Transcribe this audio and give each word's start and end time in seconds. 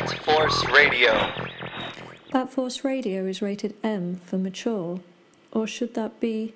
Bat 0.00 0.18
Force 0.20 0.66
Radio. 0.68 1.12
Bat 2.32 2.50
Force 2.50 2.84
Radio 2.84 3.26
is 3.26 3.42
rated 3.42 3.74
M 3.84 4.18
for 4.24 4.38
mature, 4.38 5.00
or 5.52 5.66
should 5.66 5.92
that 5.92 6.20
be 6.20 6.54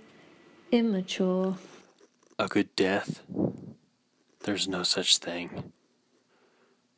immature? 0.73 1.59
A 2.39 2.49
good 2.49 2.75
death? 2.75 3.21
There's 4.45 4.67
no 4.67 4.83
such 4.83 5.19
thing. 5.19 5.73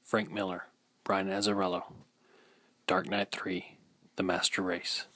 Frank 0.04 0.30
Miller, 0.30 0.66
Brian 1.02 1.26
Azzarello, 1.28 1.82
Dark 2.86 3.10
Knight 3.10 3.32
3, 3.32 3.76
The 4.14 4.22
Master 4.22 4.62
Race. 4.62 5.06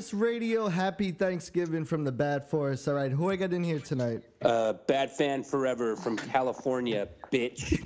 At 0.00 0.06
the 0.06 0.08
Bat 0.08 0.14
Force 0.14 0.14
Radio. 0.14 0.68
Happy 0.68 1.10
Thanksgiving 1.12 1.84
from 1.84 2.04
the 2.04 2.12
Bat 2.12 2.48
Force. 2.48 2.88
All 2.88 2.94
right, 2.94 3.12
who 3.12 3.30
I 3.30 3.36
got 3.36 3.52
in 3.52 3.62
here 3.62 3.80
tonight? 3.80 4.22
Uh, 4.40 4.72
bad 4.86 5.10
fan 5.10 5.42
forever 5.42 5.94
from 5.94 6.16
California, 6.16 7.06
bitch. 7.30 7.78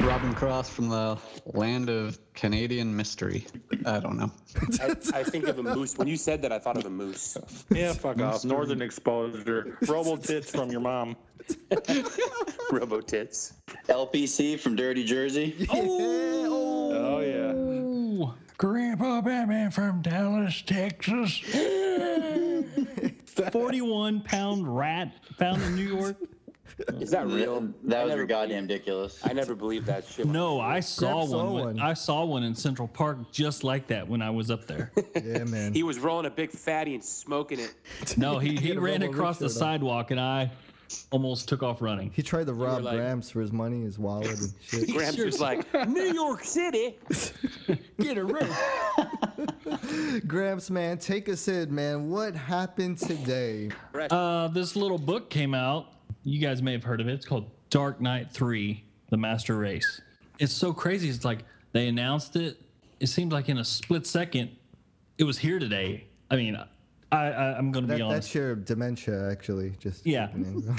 Robin 0.04 0.34
Cross 0.34 0.70
from 0.70 0.88
the 0.88 1.16
land 1.46 1.88
of 1.88 2.18
Canadian 2.34 2.96
mystery. 2.96 3.46
I 3.86 4.00
don't 4.00 4.16
know. 4.16 4.32
I, 4.80 4.96
I 5.14 5.22
think 5.22 5.46
of 5.46 5.58
a 5.58 5.62
moose. 5.62 5.96
When 5.96 6.08
you 6.08 6.16
said 6.16 6.42
that, 6.42 6.50
I 6.50 6.58
thought 6.58 6.76
of 6.76 6.86
a 6.86 6.90
moose. 6.90 7.36
Yeah, 7.70 7.92
fuck 7.92 8.20
off. 8.20 8.44
Northern 8.44 8.82
exposure. 8.82 9.78
Robo 9.86 10.16
tits 10.16 10.50
from 10.50 10.72
your 10.72 10.80
mom. 10.80 11.16
Robo 12.72 13.00
tits. 13.00 13.54
LPC 13.88 14.58
from 14.58 14.74
Dirty 14.74 15.04
Jersey. 15.04 15.68
Oh 15.70 15.98
yeah. 15.98 16.61
Grandpa 18.62 19.20
Batman 19.20 19.72
from 19.72 20.00
Dallas, 20.02 20.62
Texas. 20.62 21.38
41 23.50 24.20
pound 24.20 24.76
rat 24.76 25.12
found 25.36 25.60
in 25.62 25.74
New 25.74 25.96
York. 25.98 26.16
Is 27.00 27.10
that 27.10 27.26
real? 27.26 27.68
That 27.82 28.02
I 28.02 28.04
was 28.04 28.10
never 28.12 28.24
goddamn 28.24 28.62
ridiculous. 28.62 29.18
I 29.24 29.32
never 29.32 29.56
believed 29.56 29.86
that 29.86 30.06
shit. 30.06 30.26
No, 30.26 30.60
I 30.60 30.78
saw 30.78 31.26
saw 31.26 31.44
one. 31.46 31.54
when- 31.54 31.64
one. 31.64 31.80
I 31.80 31.92
saw 31.94 32.24
one 32.24 32.44
in 32.44 32.54
Central 32.54 32.86
Park 32.86 33.32
just 33.32 33.64
like 33.64 33.88
that 33.88 34.06
when 34.06 34.22
I 34.22 34.30
was 34.30 34.48
up 34.48 34.68
there. 34.68 34.92
Yeah, 35.20 35.42
man. 35.42 35.74
He 35.74 35.82
was 35.82 35.98
rolling 35.98 36.26
a 36.26 36.30
big 36.30 36.52
fatty 36.52 36.94
and 36.94 37.02
smoking 37.02 37.58
it. 37.58 37.74
No, 38.16 38.38
he, 38.38 38.54
he 38.60 38.68
had 38.68 38.78
ran 38.78 39.02
across 39.02 39.38
the 39.38 39.46
Richard 39.46 39.56
on. 39.56 39.58
sidewalk 39.58 40.12
and 40.12 40.20
I 40.20 40.52
almost 41.10 41.48
took 41.48 41.62
off 41.62 41.80
running. 41.82 42.10
He 42.14 42.22
tried 42.22 42.46
to 42.46 42.54
rob 42.54 42.82
like- 42.82 42.96
Grams 42.96 43.30
for 43.30 43.40
his 43.40 43.52
money, 43.52 43.82
his 43.82 43.98
wallet, 43.98 44.28
and 44.38 44.52
shit. 44.62 44.90
Gramps 44.92 45.18
was 45.18 45.40
like, 45.40 45.66
New 45.88 46.12
York 46.12 46.44
City. 46.44 46.96
Get 48.00 48.18
a 48.18 48.24
room. 48.24 48.48
Gramps, 50.26 50.70
man, 50.70 50.98
take 50.98 51.28
us 51.28 51.48
in, 51.48 51.74
man. 51.74 52.10
What 52.10 52.34
happened 52.34 52.98
today? 52.98 53.70
Uh, 54.10 54.48
this 54.48 54.76
little 54.76 54.98
book 54.98 55.30
came 55.30 55.54
out. 55.54 55.92
You 56.24 56.38
guys 56.40 56.62
may 56.62 56.72
have 56.72 56.84
heard 56.84 57.00
of 57.00 57.08
it. 57.08 57.12
It's 57.14 57.26
called 57.26 57.50
Dark 57.70 58.00
Knight 58.00 58.30
3 58.30 58.82
The 59.10 59.16
Master 59.16 59.56
Race. 59.58 60.00
It's 60.38 60.52
so 60.52 60.72
crazy. 60.72 61.08
It's 61.08 61.24
like 61.24 61.40
they 61.72 61.88
announced 61.88 62.36
it. 62.36 62.60
It 63.00 63.08
seemed 63.08 63.32
like 63.32 63.48
in 63.48 63.58
a 63.58 63.64
split 63.64 64.06
second, 64.06 64.50
it 65.18 65.24
was 65.24 65.38
here 65.38 65.58
today. 65.58 66.06
I 66.30 66.36
mean, 66.36 66.56
I, 67.12 67.26
I, 67.30 67.58
I'm 67.58 67.70
going 67.72 67.84
to 67.84 67.88
That, 67.88 67.96
be 67.96 68.02
honest. 68.02 68.28
that's 68.28 68.34
your 68.34 68.54
dementia, 68.54 69.30
actually. 69.30 69.74
Just 69.78 70.06
Yeah. 70.06 70.28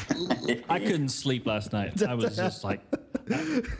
I 0.69 0.79
couldn't 0.79 1.09
sleep 1.09 1.45
last 1.45 1.71
night. 1.71 2.01
I 2.03 2.15
was 2.15 2.35
just 2.35 2.63
like, 2.63 2.81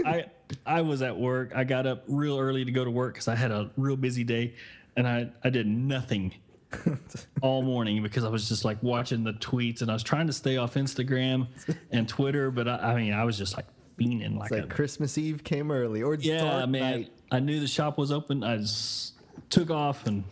I 0.05 0.25
I 0.65 0.81
was 0.81 1.01
at 1.01 1.17
work. 1.17 1.51
I 1.55 1.63
got 1.63 1.87
up 1.87 2.03
real 2.07 2.37
early 2.39 2.63
to 2.63 2.71
go 2.71 2.85
to 2.85 2.91
work 2.91 3.15
because 3.15 3.27
I 3.27 3.35
had 3.35 3.51
a 3.51 3.71
real 3.75 3.95
busy 3.95 4.23
day, 4.23 4.53
and 4.95 5.07
I 5.07 5.29
I 5.43 5.49
did 5.49 5.65
nothing 5.67 6.33
all 7.41 7.61
morning 7.63 8.01
because 8.03 8.23
I 8.23 8.29
was 8.29 8.47
just 8.47 8.63
like 8.63 8.81
watching 8.83 9.23
the 9.23 9.33
tweets 9.33 9.81
and 9.81 9.89
I 9.89 9.93
was 9.93 10.03
trying 10.03 10.27
to 10.27 10.33
stay 10.33 10.57
off 10.57 10.75
Instagram 10.75 11.47
and 11.91 12.07
Twitter, 12.07 12.51
but 12.51 12.67
I, 12.67 12.93
I 12.93 12.95
mean 12.95 13.13
I 13.13 13.23
was 13.23 13.37
just 13.37 13.55
like 13.57 13.65
fiending 13.99 14.37
like, 14.37 14.51
like 14.51 14.63
a 14.63 14.67
Christmas 14.67 15.17
Eve 15.17 15.43
came 15.43 15.71
early, 15.71 16.03
or 16.03 16.13
yeah 16.15 16.65
man. 16.67 16.81
Night. 16.91 17.11
I 17.31 17.39
knew 17.39 17.59
the 17.59 17.67
shop 17.67 17.97
was 17.97 18.11
open. 18.11 18.43
I 18.43 18.57
just 18.57 19.13
took 19.49 19.71
off 19.71 20.05
and 20.05 20.23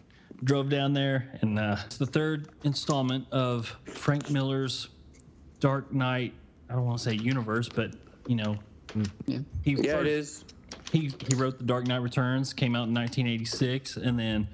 drove 0.43 0.69
down 0.69 0.93
there, 0.93 1.29
and 1.41 1.59
uh, 1.59 1.77
it's 1.85 1.97
the 1.97 2.05
third 2.05 2.49
installment 2.63 3.25
of 3.31 3.75
Frank 3.85 4.29
Miller's 4.29 4.89
Dark 5.59 5.93
Knight. 5.93 6.33
I 6.69 6.73
don't 6.73 6.85
want 6.85 6.97
to 6.99 7.03
say 7.03 7.13
universe, 7.15 7.69
but 7.69 7.91
you 8.27 8.35
know, 8.35 8.57
Yeah. 9.25 9.39
he 9.63 9.71
Yeah, 9.71 9.75
first- 9.77 9.87
it 10.01 10.07
is. 10.07 10.45
He 10.91 11.11
he 11.29 11.35
wrote 11.35 11.57
The 11.57 11.63
Dark 11.65 11.87
Knight 11.87 12.01
Returns, 12.01 12.53
came 12.53 12.75
out 12.75 12.87
in 12.87 12.93
1986, 12.93 13.97
and 13.97 14.17
then 14.19 14.47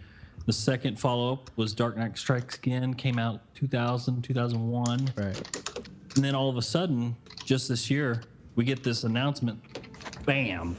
the 0.46 0.54
second 0.54 1.00
follow 1.00 1.34
up 1.34 1.50
was 1.56 1.74
Dark 1.74 1.98
Knight 1.98 2.18
Strikes 2.18 2.56
Again, 2.58 2.94
came 2.94 3.18
out 3.20 3.42
2000 3.56 4.22
2001. 4.24 5.10
Right. 5.16 5.78
And 6.16 6.24
then 6.24 6.36
all 6.36 6.50
of 6.50 6.58
a 6.58 6.62
sudden, 6.62 7.16
just 7.46 7.68
this 7.70 7.90
year, 7.90 8.22
we 8.56 8.66
get 8.66 8.84
this 8.84 9.04
announcement. 9.04 9.60
Bam! 10.26 10.76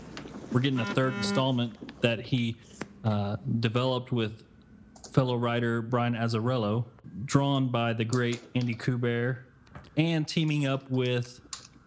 We're 0.53 0.61
getting 0.61 0.81
a 0.81 0.85
third 0.87 1.15
installment 1.15 2.01
that 2.03 2.21
he 2.21 2.57
uh, 3.05 3.37
developed 3.61 4.13
with 4.13 4.43
fellow 5.13 5.37
writer 5.37 5.83
Brian 5.83 6.15
Azzarello, 6.15 6.85
drawn 7.25 7.69
by 7.69 7.93
the 7.93 8.05
great 8.05 8.41
Andy 8.55 8.75
Kubert, 8.75 9.39
and 9.97 10.27
teaming 10.27 10.67
up 10.67 10.91
with 10.91 11.41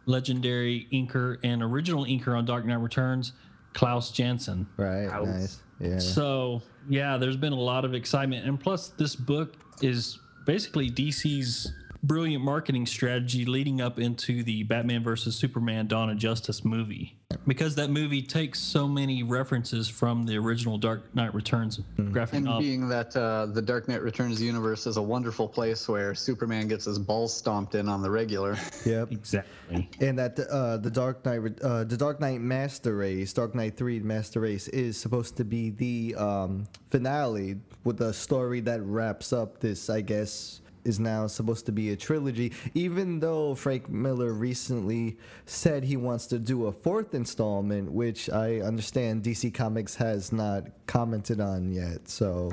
legendary 0.06 0.88
inker 0.92 1.38
and 1.44 1.62
original 1.64 2.06
inker 2.06 2.38
on 2.38 2.46
Dark 2.46 2.66
Knight 2.66 2.80
Returns, 2.80 3.34
Klaus 3.74 4.12
Janson. 4.12 4.68
Right. 4.78 5.08
Nice. 5.26 5.60
Yeah. 5.80 6.00
So 6.00 6.62
yeah, 6.90 7.18
there's 7.18 7.38
been 7.38 7.54
a 7.54 7.60
lot 7.60 7.86
of 7.86 7.94
excitement, 7.94 8.46
and 8.46 8.60
plus 8.60 8.90
this 8.90 9.16
book 9.16 9.56
is 9.82 10.20
basically 10.46 10.90
DC's 10.90 11.74
brilliant 12.04 12.44
marketing 12.44 12.86
strategy 12.86 13.46
leading 13.46 13.82
up 13.82 14.00
into 14.00 14.44
the 14.44 14.64
Batman 14.64 15.04
versus 15.04 15.36
Superman: 15.36 15.88
Dawn 15.88 16.10
of 16.10 16.18
Justice 16.18 16.64
movie, 16.66 17.18
because 17.48 17.76
that 17.76 17.90
movie 17.90 18.22
takes 18.22 18.60
so 18.60 18.88
many 18.88 19.24
references 19.24 19.88
from 19.88 20.26
the 20.26 20.38
original 20.38 20.78
Dark 20.78 21.14
Knight 21.16 21.34
Returns 21.34 21.80
graphic 22.12 22.36
And 22.38 22.46
novel. 22.46 22.62
being 22.62 22.88
that 22.90 23.16
uh, 23.16 23.48
the 23.48 23.62
Dark 23.62 23.88
Knight 23.88 24.02
Returns 24.02 24.42
universe 24.42 24.88
is 24.88 24.98
a 24.98 25.02
wonderful 25.02 25.48
place 25.48 25.88
where 25.88 26.16
Superman 26.16 26.68
gets 26.68 26.86
his 26.86 27.00
balls 27.00 27.34
stomped 27.36 27.76
in 27.76 27.88
on 27.88 28.02
the 28.02 28.10
regular. 28.10 28.58
Yep. 28.84 29.12
Exactly. 29.12 29.88
And 30.00 30.18
that 30.18 30.40
uh, 30.40 30.78
the 30.78 30.90
Dark 30.90 31.24
Knight, 31.24 31.62
uh, 31.62 31.84
the 31.84 31.96
Dark 31.96 32.20
Knight 32.20 32.42
Master 32.42 32.96
Race, 32.96 33.32
Dark 33.32 33.54
Knight 33.54 33.78
Three 33.78 34.00
Master 34.00 34.40
Race, 34.40 34.68
is 34.70 34.98
supposed 34.98 35.38
to 35.38 35.44
be 35.46 35.70
the 35.70 36.16
um, 36.16 36.68
finale 36.90 37.58
with 37.84 38.02
a 38.02 38.12
story 38.12 38.60
that 38.62 38.82
wraps 38.82 39.34
up 39.34 39.60
this. 39.60 39.88
I 39.90 40.02
guess 40.02 40.62
is 40.84 41.00
now 41.00 41.28
supposed 41.28 41.66
to 41.68 41.72
be 41.72 41.92
a 41.92 41.96
trilogy. 41.96 42.52
Even 42.74 43.20
though 43.20 43.56
Frank 43.56 43.90
Miller 43.90 44.34
recently 44.34 45.18
said 45.46 45.84
he 45.84 45.98
wants 45.98 46.28
to 46.28 46.40
do 46.40 46.66
a 46.68 46.72
fourth 46.72 47.14
installment, 47.14 47.92
which 47.92 48.30
I 48.30 48.62
understand 48.62 49.24
DC 49.24 49.54
Comics 49.54 49.96
has 49.96 50.32
not 50.32 50.64
commented 50.88 51.40
on 51.40 51.72
yet. 51.72 52.08
So, 52.08 52.52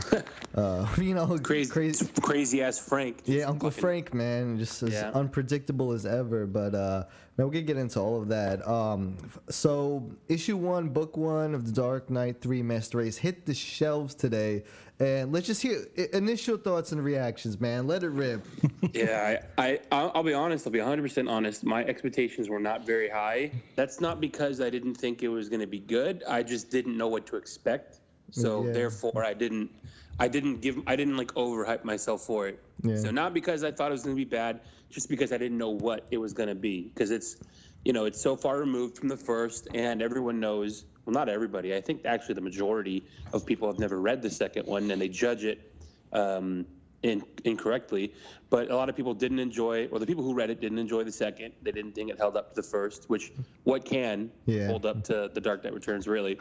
uh, 0.55 0.87
you 0.99 1.15
know, 1.15 1.39
Crazy, 1.39 1.71
crazy. 1.71 2.07
crazy 2.23 2.63
ass 2.63 2.79
Frank. 2.79 3.23
Yeah, 3.25 3.45
Uncle 3.45 3.71
Frank, 3.71 4.13
man, 4.15 4.59
just 4.59 4.83
as 4.83 4.93
Yeah. 4.93 5.11
unpredictable 5.15 5.93
as 5.93 6.07
ever. 6.07 6.47
But 6.47 6.75
uh, 6.75 7.05
man, 7.39 7.49
we 7.49 7.57
can 7.57 7.65
get 7.65 7.77
into 7.79 8.01
all 8.01 8.21
of 8.21 8.29
that. 8.29 8.67
Um, 8.69 9.17
so 9.49 10.11
issue 10.29 10.57
one, 10.57 10.89
book 10.89 11.17
one 11.17 11.55
of 11.55 11.65
the 11.65 11.73
Dark 11.73 12.11
Knight 12.11 12.41
Three 12.41 12.63
Master 12.63 12.99
Race 12.99 13.17
hit 13.17 13.47
the 13.47 13.55
shelves 13.55 14.15
today, 14.15 14.65
and 15.01 15.33
let's 15.33 15.47
just 15.47 15.63
hear 15.63 15.87
initial 16.13 16.57
thoughts 16.59 16.91
and 16.93 17.03
reactions, 17.03 17.61
man. 17.61 17.87
Let 17.87 18.03
it 18.03 18.11
rip. 18.11 18.45
Yeah, 18.95 19.43
I, 19.59 19.79
I, 19.93 20.11
I'll 20.15 20.23
be 20.25 20.33
honest. 20.33 20.67
I'll 20.67 20.73
be 20.73 20.79
100% 20.81 21.31
honest. 21.31 21.63
My 21.63 21.85
expectations 21.85 22.49
were 22.49 22.59
not 22.59 22.85
very 22.85 23.09
high. 23.09 23.53
That's 23.77 24.01
not 24.01 24.21
because 24.21 24.61
I 24.61 24.71
didn't 24.71 24.95
think 24.95 25.23
it 25.23 25.29
was 25.29 25.49
going 25.49 25.61
to 25.61 25.67
be 25.69 25.79
good. 25.79 26.25
I 26.27 26.43
just 26.43 26.71
didn't 26.71 26.97
know 26.97 27.07
what 27.07 27.27
to 27.27 27.37
expect. 27.37 28.01
So 28.31 28.65
Yeah. 28.65 28.73
therefore, 28.73 29.25
I 29.25 29.35
didn't, 29.35 29.71
I 30.19 30.29
didn't 30.29 30.61
give, 30.61 30.79
I 30.87 30.97
didn't 30.97 31.17
like 31.17 31.33
overhype 31.35 31.85
myself 31.85 32.23
for 32.23 32.49
it. 32.49 32.63
Yeah. 32.83 32.97
So 32.97 33.11
not 33.11 33.35
because 33.35 33.63
I 33.63 33.71
thought 33.71 33.91
it 33.91 33.93
was 33.93 34.03
going 34.03 34.17
to 34.17 34.25
be 34.25 34.29
bad, 34.29 34.61
just 34.91 35.09
because 35.09 35.33
I 35.33 35.39
didn't 35.39 35.59
know 35.59 35.71
what 35.71 36.07
it 36.11 36.19
was 36.19 36.33
going 36.33 36.49
to 36.49 36.55
be. 36.55 36.91
Because 36.93 37.11
it's, 37.11 37.37
you 37.85 37.93
know, 37.93 38.05
it's 38.05 38.21
so 38.21 38.37
far 38.37 38.59
removed 38.59 38.99
from 38.99 39.09
the 39.09 39.17
first, 39.17 39.69
and 39.75 40.03
everyone 40.03 40.41
knows. 40.41 40.85
Well, 41.05 41.15
not 41.15 41.29
everybody. 41.29 41.75
I 41.75 41.81
think 41.81 42.05
actually 42.05 42.35
the 42.35 42.43
majority 42.43 43.07
of 43.33 43.47
people 43.47 43.67
have 43.69 43.79
never 43.79 44.01
read 44.01 44.21
the 44.21 44.31
second 44.31 44.67
one, 44.67 44.91
and 44.91 45.01
they 45.01 45.09
judge 45.09 45.45
it 45.45 45.73
um, 46.13 46.67
in, 47.03 47.23
incorrectly. 47.45 48.13
But 48.51 48.71
a 48.71 48.77
lot 48.77 48.89
of 48.89 48.97
people 48.97 49.15
didn't 49.15 49.39
enjoy, 49.39 49.87
or 49.87 50.01
the 50.01 50.07
people 50.07 50.25
who 50.25 50.35
read 50.35 50.51
it 50.51 50.61
didn't 50.61 50.79
enjoy 50.79 51.05
the 51.05 51.13
second. 51.13 51.53
They 51.63 51.73
didn't 51.73 51.93
think 51.95 52.11
it 52.11 52.19
held 52.19 52.37
up 52.37 52.51
to 52.51 52.61
the 52.61 52.67
first, 52.67 53.09
which 53.09 53.33
what 53.65 53.85
can 53.85 54.31
Yeah. 54.47 54.67
hold 54.67 54.85
up 54.85 55.05
to 55.05 55.31
the 55.33 55.41
Dark 55.41 55.65
Knight 55.65 55.75
Returns 55.75 56.07
really. 56.07 56.39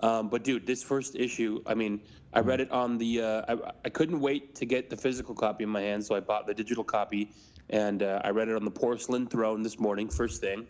Um, 0.00 0.28
but 0.28 0.44
dude, 0.44 0.66
this 0.66 0.82
first 0.82 1.16
issue, 1.16 1.62
I 1.66 1.74
mean, 1.74 2.00
I 2.36 2.40
read 2.40 2.60
it 2.60 2.70
on 2.70 2.98
the. 2.98 3.22
Uh, 3.22 3.42
I, 3.48 3.72
I 3.86 3.88
couldn't 3.88 4.20
wait 4.20 4.54
to 4.56 4.66
get 4.66 4.90
the 4.90 4.96
physical 4.96 5.34
copy 5.34 5.64
in 5.64 5.70
my 5.70 5.80
hands, 5.80 6.06
so 6.06 6.14
I 6.14 6.20
bought 6.20 6.46
the 6.46 6.52
digital 6.52 6.84
copy, 6.84 7.30
and 7.70 8.02
uh, 8.02 8.20
I 8.24 8.30
read 8.30 8.48
it 8.48 8.56
on 8.56 8.64
the 8.64 8.70
porcelain 8.70 9.26
throne 9.26 9.62
this 9.62 9.78
morning, 9.78 10.10
first 10.10 10.42
thing. 10.42 10.66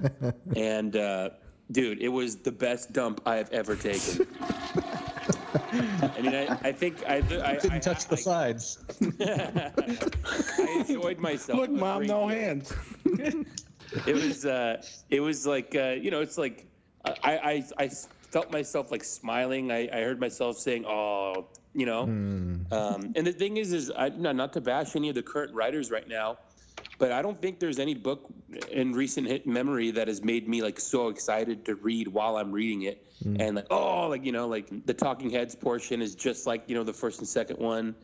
and 0.56 0.94
uh, 0.94 1.30
dude, 1.72 2.00
it 2.02 2.08
was 2.08 2.36
the 2.36 2.52
best 2.52 2.92
dump 2.92 3.22
I 3.24 3.36
have 3.36 3.50
ever 3.50 3.76
taken. 3.76 4.26
I 5.72 6.20
mean, 6.20 6.34
I, 6.34 6.58
I 6.62 6.72
think 6.72 7.02
I, 7.08 7.16
I, 7.16 7.20
Didn't 7.22 7.72
I, 7.72 7.78
touch 7.78 8.06
the 8.08 8.16
sides. 8.16 8.84
I 9.20 10.84
enjoyed 10.86 11.18
myself. 11.18 11.60
Look, 11.60 11.70
mom, 11.70 12.06
no 12.06 12.28
deal. 12.28 12.38
hands. 12.38 12.74
It 14.04 14.14
was, 14.14 14.44
uh, 14.44 14.82
it 15.10 15.20
was 15.20 15.46
like, 15.46 15.76
uh, 15.76 15.90
you 15.90 16.10
know, 16.10 16.20
it's 16.20 16.36
like, 16.36 16.66
I, 17.04 17.64
I, 17.78 17.84
I 17.84 17.90
felt 18.36 18.52
myself 18.52 18.90
like 18.90 19.02
smiling. 19.02 19.72
I, 19.72 19.88
I 19.90 20.02
heard 20.02 20.20
myself 20.20 20.58
saying, 20.58 20.84
"Oh," 20.86 21.46
you 21.72 21.86
know. 21.86 22.02
Um, 22.70 23.12
and 23.16 23.26
the 23.26 23.32
thing 23.32 23.56
is, 23.56 23.72
is 23.72 23.90
I, 23.96 24.10
no, 24.10 24.32
not 24.32 24.52
to 24.54 24.60
bash 24.60 24.94
any 24.94 25.08
of 25.08 25.14
the 25.14 25.22
current 25.22 25.54
writers 25.54 25.90
right 25.90 26.06
now, 26.06 26.36
but 26.98 27.12
I 27.12 27.22
don't 27.22 27.40
think 27.40 27.60
there's 27.60 27.78
any 27.78 27.94
book 27.94 28.26
in 28.70 28.92
recent 28.92 29.26
hit 29.26 29.46
memory 29.46 29.90
that 29.92 30.08
has 30.08 30.22
made 30.22 30.46
me 30.46 30.60
like 30.60 30.78
so 30.78 31.08
excited 31.08 31.64
to 31.64 31.76
read 31.76 32.08
while 32.08 32.36
I'm 32.36 32.52
reading 32.52 32.82
it. 32.82 33.02
And 33.40 33.56
like, 33.56 33.68
oh, 33.70 34.08
like 34.08 34.26
you 34.26 34.32
know, 34.32 34.48
like 34.48 34.68
the 34.84 34.92
Talking 34.92 35.30
Heads 35.30 35.54
portion 35.54 36.02
is 36.02 36.14
just 36.14 36.46
like 36.46 36.64
you 36.66 36.74
know 36.74 36.84
the 36.84 36.92
first 36.92 37.20
and 37.20 37.26
second 37.26 37.58
one. 37.58 37.94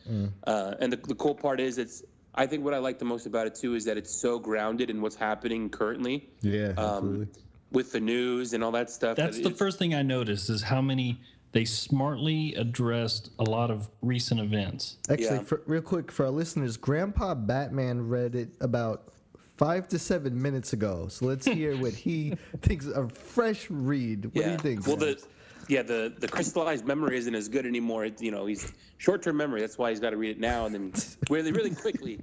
Uh, 0.47 0.77
and 0.81 0.91
the, 0.91 0.97
the 0.97 1.15
cool 1.15 1.35
part 1.35 1.61
is, 1.61 1.77
it's 1.77 2.03
I 2.35 2.47
think 2.47 2.65
what 2.65 2.73
I 2.73 2.79
like 2.79 2.99
the 2.99 3.05
most 3.05 3.27
about 3.27 3.47
it 3.47 3.55
too 3.55 3.75
is 3.75 3.85
that 3.85 3.99
it's 3.99 4.19
so 4.19 4.39
grounded 4.39 4.89
in 4.89 5.03
what's 5.03 5.17
happening 5.17 5.69
currently 5.69 6.31
Yeah, 6.41 6.69
um, 6.79 6.79
absolutely. 6.79 7.27
With 7.73 7.93
the 7.93 8.01
news 8.01 8.53
and 8.53 8.63
all 8.63 8.73
that 8.73 8.91
stuff. 8.91 9.17
That's 9.17 9.41
the 9.41 9.51
first 9.51 9.79
thing 9.79 9.95
I 9.95 10.03
noticed 10.03 10.51
is 10.51 10.63
how 10.63 10.81
many 10.81 11.21
they 11.53 11.65
smartly 11.65 12.55
addressed 12.55 13.31
a 13.39 13.45
lot 13.45 13.71
of 13.71 13.91
recent 14.01 14.41
events. 14.41 14.97
Actually, 15.11 15.37
yeah. 15.37 15.43
for, 15.43 15.63
real 15.67 15.83
quick 15.83 16.11
for 16.11 16.25
our 16.25 16.31
listeners, 16.31 16.77
Grandpa 16.77 17.35
Batman 17.35 18.09
read 18.09 18.35
it 18.35 18.49
about 18.61 19.13
five 19.57 19.87
to 19.89 19.99
seven 19.99 20.41
minutes 20.41 20.73
ago. 20.73 21.09
So 21.09 21.27
let's 21.27 21.47
hear 21.47 21.77
what 21.77 21.93
he 21.93 22.35
thinks. 22.63 22.87
A 22.87 23.09
fresh 23.09 23.71
read. 23.71 24.27
What 24.27 24.45
do 24.45 24.51
you 24.51 24.57
think? 24.59 24.87
Well, 24.87 24.97
the 24.97 25.23
yeah, 25.69 25.83
the 25.83 26.13
the 26.19 26.29
crystallized 26.29 26.87
memory 26.87 27.17
isn't 27.19 27.35
as 27.35 27.49
good 27.49 27.67
anymore. 27.67 28.07
It, 28.07 28.21
you 28.21 28.31
know, 28.31 28.47
he's 28.47 28.73
short-term 28.99 29.37
memory. 29.37 29.61
That's 29.61 29.79
why 29.79 29.91
he's 29.91 30.01
got 30.01 30.11
to 30.11 30.17
read 30.17 30.31
it 30.31 30.41
now 30.41 30.67
and 30.67 30.75
then 30.75 30.93
really, 31.31 31.53
really 31.53 31.75
quickly. 31.75 32.19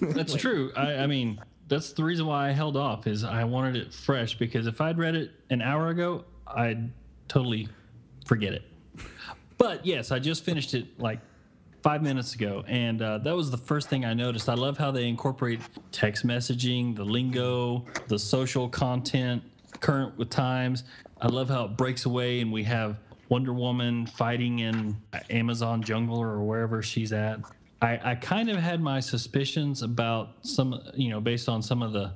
That's 0.00 0.34
true. 0.34 0.72
I, 0.76 0.94
I 0.94 1.06
mean, 1.06 1.38
that's 1.68 1.92
the 1.92 2.02
reason 2.02 2.26
why 2.26 2.48
I 2.48 2.52
held 2.52 2.76
off 2.76 3.06
is 3.06 3.24
I 3.24 3.44
wanted 3.44 3.76
it 3.76 3.92
fresh 3.92 4.34
because 4.38 4.66
if 4.66 4.80
I'd 4.80 4.98
read 4.98 5.14
it 5.14 5.30
an 5.50 5.62
hour 5.62 5.88
ago, 5.88 6.24
I'd 6.46 6.90
totally 7.28 7.68
forget 8.26 8.54
it. 8.54 8.62
But 9.58 9.84
yes, 9.84 10.10
I 10.10 10.18
just 10.18 10.44
finished 10.44 10.74
it 10.74 10.98
like 10.98 11.20
five 11.82 12.02
minutes 12.02 12.34
ago, 12.34 12.64
and 12.66 13.02
uh, 13.02 13.18
that 13.18 13.34
was 13.36 13.50
the 13.50 13.58
first 13.58 13.88
thing 13.88 14.04
I 14.04 14.14
noticed. 14.14 14.48
I 14.48 14.54
love 14.54 14.78
how 14.78 14.90
they 14.90 15.08
incorporate 15.08 15.60
text 15.92 16.26
messaging, 16.26 16.96
the 16.96 17.04
lingo, 17.04 17.84
the 18.08 18.18
social 18.18 18.68
content, 18.68 19.42
current 19.80 20.16
with 20.16 20.30
times. 20.30 20.84
I 21.20 21.28
love 21.28 21.48
how 21.48 21.66
it 21.66 21.76
breaks 21.76 22.04
away, 22.06 22.40
and 22.40 22.52
we 22.52 22.64
have 22.64 22.98
Wonder 23.28 23.52
Woman 23.52 24.06
fighting 24.06 24.60
in 24.60 24.96
Amazon 25.30 25.82
jungle 25.82 26.18
or 26.18 26.40
wherever 26.40 26.82
she's 26.82 27.12
at. 27.12 27.40
I, 27.80 28.10
I 28.10 28.14
kind 28.16 28.50
of 28.50 28.56
had 28.56 28.80
my 28.80 29.00
suspicions 29.00 29.82
about 29.82 30.30
some, 30.42 30.80
you 30.94 31.10
know, 31.10 31.20
based 31.20 31.48
on 31.48 31.62
some 31.62 31.82
of 31.82 31.92
the 31.92 32.12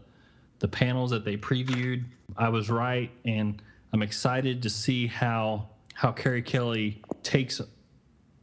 the 0.58 0.68
panels 0.68 1.10
that 1.10 1.24
they 1.24 1.36
previewed. 1.36 2.04
I 2.36 2.48
was 2.48 2.70
right, 2.70 3.10
and 3.24 3.60
I'm 3.92 4.02
excited 4.02 4.62
to 4.62 4.70
see 4.70 5.06
how 5.06 5.68
how 5.94 6.12
Carrie 6.12 6.42
Kelly 6.42 7.02
takes 7.22 7.60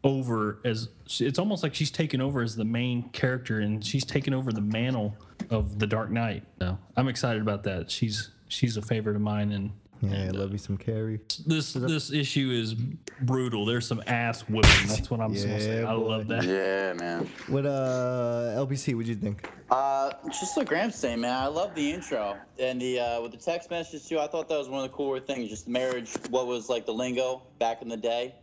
over 0.04 0.60
as 0.64 0.90
it's 1.20 1.40
almost 1.40 1.62
like 1.62 1.76
she's 1.76 1.92
taken 1.92 2.22
over 2.22 2.42
as 2.42 2.56
the 2.56 2.66
main 2.66 3.10
character, 3.10 3.60
and 3.60 3.84
she's 3.86 4.06
taken 4.06 4.34
over 4.34 4.52
the 4.52 4.62
mantle 4.62 5.16
of 5.50 5.80
the 5.80 5.88
Dark 5.88 6.12
Knight. 6.12 6.44
So 6.60 6.78
I'm 6.96 7.08
excited 7.08 7.42
about 7.42 7.64
that. 7.64 7.92
She's 7.92 8.30
she's 8.48 8.78
a 8.78 8.82
favorite 8.82 9.16
of 9.16 9.22
mine, 9.22 9.52
and 9.52 9.72
yeah, 10.02 10.26
I 10.26 10.30
love 10.30 10.52
me 10.52 10.58
some 10.58 10.78
Carrie. 10.78 11.20
this 11.46 11.74
this 11.74 12.12
issue 12.12 12.52
is 12.52 12.74
brutal. 12.74 13.66
There's 13.66 13.88
some 13.88 14.02
ass 14.08 14.42
whipping. 14.42 14.88
That's 14.88 15.10
what 15.12 15.20
I'm 15.20 15.34
just 15.34 15.46
gonna 15.48 15.60
say. 15.60 15.82
Yeah, 15.82 15.90
I 15.90 15.94
love 15.94 16.28
that. 16.28 16.44
Yeah, 16.44 16.94
man. 16.94 17.30
What 17.48 17.66
uh 17.66 18.54
LBC? 18.56 18.96
What'd 18.96 19.08
you 19.08 19.16
think? 19.16 19.50
Uh, 19.70 20.12
just 20.30 20.58
like 20.58 20.68
Graham's 20.68 20.96
saying, 20.96 21.20
man, 21.22 21.36
I 21.36 21.48
love 21.48 21.76
the 21.76 21.92
intro 21.92 22.36
and 22.58 22.82
the 22.82 23.00
uh, 23.00 23.22
with 23.22 23.32
the 23.32 23.38
text 23.38 23.70
messages 23.70 24.08
too. 24.08 24.20
I 24.20 24.28
thought 24.28 24.50
that 24.50 24.58
was 24.58 24.68
one 24.70 24.84
of 24.84 24.90
the 24.90 24.96
cooler 24.96 25.20
things. 25.20 25.50
Just 25.50 25.66
the 25.66 25.72
marriage, 25.72 26.12
what 26.30 26.48
was 26.48 26.70
like 26.70 26.86
the 26.86 26.94
lingo 26.94 27.44
back 27.60 27.82
in 27.82 27.88
the 27.90 27.98
day, 27.98 28.34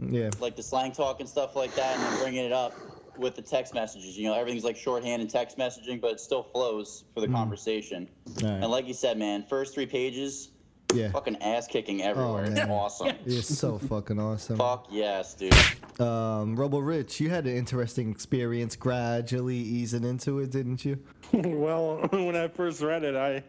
Yeah, 0.00 0.30
like 0.40 0.56
the 0.56 0.62
slang 0.62 0.92
talk 0.92 1.20
and 1.20 1.28
stuff 1.28 1.54
like 1.54 1.74
that, 1.76 1.96
and 1.96 2.02
then 2.04 2.18
bringing 2.22 2.44
it 2.44 2.52
up 2.52 2.74
with 3.16 3.36
the 3.36 3.42
text 3.42 3.74
messages. 3.74 4.18
You 4.18 4.28
know, 4.28 4.34
everything's 4.34 4.64
like 4.64 4.76
shorthand 4.76 5.22
and 5.22 5.30
text 5.30 5.56
messaging, 5.58 6.00
but 6.00 6.12
it 6.12 6.20
still 6.20 6.42
flows 6.42 7.04
for 7.14 7.20
the 7.20 7.28
conversation. 7.28 8.08
all 8.42 8.48
right. 8.48 8.62
And 8.62 8.70
like 8.70 8.88
you 8.88 8.94
said, 8.94 9.18
man, 9.18 9.44
first 9.48 9.74
three 9.74 9.86
pages, 9.86 10.50
yeah. 10.94 11.10
fucking 11.10 11.36
ass 11.42 11.66
kicking 11.66 12.02
everywhere. 12.02 12.44
it's 12.44 12.54
man. 12.54 12.70
awesome. 12.70 13.16
It's 13.24 13.58
so 13.58 13.78
fucking 13.88 14.18
awesome. 14.18 14.56
Fuck 14.56 14.86
yes, 14.90 15.34
dude. 15.34 15.54
Um, 16.00 16.56
Robo 16.56 16.78
Rich, 16.78 17.20
you 17.20 17.30
had 17.30 17.46
an 17.46 17.56
interesting 17.56 18.10
experience 18.10 18.76
gradually 18.76 19.56
easing 19.56 20.04
into 20.04 20.38
it, 20.38 20.50
didn't 20.50 20.84
you? 20.84 20.98
well, 21.32 21.96
when 22.10 22.36
I 22.36 22.48
first 22.48 22.82
read 22.82 23.04
it, 23.04 23.14
I, 23.14 23.42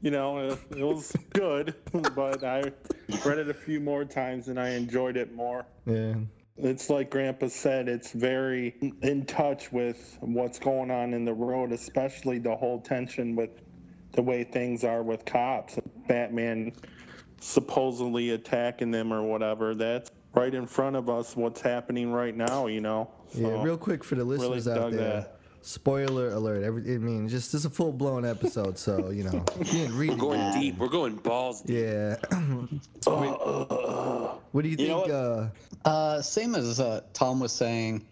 you 0.00 0.10
know, 0.10 0.38
it, 0.38 0.58
it 0.76 0.84
was 0.84 1.14
good, 1.32 1.74
but 2.14 2.44
I 2.44 2.72
read 3.24 3.38
it 3.38 3.48
a 3.48 3.54
few 3.54 3.80
more 3.80 4.04
times 4.04 4.48
and 4.48 4.58
I 4.58 4.70
enjoyed 4.70 5.16
it 5.16 5.34
more. 5.34 5.64
Yeah. 5.86 6.14
It's 6.58 6.90
like 6.90 7.10
Grandpa 7.10 7.48
said, 7.48 7.88
it's 7.88 8.12
very 8.12 8.92
in 9.02 9.24
touch 9.24 9.72
with 9.72 10.18
what's 10.20 10.58
going 10.58 10.90
on 10.90 11.14
in 11.14 11.24
the 11.24 11.32
road, 11.32 11.72
especially 11.72 12.38
the 12.38 12.54
whole 12.54 12.80
tension 12.80 13.34
with 13.34 13.50
the 14.12 14.22
way 14.22 14.44
things 14.44 14.84
are 14.84 15.02
with 15.02 15.24
cops. 15.24 15.78
Batman 16.08 16.72
supposedly 17.40 18.30
attacking 18.30 18.90
them 18.90 19.12
or 19.12 19.22
whatever. 19.22 19.74
That's 19.74 20.10
right 20.34 20.54
in 20.54 20.66
front 20.66 20.96
of 20.96 21.10
us, 21.10 21.36
what's 21.36 21.60
happening 21.60 22.12
right 22.12 22.36
now, 22.36 22.66
you 22.66 22.80
know? 22.80 23.10
Yeah, 23.34 23.62
real 23.62 23.76
quick 23.76 24.04
for 24.04 24.14
the 24.14 24.24
listeners 24.24 24.68
out 24.68 24.92
there. 24.92 25.00
that. 25.20 25.38
Spoiler 25.64 26.30
alert! 26.30 26.64
Every, 26.64 26.82
I 26.92 26.98
mean, 26.98 27.28
just 27.28 27.52
this 27.52 27.60
is 27.60 27.64
a 27.66 27.70
full 27.70 27.92
blown 27.92 28.24
episode, 28.24 28.76
so 28.76 29.10
you 29.10 29.22
know, 29.22 29.44
you 29.58 29.64
didn't 29.64 29.96
read 29.96 30.10
We're 30.10 30.16
going 30.16 30.40
yet- 30.40 30.60
deep. 30.60 30.76
We're 30.76 30.88
going 30.88 31.14
balls 31.14 31.60
deep. 31.62 31.76
Yeah. 31.84 32.16
what 33.04 34.62
do 34.62 34.68
you 34.68 34.76
think? 34.76 34.88
know 34.88 34.98
what? 35.00 35.10
uh, 35.10 35.48
Uh, 35.84 36.20
same 36.22 36.54
as 36.56 36.80
uh, 36.80 37.02
Tom 37.12 37.38
was 37.40 37.52
saying, 37.52 38.04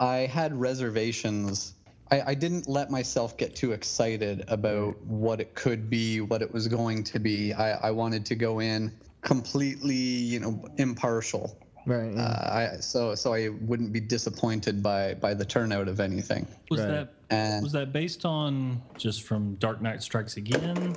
I 0.00 0.16
had 0.26 0.54
reservations. 0.58 1.74
I, 2.10 2.20
I 2.28 2.34
didn't 2.34 2.68
let 2.68 2.90
myself 2.90 3.36
get 3.36 3.56
too 3.56 3.72
excited 3.72 4.44
about 4.48 5.00
what 5.04 5.40
it 5.40 5.54
could 5.54 5.90
be, 5.90 6.20
what 6.20 6.40
it 6.42 6.52
was 6.52 6.68
going 6.68 7.02
to 7.04 7.18
be. 7.18 7.52
I, 7.52 7.88
I 7.88 7.90
wanted 7.90 8.24
to 8.26 8.34
go 8.36 8.60
in 8.60 8.92
completely, 9.22 9.94
you 9.96 10.38
know, 10.40 10.64
impartial. 10.76 11.58
right. 11.84 12.12
yeah. 12.14 12.22
Uh, 12.22 12.76
I, 12.76 12.80
so 12.80 13.14
so 13.14 13.34
I 13.34 13.48
wouldn't 13.48 13.92
be 13.92 14.00
disappointed 14.00 14.82
by 14.82 15.14
by 15.14 15.34
the 15.34 15.44
turnout 15.44 15.88
of 15.88 15.98
anything. 16.00 16.46
Was 16.70 16.80
Right. 16.80 16.88
that 16.90 17.14
And 17.30 17.62
was 17.62 17.72
that 17.72 17.92
based 17.92 18.24
on 18.24 18.80
just 18.96 19.22
from 19.24 19.56
Dark 19.56 19.82
Knight 19.82 20.02
Strikes 20.02 20.36
Again, 20.36 20.94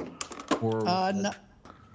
or 0.61 0.87
Uh, 0.87 1.11
no, 1.11 1.31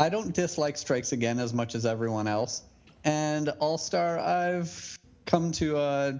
I 0.00 0.08
don't 0.08 0.34
dislike 0.34 0.76
Strikes 0.76 1.12
Again 1.12 1.38
as 1.38 1.54
much 1.54 1.76
as 1.76 1.86
everyone 1.86 2.26
else. 2.26 2.62
And 3.04 3.50
All 3.60 3.78
Star, 3.78 4.18
I've 4.18 4.98
come 5.26 5.52
to. 5.52 5.76
Uh, 5.76 6.18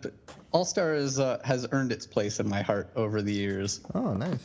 All 0.52 0.64
Star 0.64 0.94
is 0.94 1.18
uh, 1.18 1.40
has 1.44 1.66
earned 1.73 1.92
its 1.92 2.06
place 2.06 2.40
in 2.40 2.49
my 2.49 2.62
heart 2.62 2.88
over 2.96 3.23
the 3.23 3.32
years. 3.32 3.80
oh, 3.94 4.14
nice. 4.14 4.38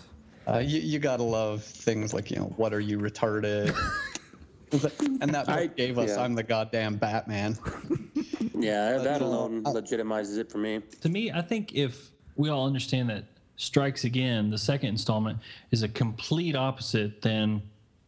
Uh, 0.47 0.57
you, 0.57 0.79
you 0.79 0.97
gotta 0.99 1.23
love 1.23 1.63
things 1.63 2.13
like 2.13 2.31
you 2.31 2.37
know, 2.37 2.53
what 2.57 2.73
are 2.73 2.79
you 2.79 2.97
retarded? 2.97 3.75
and 5.21 5.33
that 5.33 5.45
book 5.45 5.55
I- 5.55 5.67
gave 5.67 5.97
us 5.99 6.09
yeah. 6.09 6.23
I'm 6.23 6.33
the 6.35 6.43
goddamn 6.43 6.95
Batman. 6.97 7.57
Yeah, 8.61 8.97
that 8.97 9.21
alone 9.21 9.63
uh, 9.65 9.71
legitimizes 9.71 10.37
it 10.37 10.51
for 10.51 10.57
me. 10.57 10.81
to 10.99 11.07
me, 11.07 11.31
I 11.31 11.41
think 11.41 11.73
if 11.75 12.11
we 12.35 12.49
all 12.49 12.67
understand 12.67 13.09
that 13.09 13.23
Strikes 13.55 14.03
Again, 14.03 14.49
the 14.49 14.57
second 14.57 14.89
installment, 14.89 15.39
is 15.71 15.81
a 15.83 15.87
complete 15.87 16.57
opposite 16.57 17.21
than 17.21 17.61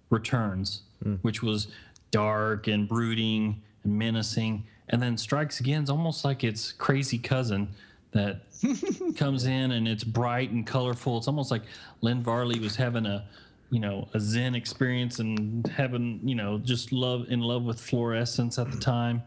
Returns, 0.09 0.81
which 1.21 1.41
was 1.41 1.67
dark 2.11 2.67
and 2.67 2.85
brooding 2.87 3.61
and 3.85 3.97
menacing, 3.97 4.65
and 4.91 5.01
then 5.01 5.17
Strikes 5.17 5.59
Again 5.59 5.83
is 5.83 5.89
almost 5.89 6.23
like 6.23 6.43
its 6.43 6.71
crazy 6.71 7.17
cousin 7.17 7.69
that 8.11 8.41
comes 9.15 9.45
in 9.45 9.71
and 9.71 9.87
it's 9.87 10.03
bright 10.03 10.51
and 10.51 10.67
colorful. 10.67 11.17
It's 11.17 11.27
almost 11.27 11.49
like 11.49 11.63
Lynn 12.01 12.21
Varley 12.21 12.59
was 12.59 12.75
having 12.75 13.05
a 13.05 13.25
you 13.69 13.79
know 13.79 14.07
a 14.13 14.19
zen 14.19 14.53
experience 14.53 15.19
and 15.19 15.65
having 15.67 16.19
you 16.23 16.35
know 16.35 16.57
just 16.59 16.91
love 16.91 17.27
in 17.29 17.39
love 17.39 17.63
with 17.63 17.79
fluorescence 17.79 18.59
at 18.59 18.69
the 18.69 18.77
time 18.81 19.23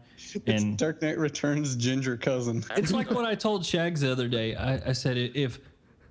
and 0.47 0.77
Dark 0.77 1.01
Knight 1.01 1.17
Returns 1.17 1.75
ginger 1.75 2.15
cousin. 2.15 2.63
it's 2.77 2.91
like 2.91 3.09
what 3.11 3.25
I 3.25 3.35
told 3.35 3.65
Shags 3.65 4.01
the 4.01 4.11
other 4.11 4.27
day. 4.27 4.55
I, 4.55 4.89
I 4.89 4.93
said 4.93 5.17
if 5.17 5.59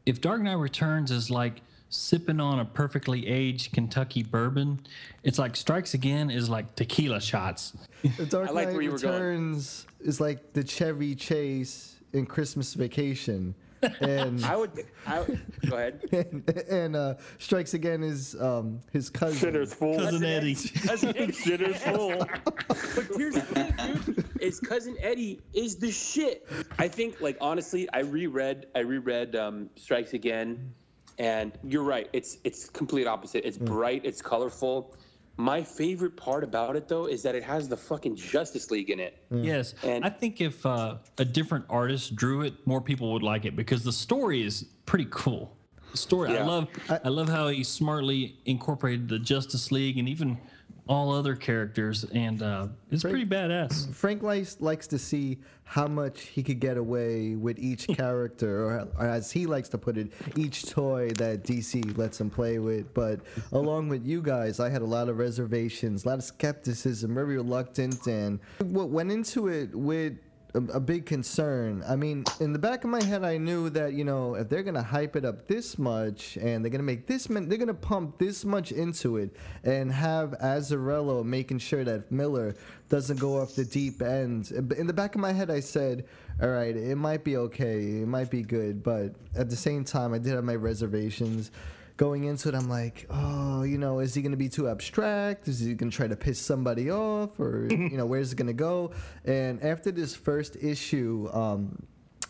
if 0.06 0.20
Dark 0.20 0.42
Knight 0.42 0.54
Returns 0.58 1.10
is 1.10 1.30
like 1.30 1.60
sipping 1.94 2.40
on 2.40 2.58
a 2.58 2.64
perfectly 2.64 3.26
aged 3.26 3.72
Kentucky 3.72 4.22
bourbon. 4.22 4.80
It's 5.22 5.38
like 5.38 5.56
Strikes 5.56 5.94
Again 5.94 6.30
is 6.30 6.48
like 6.48 6.74
tequila 6.74 7.20
shots. 7.20 7.76
The 8.16 8.26
Dark 8.26 8.48
I 8.48 8.52
like 8.52 8.66
Knight 8.68 8.74
where 8.74 8.82
you 8.82 8.90
were 8.90 8.98
going. 8.98 9.14
Returns 9.14 9.86
is 10.00 10.20
like 10.20 10.52
the 10.52 10.64
Chevy 10.64 11.14
Chase 11.14 11.96
in 12.12 12.26
Christmas 12.26 12.74
Vacation, 12.74 13.54
and 14.00 14.44
I 14.44 14.56
would. 14.56 14.70
I 15.06 15.20
would 15.20 15.40
go 15.68 15.76
ahead. 15.76 16.02
and, 16.12 16.48
and 16.70 16.96
uh, 16.96 17.14
Strikes 17.38 17.74
Again 17.74 18.02
is 18.02 18.34
um, 18.40 18.80
his 18.92 19.10
cousin. 19.10 19.52
Shitter's 19.52 19.74
full. 19.74 19.98
Cousin 19.98 20.24
Eddie. 20.24 20.54
Cousin 20.86 21.16
Eddie. 21.16 21.32
Shitter's 21.32 21.82
full. 21.82 22.26
But 22.44 23.06
here's 23.16 23.34
the 23.34 23.40
thing, 23.40 23.72
dude. 24.04 24.24
Is 24.40 24.60
cousin 24.60 24.96
Eddie 25.00 25.40
is 25.54 25.76
the 25.76 25.90
shit. 25.90 26.46
I 26.78 26.88
think, 26.88 27.20
like 27.20 27.36
honestly, 27.40 27.88
I 27.92 28.00
reread. 28.00 28.66
I 28.74 28.80
reread 28.80 29.36
um, 29.36 29.70
Strikes 29.76 30.12
Again, 30.12 30.72
and 31.18 31.52
you're 31.64 31.82
right. 31.82 32.08
It's 32.12 32.38
it's 32.44 32.68
complete 32.68 33.06
opposite. 33.06 33.44
It's 33.46 33.58
bright. 33.58 34.02
It's 34.04 34.20
colorful. 34.22 34.94
My 35.36 35.62
favorite 35.62 36.16
part 36.16 36.44
about 36.44 36.76
it 36.76 36.86
though 36.88 37.06
is 37.06 37.22
that 37.22 37.34
it 37.34 37.42
has 37.42 37.68
the 37.68 37.76
fucking 37.76 38.14
Justice 38.16 38.70
League 38.70 38.90
in 38.90 39.00
it. 39.00 39.18
Yes, 39.30 39.74
And- 39.82 40.04
I 40.04 40.08
think 40.10 40.40
if 40.40 40.64
uh, 40.64 40.96
a 41.18 41.24
different 41.24 41.64
artist 41.68 42.14
drew 42.14 42.42
it, 42.42 42.54
more 42.66 42.80
people 42.80 43.12
would 43.12 43.22
like 43.24 43.44
it 43.44 43.56
because 43.56 43.82
the 43.82 43.92
story 43.92 44.44
is 44.44 44.64
pretty 44.86 45.08
cool. 45.10 45.56
The 45.90 45.96
story, 45.98 46.30
I 46.30 46.34
Yeah. 46.34 46.46
love. 46.46 46.68
I, 46.88 47.08
love 47.08 47.28
how 47.28 47.48
he 47.48 47.64
smartly 47.64 48.36
incorporated 48.46 49.08
the 49.08 49.18
Justice 49.18 49.72
League 49.72 49.98
and 49.98 50.08
even 50.08 50.38
all 50.86 51.12
other 51.12 51.34
characters, 51.34 52.04
and 52.04 52.42
uh, 52.42 52.68
it's 52.90 53.02
pretty 53.02 53.24
badass. 53.24 53.90
Frank 53.94 54.22
likes, 54.22 54.60
likes 54.60 54.86
to 54.88 54.98
see 54.98 55.38
how 55.64 55.86
much 55.86 56.22
he 56.22 56.42
could 56.42 56.60
get 56.60 56.76
away 56.76 57.36
with 57.36 57.58
each 57.58 57.86
character, 57.96 58.64
or, 58.64 58.88
or 58.98 59.06
as 59.06 59.32
he 59.32 59.46
likes 59.46 59.68
to 59.70 59.78
put 59.78 59.96
it, 59.96 60.12
each 60.36 60.66
toy 60.66 61.10
that 61.12 61.42
DC 61.42 61.96
lets 61.96 62.20
him 62.20 62.28
play 62.28 62.58
with. 62.58 62.92
But 62.92 63.20
along 63.52 63.88
with 63.88 64.04
you 64.04 64.20
guys, 64.20 64.60
I 64.60 64.68
had 64.68 64.82
a 64.82 64.86
lot 64.86 65.08
of 65.08 65.18
reservations, 65.18 66.04
a 66.04 66.08
lot 66.08 66.18
of 66.18 66.24
skepticism, 66.24 67.14
very 67.14 67.36
reluctant, 67.36 68.06
and 68.06 68.38
what 68.58 68.90
went 68.90 69.10
into 69.10 69.48
it 69.48 69.74
with 69.74 70.18
a, 70.54 70.58
a 70.74 70.80
big 70.80 71.06
concern. 71.06 71.84
I 71.86 71.96
mean, 71.96 72.24
in 72.40 72.52
the 72.52 72.58
back 72.58 72.84
of 72.84 72.90
my 72.90 73.02
head, 73.02 73.24
I 73.24 73.36
knew 73.36 73.70
that 73.70 73.92
you 73.94 74.04
know 74.04 74.34
if 74.34 74.48
they're 74.48 74.62
gonna 74.62 74.82
hype 74.82 75.16
it 75.16 75.24
up 75.24 75.46
this 75.46 75.78
much 75.78 76.36
and 76.36 76.64
they're 76.64 76.70
gonna 76.70 76.84
make 76.84 77.06
this, 77.06 77.26
they're 77.26 77.58
gonna 77.58 77.74
pump 77.74 78.18
this 78.18 78.44
much 78.44 78.72
into 78.72 79.16
it 79.16 79.34
and 79.64 79.92
have 79.92 80.30
Azzarello 80.42 81.24
making 81.24 81.58
sure 81.58 81.84
that 81.84 82.10
Miller 82.10 82.54
doesn't 82.88 83.18
go 83.18 83.40
off 83.40 83.54
the 83.54 83.64
deep 83.64 84.00
end. 84.02 84.50
In 84.50 84.86
the 84.86 84.92
back 84.92 85.14
of 85.14 85.20
my 85.20 85.32
head, 85.32 85.50
I 85.50 85.60
said, 85.60 86.04
"All 86.40 86.48
right, 86.48 86.76
it 86.76 86.96
might 86.96 87.24
be 87.24 87.36
okay, 87.36 88.02
it 88.02 88.08
might 88.08 88.30
be 88.30 88.42
good," 88.42 88.82
but 88.82 89.14
at 89.34 89.50
the 89.50 89.56
same 89.56 89.84
time, 89.84 90.14
I 90.14 90.18
did 90.18 90.34
have 90.34 90.44
my 90.44 90.56
reservations 90.56 91.50
going 91.96 92.24
into 92.24 92.48
it, 92.48 92.54
I'm 92.54 92.68
like, 92.68 93.06
oh, 93.10 93.62
you 93.62 93.78
know, 93.78 94.00
is 94.00 94.14
he 94.14 94.22
going 94.22 94.32
to 94.32 94.38
be 94.38 94.48
too 94.48 94.68
abstract? 94.68 95.48
Is 95.48 95.60
he 95.60 95.74
going 95.74 95.90
to 95.90 95.96
try 95.96 96.08
to 96.08 96.16
piss 96.16 96.40
somebody 96.40 96.90
off, 96.90 97.38
or 97.38 97.68
you 97.70 97.96
know, 97.96 98.06
where's 98.06 98.32
it 98.32 98.36
going 98.36 98.48
to 98.48 98.52
go? 98.52 98.92
And 99.24 99.62
after 99.62 99.90
this 99.90 100.14
first 100.14 100.56
issue, 100.56 101.28
um, 101.32 101.86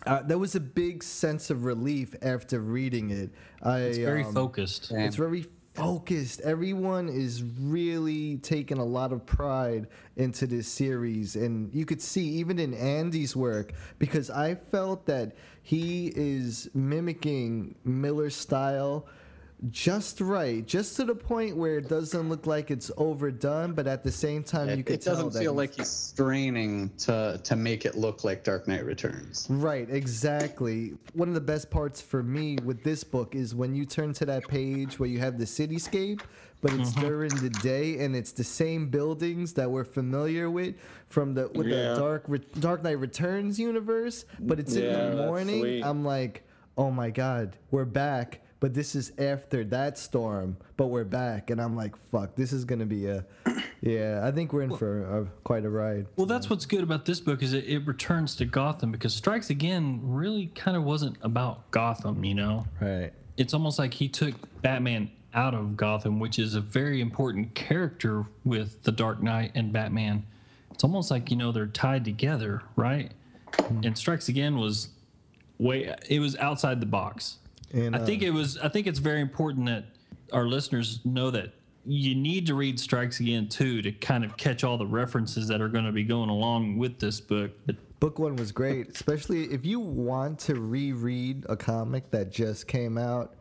uh, 0.07 0.23
there 0.23 0.39
was 0.39 0.55
a 0.55 0.61
big 0.61 1.03
sense 1.03 1.51
of 1.51 1.65
relief 1.65 2.15
after 2.21 2.61
reading 2.61 3.11
it. 3.11 3.31
I, 3.63 3.79
It's 3.79 3.99
very 3.99 4.25
um, 4.25 4.35
focused. 4.35 4.91
It's 4.91 5.17
very 5.17 5.47
focused. 5.75 6.41
Everyone 6.43 7.09
is 7.09 7.43
really 7.43 8.37
taking 8.39 8.79
a 8.79 8.85
lot 8.85 9.13
of 9.13 9.25
pride 9.25 9.89
into 10.17 10.47
this 10.47 10.69
series, 10.69 11.37
and 11.37 11.75
you 11.75 11.87
could 11.87 12.03
see 12.03 12.25
even 12.25 12.59
in 12.59 12.75
Andy's 12.75 13.35
work 13.35 13.73
because 13.99 14.31
I 14.31 14.57
felt 14.57 15.07
that 15.07 15.37
he 15.63 16.13
is 16.15 16.69
mimicking 16.75 17.77
Miller's 17.85 18.37
style 18.37 19.07
just 19.71 20.21
right, 20.21 20.67
just 20.67 20.97
to 20.97 21.05
the 21.05 21.15
point 21.15 21.57
where 21.57 21.79
it 21.79 21.89
doesn't 21.89 22.29
look 22.29 22.47
like 22.47 22.71
it's 22.71 22.91
overdone, 22.97 23.73
but 23.73 23.87
at 23.87 24.03
the 24.03 24.11
same 24.13 24.43
time 24.43 24.69
you 24.69 24.75
It, 24.79 24.87
could 24.87 24.95
it 24.97 25.05
doesn't 25.05 25.31
feel 25.33 25.41
he's- 25.41 25.55
like 25.55 25.75
he's 25.75 25.89
straining 25.89 26.91
to 26.99 27.41
to 27.43 27.57
make 27.57 27.87
it 27.87 27.95
look 27.97 28.25
like 28.25 28.45
Dark 28.45 28.69
Knight 28.69 28.85
Returns. 28.85 29.47
Right, 29.49 29.89
exactly. 29.91 30.95
One 31.15 31.29
of 31.29 31.35
the 31.35 31.41
best 31.41 31.71
parts 31.71 32.01
for 32.01 32.23
me 32.23 32.59
with 32.65 32.83
this 32.83 33.05
book 33.05 33.35
is 33.35 33.55
when 33.55 33.75
you 33.75 33.85
turn 33.87 34.13
to 34.15 34.27
that 34.27 34.47
page 34.49 34.99
where 34.99 35.09
you 35.09 35.19
have 35.21 35.39
the 35.39 35.45
cityscape, 35.45 36.21
but 36.61 36.73
it's 36.75 36.91
mm-hmm. 36.91 37.01
during 37.07 37.35
the 37.37 37.51
day 37.51 38.01
and 38.05 38.15
it's 38.17 38.33
the 38.33 38.45
same 38.45 38.89
buildings 38.89 39.53
that 39.55 39.71
we're 39.71 39.85
familiar 39.85 40.51
with 40.51 40.75
from 41.09 41.35
the 41.35 41.49
with 41.55 41.69
Yeah. 41.69 41.95
the 41.95 42.01
Dark 42.01 42.25
Re- 42.29 42.41
Dark 42.61 42.83
Knight 42.83 42.99
Returns 42.99 43.59
universe, 43.59 44.25
but 44.41 44.59
it's 44.61 44.75
Yeah, 44.75 45.11
in 45.11 45.17
the 45.17 45.27
morning. 45.27 45.83
I'm 45.83 46.05
like, 46.05 46.43
"Oh 46.77 46.91
my 46.91 47.11
god, 47.11 47.57
we're 47.71 47.85
back." 47.85 48.41
But 48.65 48.73
this 48.73 48.95
is 48.95 49.13
after 49.19 49.63
that 49.65 49.99
storm, 49.99 50.57
but 50.79 50.87
we're 50.87 51.05
back, 51.05 51.51
and 51.51 51.61
I'm 51.61 51.77
like, 51.77 51.95
"Fuck, 52.11 52.35
this 52.35 52.51
is 52.51 52.65
gonna 52.65 52.87
be 52.87 53.05
a, 53.05 53.27
yeah." 53.83 54.23
I 54.25 54.31
think 54.31 54.55
we're 54.55 54.63
in 54.63 54.75
for 54.75 55.05
a, 55.05 55.27
quite 55.45 55.67
a 55.67 55.69
ride. 55.69 56.07
Well, 56.17 56.25
that's 56.25 56.49
what's 56.49 56.65
good 56.65 56.83
about 56.83 57.05
this 57.05 57.21
book 57.21 57.43
is 57.43 57.53
it, 57.53 57.67
it 57.67 57.87
returns 57.87 58.35
to 58.37 58.47
Gotham 58.47 58.91
because 58.91 59.13
Strikes 59.13 59.51
Again 59.51 60.01
really 60.03 60.47
kind 60.55 60.79
of 60.79 60.83
wasn't 60.83 61.19
about 61.21 61.71
Gotham, 61.73 62.25
you 62.25 62.35
know. 62.35 62.65
Right. 62.81 63.13
It's 63.37 63.53
almost 63.53 63.79
like 63.79 63.93
he 63.93 64.09
took 64.09 64.33
Batman 64.63 65.11
out 65.35 65.53
of 65.53 65.77
Gotham, 65.77 66.19
which 66.19 66.39
is 66.39 66.55
a 66.55 66.63
very 66.63 67.03
important 67.03 67.55
character 67.55 68.25
with 68.47 68.83
the 68.85 68.93
Dark 68.93 69.23
Knight 69.23 69.53
and 69.55 69.75
Batman. 69.75 70.25
It's 70.71 70.85
almost 70.85 71.11
like 71.11 71.31
you 71.31 71.37
know 71.37 71.53
they're 71.53 71.67
tied 71.67 72.07
together, 72.07 72.63
right? 72.77 73.13
Mm-hmm. 73.53 73.85
And 73.85 73.99
Strikes 73.99 74.31
Again 74.31 74.57
was 74.57 74.89
way 75.59 75.95
it 76.09 76.21
was 76.21 76.35
outside 76.39 76.81
the 76.81 76.87
box. 76.87 77.41
And 77.75 77.95
I 77.97 77.99
think 77.99 78.23
uh, 78.23 78.27
it 78.27 78.33
was. 78.33 78.57
I 78.59 78.69
think 78.69 78.87
it's 78.87 79.01
very 79.01 79.21
important 79.21 79.67
that 79.67 79.85
our 80.33 80.47
listeners 80.47 81.01
know 81.05 81.31
that 81.33 81.53
you 81.85 82.15
need 82.15 82.47
to 82.47 82.55
read 82.55 82.79
Strikes 82.81 83.21
Again 83.21 83.49
too 83.49 83.83
to 83.83 83.93
kind 83.93 84.25
of 84.25 84.37
catch 84.37 84.65
all 84.65 84.79
the 84.79 84.87
references 84.87 85.49
that 85.49 85.61
are 85.61 85.69
going 85.69 85.85
to 85.85 85.93
be 85.93 86.05
going 86.05 86.31
along 86.31 86.79
with 86.79 86.99
this 86.99 87.21
book. 87.21 87.53
Book 88.01 88.19
one 88.19 88.37
was 88.37 88.53
great, 88.53 88.89
especially 88.91 89.45
if 89.53 89.65
you 89.67 89.81
want 89.81 90.39
to 90.41 90.55
reread 90.55 91.45
a 91.49 91.57
comic 91.57 92.11
that 92.11 92.31
just 92.31 92.67
came 92.69 92.97
out. 92.99 93.35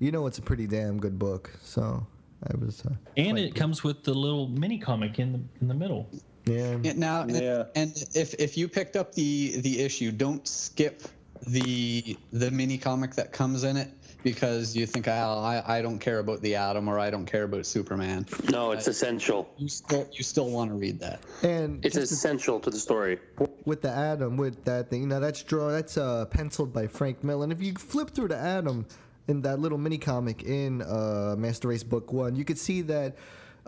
You 0.00 0.12
know, 0.12 0.26
it's 0.26 0.38
a 0.38 0.42
pretty 0.42 0.66
damn 0.66 0.98
good 0.98 1.18
book. 1.18 1.50
So 1.62 2.06
I 2.44 2.56
was, 2.56 2.82
uh, 2.84 2.90
and 3.16 3.32
quite 3.32 3.44
it 3.44 3.54
comes 3.54 3.82
with 3.82 4.04
the 4.04 4.14
little 4.14 4.48
mini 4.48 4.78
comic 4.78 5.18
in 5.18 5.32
the 5.32 5.40
in 5.60 5.68
the 5.68 5.74
middle. 5.74 6.08
yeah. 6.46 6.76
Yeah, 6.82 6.92
now, 6.94 7.22
and- 7.22 7.30
Yeah. 7.36 7.64
and 7.74 7.92
if 8.14 8.34
if 8.38 8.56
you 8.56 8.68
picked 8.68 8.96
up 8.96 9.12
the 9.12 9.60
the 9.60 9.80
issue, 9.80 10.10
don't 10.12 10.46
skip 10.46 11.02
the 11.46 12.16
the 12.32 12.50
mini 12.50 12.78
comic 12.78 13.14
that 13.14 13.32
comes 13.32 13.64
in 13.64 13.76
it 13.76 13.90
because 14.22 14.76
you 14.76 14.86
think, 14.86 15.08
oh, 15.08 15.10
I 15.12 15.78
I 15.78 15.82
don't 15.82 15.98
care 15.98 16.18
about 16.18 16.40
the 16.42 16.54
Atom 16.56 16.88
or 16.88 16.98
I 16.98 17.10
don't 17.10 17.26
care 17.26 17.44
about 17.44 17.66
Superman. 17.66 18.26
No, 18.50 18.72
it's 18.72 18.88
essential. 18.88 19.48
You 19.58 19.68
still 19.68 20.08
you 20.12 20.24
still 20.24 20.50
want 20.50 20.70
to 20.70 20.76
read 20.76 20.98
that. 21.00 21.22
And 21.42 21.84
It's 21.84 21.96
essential 21.96 22.60
to 22.60 22.70
the 22.70 22.78
story. 22.78 23.18
with 23.64 23.82
the 23.82 23.90
Atom, 23.90 24.36
with 24.36 24.64
that 24.64 24.90
thing, 24.90 25.02
you 25.02 25.06
know, 25.08 25.20
that's 25.20 25.42
drawn, 25.42 25.72
that's 25.72 25.96
uh, 25.96 26.24
penciled 26.26 26.72
by 26.72 26.86
Frank 26.86 27.22
Miller. 27.22 27.44
And 27.44 27.52
if 27.52 27.62
you 27.62 27.74
flip 27.74 28.10
through 28.10 28.28
the 28.28 28.38
Atom 28.38 28.86
in 29.28 29.42
that 29.42 29.60
little 29.60 29.78
mini 29.78 29.98
comic 29.98 30.42
in 30.42 30.82
uh, 30.82 31.34
Master 31.38 31.68
Race 31.68 31.84
Book 31.84 32.12
One, 32.12 32.34
you 32.34 32.44
could 32.44 32.58
see 32.58 32.80
that. 32.82 33.16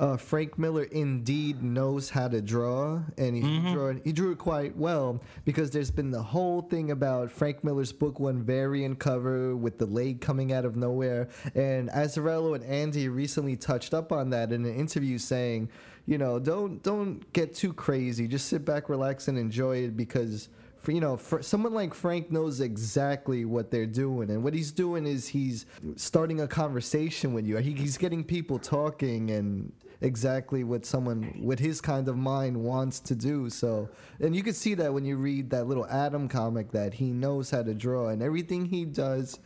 Uh, 0.01 0.17
Frank 0.17 0.59
Miller 0.59 0.85
indeed 0.85 1.63
knows 1.63 2.09
how 2.09 2.27
to 2.27 2.41
draw, 2.41 3.03
and 3.19 3.37
he, 3.37 3.71
drew 3.71 3.89
it, 3.89 4.01
he 4.03 4.13
drew 4.13 4.33
it 4.33 4.39
quite 4.39 4.75
well 4.75 5.21
because 5.45 5.71
there's 5.71 5.91
been 5.91 6.11
the 6.11 6.23
whole 6.23 6.63
thing 6.63 6.91
about 6.91 7.31
Frank 7.31 7.63
Miller's 7.63 7.93
book 7.93 8.19
one 8.19 8.43
variant 8.43 8.99
cover 8.99 9.55
with 9.55 9.77
the 9.77 9.85
leg 9.85 10.23
coming 10.23 10.55
out 10.55 10.65
of 10.65 10.75
nowhere. 10.75 11.29
And 11.55 11.91
Azzarello 11.91 12.55
and 12.55 12.65
Andy 12.65 13.11
recently 13.11 13.57
touched 13.57 13.93
up 13.93 14.11
on 14.11 14.31
that 14.31 14.53
in 14.53 14.65
an 14.65 14.75
interview, 14.75 15.19
saying, 15.19 15.69
you 16.07 16.17
know, 16.17 16.39
don't 16.39 16.83
don't 16.83 17.31
get 17.35 17.55
too 17.55 17.75
crazy. 17.75 18.27
Just 18.27 18.47
sit 18.49 18.65
back, 18.65 18.89
relax, 18.89 19.29
and 19.29 19.37
enjoy 19.37 19.85
it 19.85 19.99
because. 19.99 20.49
For, 20.79 20.93
you 20.93 21.01
know, 21.03 21.19
for 21.19 21.43
someone 21.43 21.75
like 21.75 21.93
Frank 21.93 22.31
knows 22.31 22.63
exactly 22.63 23.45
what 23.45 23.71
they're 23.71 23.85
doing, 23.85 24.31
and 24.31 24.43
what 24.43 24.55
he's 24.55 24.73
doing 24.73 25.05
is 25.07 25.29
he's 25.29 25.67
starting 25.97 26.41
a 26.41 26.49
conversation 26.49 27.35
with 27.35 27.47
you. 27.47 27.59
He, 27.59 27.75
he's 27.75 27.99
getting 27.99 28.25
people 28.25 28.59
talking, 28.59 29.31
and 29.31 29.75
exactly 30.01 30.65
what 30.65 30.87
someone 30.87 31.41
with 31.43 31.59
his 31.59 31.81
kind 31.81 32.09
of 32.09 32.17
mind 32.17 32.57
wants 32.57 33.01
to 33.01 33.15
do. 33.15 33.51
So, 33.51 33.89
and 34.21 34.35
you 34.35 34.43
can 34.43 34.55
see 34.55 34.75
that 34.75 34.93
when 34.93 35.05
you 35.05 35.17
read 35.17 35.51
that 35.51 35.67
little 35.67 35.87
Atom 35.87 36.29
comic 36.29 36.71
that 36.73 36.95
he 36.95 37.07
knows 37.13 37.51
how 37.51 37.63
to 37.63 37.75
draw, 37.75 38.09
and 38.09 38.23
everything 38.23 38.67
he 38.67 38.85
does 38.85 39.39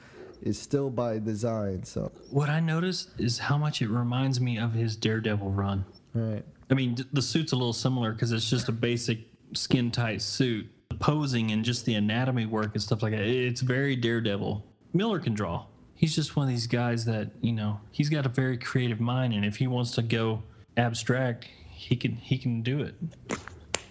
is 0.43 0.59
still 0.59 0.91
by 0.91 1.19
design. 1.19 1.85
So, 1.85 2.13
What 2.31 2.49
I 2.51 2.61
noticed 2.61 3.11
is 3.19 3.39
how 3.39 3.57
much 3.59 3.83
it 3.83 3.89
reminds 3.89 4.41
me 4.41 4.59
of 4.59 4.73
his 4.73 4.97
Daredevil 4.97 5.51
run. 5.51 5.85
right. 6.13 6.45
I 6.71 6.75
mean, 6.75 6.97
the 7.13 7.21
suit's 7.23 7.53
a 7.53 7.57
little 7.57 7.75
similar 7.75 8.13
because 8.13 8.33
it's 8.33 8.49
just 8.49 8.69
a 8.69 8.73
basic 8.73 9.19
skin 9.53 9.91
tight 9.91 10.23
suit. 10.23 10.67
The 10.89 10.97
posing 10.97 11.51
and 11.51 11.63
just 11.65 11.85
the 11.85 11.95
anatomy 11.95 12.47
work 12.47 12.71
and 12.75 12.83
stuff 12.83 13.03
like 13.03 13.13
that. 13.13 13.21
It's 13.21 13.61
very 13.61 13.97
Daredevil. 13.97 14.65
Miller 14.95 15.19
can 15.19 15.35
draw. 15.35 15.67
He's 15.95 16.15
just 16.15 16.37
one 16.37 16.47
of 16.47 16.51
these 16.51 16.67
guys 16.67 17.05
that 17.07 17.31
you 17.41 17.53
know 17.53 17.81
he's 17.93 18.09
got 18.09 18.27
a 18.27 18.29
very 18.29 18.59
creative 18.59 19.01
mind, 19.01 19.33
and 19.35 19.45
if 19.45 19.57
he 19.57 19.67
wants 19.67 19.93
to 19.93 20.03
go 20.03 20.43
abstract, 20.77 21.47
he 21.71 21.97
can 21.97 22.17
he 22.17 22.39
can 22.39 22.63
do 22.63 22.81
it. 22.81 22.95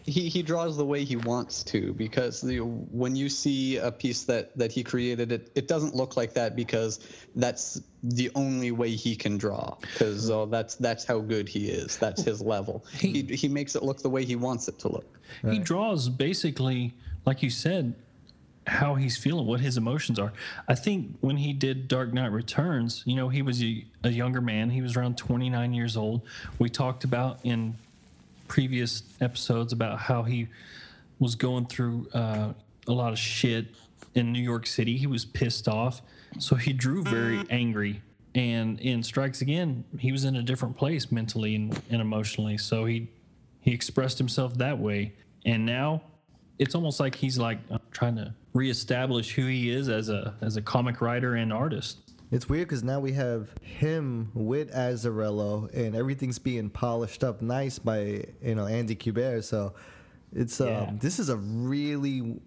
he, 0.05 0.27
he 0.27 0.43
draws 0.43 0.75
the 0.75 0.85
way 0.85 1.03
he 1.03 1.15
wants 1.15 1.63
to 1.63 1.93
because 1.93 2.41
the, 2.41 2.59
when 2.59 3.15
you 3.15 3.29
see 3.29 3.77
a 3.77 3.91
piece 3.91 4.23
that, 4.23 4.55
that 4.57 4.71
he 4.71 4.83
created, 4.83 5.31
it, 5.31 5.51
it 5.55 5.67
doesn't 5.67 5.95
look 5.95 6.17
like 6.17 6.33
that 6.33 6.55
because 6.55 6.99
that's 7.35 7.81
the 8.03 8.29
only 8.35 8.71
way 8.71 8.89
he 8.89 9.15
can 9.15 9.37
draw 9.37 9.75
because 9.79 10.29
uh, 10.29 10.45
that's 10.45 10.75
that's 10.75 11.05
how 11.05 11.19
good 11.19 11.47
he 11.47 11.69
is. 11.69 11.97
That's 11.97 12.21
his 12.21 12.41
level. 12.41 12.85
He, 12.91 13.23
he 13.23 13.47
makes 13.47 13.75
it 13.75 13.83
look 13.83 14.01
the 14.01 14.09
way 14.09 14.25
he 14.25 14.35
wants 14.35 14.67
it 14.67 14.77
to 14.79 14.89
look. 14.89 15.19
He 15.49 15.59
draws 15.59 16.09
basically, 16.09 16.93
like 17.25 17.41
you 17.41 17.49
said, 17.49 17.95
how 18.67 18.95
he's 18.95 19.17
feeling, 19.17 19.45
what 19.45 19.59
his 19.59 19.77
emotions 19.77 20.17
are. 20.19 20.33
I 20.67 20.75
think 20.75 21.17
when 21.21 21.37
he 21.37 21.53
did 21.53 21.87
Dark 21.87 22.13
Knight 22.13 22.31
Returns, 22.31 23.03
you 23.05 23.15
know, 23.15 23.29
he 23.29 23.41
was 23.41 23.61
a, 23.61 23.85
a 24.03 24.09
younger 24.09 24.41
man. 24.41 24.69
He 24.69 24.81
was 24.81 24.95
around 24.95 25.17
29 25.17 25.73
years 25.73 25.97
old. 25.97 26.21
We 26.59 26.69
talked 26.69 27.03
about 27.03 27.39
in 27.43 27.75
previous 28.47 29.03
episodes 29.19 29.73
about 29.73 29.99
how 29.99 30.23
he 30.23 30.47
was 31.19 31.35
going 31.35 31.65
through 31.65 32.07
uh, 32.13 32.53
a 32.87 32.91
lot 32.91 33.11
of 33.11 33.19
shit 33.19 33.67
in 34.15 34.31
New 34.31 34.41
York 34.41 34.65
City. 34.65 34.97
He 34.97 35.07
was 35.07 35.25
pissed 35.25 35.67
off. 35.67 36.01
So 36.39 36.55
he 36.55 36.73
drew 36.73 37.03
very 37.03 37.41
angry. 37.49 38.01
And 38.35 38.79
in 38.79 39.03
Strikes 39.03 39.41
Again, 39.41 39.83
he 39.99 40.11
was 40.11 40.23
in 40.23 40.35
a 40.35 40.41
different 40.41 40.77
place 40.77 41.11
mentally 41.11 41.55
and, 41.55 41.79
and 41.89 42.01
emotionally. 42.01 42.57
So 42.57 42.85
he 42.85 43.09
he 43.61 43.71
expressed 43.71 44.17
himself 44.17 44.55
that 44.55 44.77
way. 44.77 45.13
And 45.45 45.65
now 45.65 46.01
it's 46.59 46.75
almost 46.75 46.99
like 46.99 47.15
he's 47.15 47.37
like 47.37 47.59
uh, 47.71 47.77
trying 47.91 48.15
to 48.17 48.33
reestablish 48.53 49.31
who 49.33 49.45
he 49.47 49.69
is 49.69 49.89
as 49.89 50.09
a 50.09 50.35
as 50.41 50.57
a 50.57 50.61
comic 50.61 51.01
writer 51.01 51.35
and 51.35 51.51
artist. 51.53 51.99
It's 52.31 52.49
weird 52.49 52.67
because 52.67 52.83
now 52.83 52.99
we 52.99 53.11
have 53.13 53.49
him 53.61 54.31
with 54.33 54.71
Azzarello, 54.73 55.71
and 55.73 55.95
everything's 55.95 56.39
being 56.39 56.69
polished 56.69 57.23
up 57.23 57.41
nice 57.41 57.77
by 57.79 58.23
you 58.41 58.55
know 58.55 58.65
Andy 58.65 58.95
Kubert. 58.95 59.43
So 59.43 59.73
it's 60.33 60.59
um, 60.61 60.67
Yeah. 60.67 60.91
this 60.99 61.19
is 61.19 61.29
a 61.29 61.37
really 61.37 62.39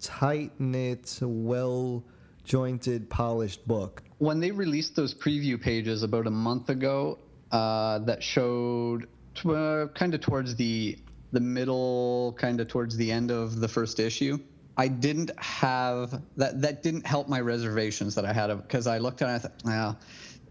tight 0.00 0.52
knit, 0.58 1.18
well 1.22 2.04
jointed, 2.44 3.08
polished 3.08 3.66
book. 3.66 4.02
when 4.18 4.38
they 4.40 4.50
released 4.50 4.94
those 4.96 5.14
preview 5.14 5.60
pages 5.60 6.02
about 6.02 6.26
a 6.26 6.30
month 6.30 6.68
ago 6.68 7.18
uh, 7.52 7.98
that 8.00 8.22
showed 8.22 9.06
t- 9.34 9.48
uh, 9.50 9.86
kind 9.88 10.14
of 10.14 10.20
towards 10.20 10.54
the 10.56 10.96
the 11.34 11.40
middle 11.40 12.34
kind 12.38 12.60
of 12.60 12.68
towards 12.68 12.96
the 12.96 13.10
end 13.12 13.30
of 13.30 13.60
the 13.60 13.68
first 13.68 14.00
issue 14.00 14.38
i 14.76 14.88
didn't 14.88 15.30
have 15.38 16.22
that 16.36 16.60
that 16.62 16.82
didn't 16.82 17.06
help 17.06 17.28
my 17.28 17.40
reservations 17.40 18.14
that 18.14 18.24
i 18.24 18.32
had 18.32 18.48
because 18.62 18.86
i 18.86 18.98
looked 18.98 19.22
at 19.22 19.26
it 19.26 19.28
and 19.28 19.34
i 19.34 19.38
thought 19.38 19.62
well 19.64 20.00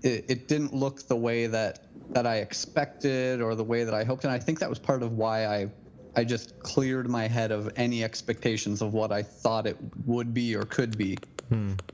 it, 0.04 0.26
it 0.30 0.48
didn't 0.48 0.74
look 0.74 1.08
the 1.08 1.16
way 1.16 1.48
that 1.48 1.88
that 2.10 2.28
i 2.28 2.38
expected 2.38 3.42
or 3.42 3.56
the 3.56 3.64
way 3.64 3.84
that 3.84 3.94
i 3.94 4.04
hoped 4.04 4.24
and 4.24 4.34
i 4.34 4.40
think 4.40 4.60
that 4.60 4.70
was 4.70 4.80
part 4.80 5.02
of 5.04 5.14
why 5.14 5.46
i 5.48 5.72
i 6.16 6.24
just 6.24 6.60
cleared 6.60 7.10
my 7.10 7.28
head 7.28 7.52
of 7.52 7.72
any 7.76 8.04
expectations 8.04 8.82
of 8.82 8.94
what 8.94 9.12
i 9.12 9.24
thought 9.24 9.66
it 9.66 9.78
would 10.06 10.34
be 10.34 10.56
or 10.56 10.66
could 10.66 10.98
be. 10.98 11.22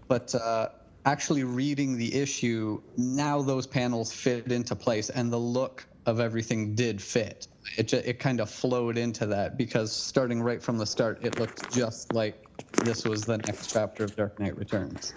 But 0.08 0.34
uh, 0.36 0.70
actually 1.06 1.44
reading 1.44 1.98
the 1.98 2.14
issue, 2.16 2.82
now 2.98 3.42
those 3.42 3.68
panels 3.68 4.12
fit 4.12 4.52
into 4.52 4.76
place, 4.76 5.10
and 5.10 5.32
the 5.32 5.38
look 5.40 5.86
of 6.06 6.20
everything 6.20 6.76
did 6.76 7.02
fit. 7.02 7.48
It 7.78 7.88
ju- 7.90 8.02
it 8.04 8.20
kind 8.20 8.40
of 8.40 8.50
flowed 8.50 8.98
into 8.98 9.26
that 9.28 9.58
because 9.58 9.92
starting 9.92 10.42
right 10.42 10.62
from 10.62 10.78
the 10.78 10.86
start, 10.86 11.24
it 11.24 11.40
looked 11.40 11.72
just 11.74 12.14
like 12.14 12.46
this 12.84 13.06
was 13.06 13.24
the 13.24 13.38
next 13.38 13.72
chapter 13.72 14.04
of 14.06 14.16
Dark 14.16 14.40
Knight 14.40 14.58
Returns. 14.58 15.14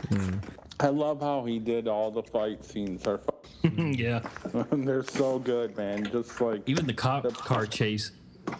I 0.80 0.88
love 0.88 1.20
how 1.20 1.44
he 1.44 1.58
did 1.58 1.88
all 1.88 2.10
the 2.10 2.22
fight 2.22 2.64
scenes. 2.64 3.06
Are 3.06 3.20
yeah. 3.76 4.20
they're 4.72 5.04
so 5.04 5.38
good, 5.38 5.76
man. 5.76 6.04
Just 6.10 6.40
like 6.40 6.68
Even 6.68 6.86
the 6.86 6.92
cop 6.94 7.32
car 7.34 7.66
chase. 7.66 8.12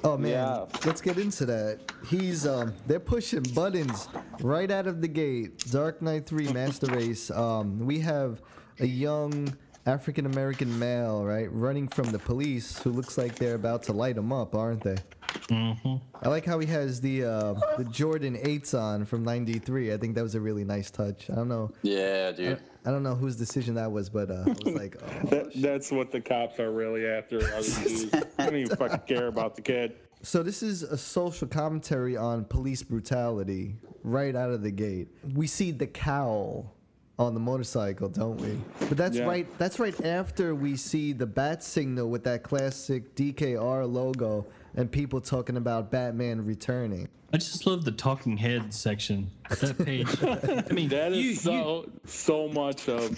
Oh 0.04 0.16
man, 0.16 0.30
Yeah. 0.30 0.64
let's 0.86 1.00
get 1.00 1.18
into 1.18 1.44
that. 1.46 1.80
He's 2.08 2.46
um 2.46 2.72
they're 2.86 3.00
pushing 3.00 3.42
buttons 3.54 4.08
right 4.40 4.70
out 4.70 4.86
of 4.86 5.00
the 5.00 5.08
gate. 5.08 5.58
Dark 5.70 6.00
Knight 6.00 6.26
3 6.26 6.52
Master 6.52 6.86
Race. 6.86 7.30
Um 7.32 7.80
we 7.84 7.98
have 8.00 8.40
a 8.80 8.86
young 8.86 9.54
African 9.84 10.26
American 10.26 10.78
male, 10.78 11.24
right, 11.24 11.52
running 11.52 11.88
from 11.88 12.10
the 12.10 12.18
police 12.18 12.78
who 12.78 12.90
looks 12.90 13.18
like 13.18 13.34
they're 13.34 13.56
about 13.56 13.82
to 13.84 13.92
light 13.92 14.16
him 14.16 14.32
up, 14.32 14.54
aren't 14.54 14.82
they? 14.82 14.96
Mm-hmm. 15.48 15.96
I 16.22 16.28
like 16.28 16.44
how 16.44 16.60
he 16.60 16.66
has 16.68 17.00
the 17.00 17.24
uh, 17.24 17.54
the 17.76 17.84
Jordan 17.90 18.36
8s 18.36 18.78
on 18.78 19.04
from 19.04 19.24
93. 19.24 19.92
I 19.92 19.96
think 19.96 20.14
that 20.14 20.22
was 20.22 20.36
a 20.36 20.40
really 20.40 20.64
nice 20.64 20.90
touch. 20.90 21.28
I 21.30 21.34
don't 21.34 21.48
know. 21.48 21.72
Yeah, 21.82 22.30
dude. 22.30 22.60
I 22.84 22.90
don't 22.90 23.02
know 23.02 23.14
whose 23.14 23.36
decision 23.36 23.74
that 23.74 23.90
was, 23.90 24.08
but 24.08 24.30
uh, 24.30 24.44
I 24.46 24.56
was 24.64 24.74
like, 24.74 24.96
oh, 25.02 25.26
that, 25.30 25.52
that's 25.56 25.90
what 25.90 26.12
the 26.12 26.20
cops 26.20 26.60
are 26.60 26.70
really 26.70 27.06
after. 27.06 27.38
Are 27.38 27.62
these 27.62 28.04
dudes. 28.04 28.26
I 28.38 28.46
don't 28.46 28.56
even 28.56 28.76
fucking 28.76 29.00
care 29.06 29.26
about 29.26 29.56
the 29.56 29.62
kid. 29.62 29.96
So 30.22 30.44
this 30.44 30.62
is 30.62 30.84
a 30.84 30.96
social 30.96 31.48
commentary 31.48 32.16
on 32.16 32.44
police 32.44 32.84
brutality 32.84 33.74
right 34.04 34.36
out 34.36 34.50
of 34.50 34.62
the 34.62 34.70
gate. 34.70 35.08
We 35.34 35.48
see 35.48 35.72
the 35.72 35.88
cowl 35.88 36.72
on 37.22 37.34
the 37.34 37.40
motorcycle, 37.40 38.08
don't 38.08 38.36
we? 38.40 38.58
But 38.88 38.96
that's 38.98 39.16
Yeah. 39.16 39.24
right 39.24 39.58
that's 39.58 39.78
right 39.78 39.98
after 40.04 40.54
we 40.54 40.76
see 40.76 41.12
the 41.12 41.26
bat 41.26 41.62
signal 41.62 42.10
with 42.10 42.24
that 42.24 42.42
classic 42.42 43.14
DKR 43.14 43.86
logo 43.86 44.46
and 44.74 44.90
people 44.90 45.20
talking 45.20 45.56
about 45.56 45.90
Batman 45.90 46.44
returning. 46.44 47.08
I 47.34 47.38
just 47.38 47.66
love 47.66 47.86
the 47.86 47.92
talking 47.92 48.36
head 48.36 48.74
section. 48.74 49.30
That 49.48 49.78
page. 49.78 50.06
I 50.22 50.72
mean, 50.74 50.90
That 50.90 51.12
is 51.12 51.18
you, 51.18 51.22
you, 51.30 51.34
so 51.36 51.90
so 52.04 52.48
much 52.48 52.88
of 52.90 53.16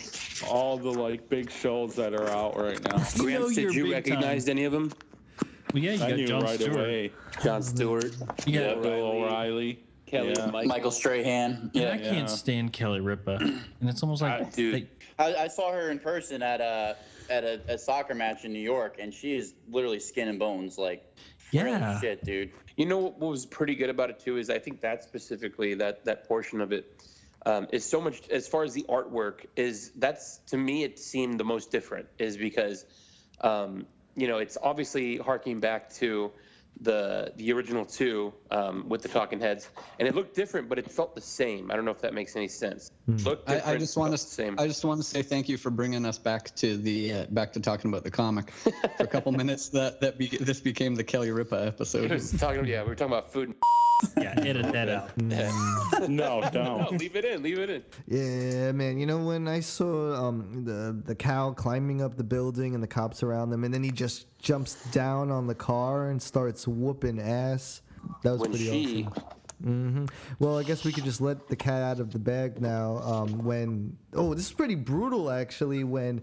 all 0.49 0.77
the 0.79 0.91
like 0.91 1.29
big 1.29 1.51
shows 1.51 1.97
that 1.97 2.15
are 2.15 2.29
out 2.29 2.57
right 2.57 2.81
now. 2.85 2.97
you 3.17 3.31
know 3.31 3.39
Gramps, 3.41 3.55
did 3.57 3.75
you 3.75 3.91
recognize 3.93 4.45
time. 4.45 4.51
any 4.53 4.65
of 4.65 4.73
them? 4.73 4.93
Well, 5.73 5.83
yeah, 5.83 5.93
you 5.95 6.05
I 6.05 6.09
got 6.11 6.17
knew 6.17 6.27
John 6.29 6.43
right 6.45 6.61
Stewart. 6.61 6.77
away. 6.79 7.13
Jon 7.43 7.63
Stewart. 7.63 8.17
Yeah, 8.47 8.75
got, 8.75 8.83
Bill 8.83 8.93
O'Reilly. 8.93 9.23
O'Reilly. 9.25 9.85
Kelly 10.07 10.35
Yeah. 10.37 10.47
Michael. 10.47 10.69
Michael 10.69 10.91
Strahan. 10.91 11.71
yeah, 11.75 11.93
I 11.93 11.99
can't 11.99 12.17
Yeah. 12.17 12.27
stand 12.27 12.73
Kelly 12.73 13.01
Ripa, 13.01 13.37
and 13.41 13.89
it's 13.89 14.03
almost 14.03 14.23
like 14.23 14.53
dude. 14.55 14.75
they- 14.75 14.89
I, 15.19 15.45
I 15.45 15.49
saw 15.49 15.71
her 15.73 15.91
in 15.91 15.99
person 15.99 16.43
at 16.43 16.61
a 16.61 16.97
at 17.31 17.45
a, 17.45 17.61
a 17.69 17.79
soccer 17.79 18.15
match 18.15 18.45
in 18.45 18.53
New 18.53 18.59
York, 18.61 18.97
and 18.99 19.13
she 19.15 19.35
is 19.35 19.55
literally 19.71 20.01
skin 20.01 20.29
and 20.29 20.39
bones. 20.39 20.77
Like, 20.77 21.03
Yeah. 21.53 21.99
shit, 22.01 22.23
dude. 22.25 22.51
You 22.77 22.85
know 22.87 22.99
what 22.99 23.19
was 23.21 23.47
pretty 23.47 23.75
good 23.77 23.89
about 23.91 24.11
it 24.11 24.19
too 24.21 24.37
is 24.37 24.51
I 24.51 24.59
think 24.59 24.81
that 24.83 25.03
specifically 25.05 25.75
that 25.75 26.05
that 26.05 26.27
portion 26.29 26.61
of 26.61 26.73
it 26.73 27.03
um, 27.47 27.67
is 27.73 27.85
so 27.85 28.01
much 28.01 28.29
as 28.31 28.49
far 28.49 28.65
as 28.65 28.73
the 28.75 28.85
artwork 28.89 29.47
is 29.57 29.91
that's 29.97 30.39
to 30.49 30.57
me 30.57 30.83
it 30.83 30.99
seemed 30.99 31.39
the 31.39 31.45
most 31.45 31.71
different 31.71 32.07
is 32.19 32.37
because 32.37 32.85
um, 33.43 33.87
you 34.17 34.27
know 34.27 34.39
it's 34.39 34.57
obviously 34.63 35.17
harking 35.19 35.61
back 35.61 35.93
to 35.95 36.33
the 36.81 37.33
the 37.37 37.53
original 37.53 37.85
two 37.85 38.33
um, 38.51 38.89
with 38.89 39.03
the 39.03 39.09
talking 39.09 39.41
heads. 39.41 39.69
And 39.99 40.09
it 40.09 40.15
looked 40.15 40.35
different 40.35 40.69
but 40.69 40.79
it 40.79 40.91
felt 40.91 41.15
the 41.15 41.21
same. 41.21 41.71
I 41.71 41.77
don't 41.77 41.85
know 41.85 41.91
if 41.91 42.01
that 42.01 42.15
makes 42.15 42.37
any 42.37 42.49
sense. 42.49 42.91
Looked 43.07 43.49
I, 43.49 43.55
different 43.55 43.77
I 43.77 43.79
just 43.79 43.97
want 43.97 44.13
to 44.13 44.19
same. 44.19 44.59
I 44.59 44.67
just 44.67 44.85
want 44.85 45.01
to 45.01 45.05
say 45.05 45.23
thank 45.23 45.49
you 45.49 45.57
for 45.57 45.71
bringing 45.71 46.05
us 46.05 46.19
back 46.19 46.55
to 46.57 46.77
the 46.77 47.13
uh, 47.13 47.27
back 47.31 47.53
to 47.55 47.61
talking 47.61 47.91
about 47.91 48.05
the 48.05 48.11
comic. 48.11 48.51
For 48.97 49.05
a 49.05 49.07
couple 49.07 49.33
minutes. 49.33 49.69
That 49.71 50.01
that 50.01 50.19
be, 50.19 50.29
this 50.29 50.61
became 50.61 50.95
the 50.95 51.05
Kelly 51.05 51.31
Ripa 51.31 51.67
episode. 51.67 52.11
was 52.15 52.33
talking 52.33 52.65
yeah 52.67 52.83
we 52.83 52.89
were 52.89 52.95
talking 52.95 53.13
about 53.13 53.33
food 53.33 53.49
and 53.49 53.57
yeah, 54.17 54.35
edit 54.39 54.73
that 54.73 54.89
out. 54.89 55.11
No, 55.21 55.51
no 56.09 56.49
don't. 56.53 56.99
leave 56.99 57.17
it 57.17 57.25
in 57.25 57.43
leave 57.43 57.59
it 57.59 57.71
in 57.71 57.83
Yeah, 58.07 58.73
man. 58.73 58.99
You 58.99 59.07
know 59.07 59.19
when 59.25 59.49
I 59.49 59.61
saw 59.61 60.15
um, 60.29 60.65
the 60.65 61.01
the 61.05 61.15
cowl 61.15 61.55
climbing 61.55 62.03
up 62.03 62.17
the 62.17 62.25
building 62.25 62.75
and 62.75 62.83
the 62.83 62.89
cops 62.89 63.23
around 63.23 63.51
them, 63.51 63.65
and 63.65 63.73
then 63.73 63.83
he 63.83 63.91
just 63.91 64.27
jumps 64.39 64.75
down 64.91 65.31
on 65.31 65.47
the 65.47 65.55
car 65.55 66.09
and 66.09 66.21
starts 66.21 66.67
whooping 66.69 67.21
ass. 67.21 67.83
That 68.23 68.33
was 68.33 68.41
when 68.41 68.51
pretty 68.51 68.65
she 68.71 69.05
awesome. 69.07 69.25
hmm 69.63 70.05
Well, 70.39 70.59
I 70.59 70.63
guess 70.63 70.85
we 70.85 70.93
could 70.93 71.05
just 71.05 71.21
let 71.21 71.49
the 71.49 71.57
cat 71.57 71.83
out 71.83 72.01
of 72.01 72.13
the 72.13 72.19
bag 72.19 72.61
now. 72.61 72.99
Um, 72.99 73.45
when 73.45 73.97
oh, 74.13 74.35
this 74.35 74.47
is 74.47 74.53
pretty 74.53 74.75
brutal 74.75 75.31
actually. 75.31 75.85
When 75.85 76.23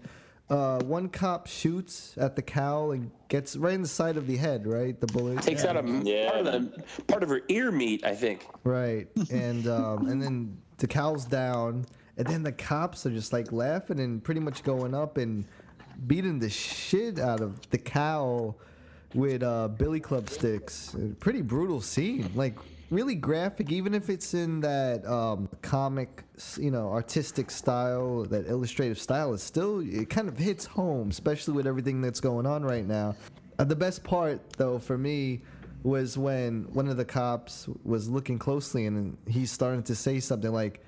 uh, 0.52 0.78
one 0.84 1.08
cop 1.08 1.46
shoots 1.46 2.14
at 2.18 2.36
the 2.36 2.42
cowl 2.42 2.92
and 2.92 3.10
gets 3.28 3.56
right 3.56 3.72
in 3.74 3.80
the 3.82 3.88
side 3.88 4.16
of 4.18 4.26
the 4.26 4.36
head, 4.36 4.66
right? 4.66 5.00
The 5.00 5.06
bullet 5.06 5.40
takes 5.42 5.64
out 5.64 5.76
a 5.76 6.02
Yeah. 6.04 6.30
part 6.30 6.46
of 6.46 6.52
the 6.74 6.82
part 7.08 7.22
of 7.22 7.28
her 7.30 7.40
ear 7.48 7.72
meat 7.72 8.04
I 8.04 8.14
think 8.14 8.46
Right. 8.62 9.08
And 9.32 9.66
um, 9.66 10.08
and 10.08 10.22
then 10.22 10.58
the 10.78 10.86
cowl's 10.86 11.24
down, 11.24 11.86
and 12.18 12.26
then 12.26 12.42
the 12.42 12.52
cops 12.52 13.06
are 13.06 13.10
just 13.10 13.32
like 13.32 13.50
laughing 13.52 13.98
and 14.00 14.22
pretty 14.22 14.40
much 14.40 14.62
going 14.62 14.94
up 14.94 15.16
and 15.16 15.44
beating 16.06 16.38
the 16.38 16.50
shit 16.50 17.18
out 17.18 17.40
of 17.40 17.58
the 17.70 17.78
cow 17.78 18.54
with 19.14 19.42
uh, 19.42 19.68
billy 19.68 20.00
club 20.00 20.28
sticks. 20.28 20.94
Pretty 21.20 21.40
brutal 21.42 21.80
scene. 21.80 22.30
Like 22.34 22.56
really 22.92 23.14
graphic, 23.14 23.72
even 23.72 23.94
if 23.94 24.10
it's 24.10 24.34
in 24.34 24.60
that 24.60 25.04
um, 25.06 25.48
comic, 25.62 26.22
you 26.58 26.70
know, 26.70 26.90
artistic 26.90 27.50
style, 27.50 28.24
that 28.24 28.46
illustrative 28.46 28.98
style. 28.98 29.32
It 29.32 29.38
still 29.38 29.80
it 29.80 30.10
kind 30.10 30.28
of 30.28 30.36
hits 30.38 30.66
home, 30.66 31.08
especially 31.10 31.54
with 31.54 31.66
everything 31.66 32.00
that's 32.02 32.20
going 32.20 32.46
on 32.46 32.62
right 32.62 32.86
now. 32.86 33.16
Uh, 33.58 33.64
the 33.64 33.76
best 33.76 34.04
part, 34.04 34.40
though, 34.58 34.78
for 34.78 34.98
me 34.98 35.40
was 35.82 36.16
when 36.16 36.64
one 36.72 36.86
of 36.86 36.96
the 36.96 37.04
cops 37.04 37.66
was 37.82 38.08
looking 38.08 38.38
closely 38.38 38.86
and 38.86 39.16
he's 39.26 39.50
starting 39.50 39.82
to 39.82 39.94
say 39.96 40.20
something 40.20 40.52
like, 40.52 40.80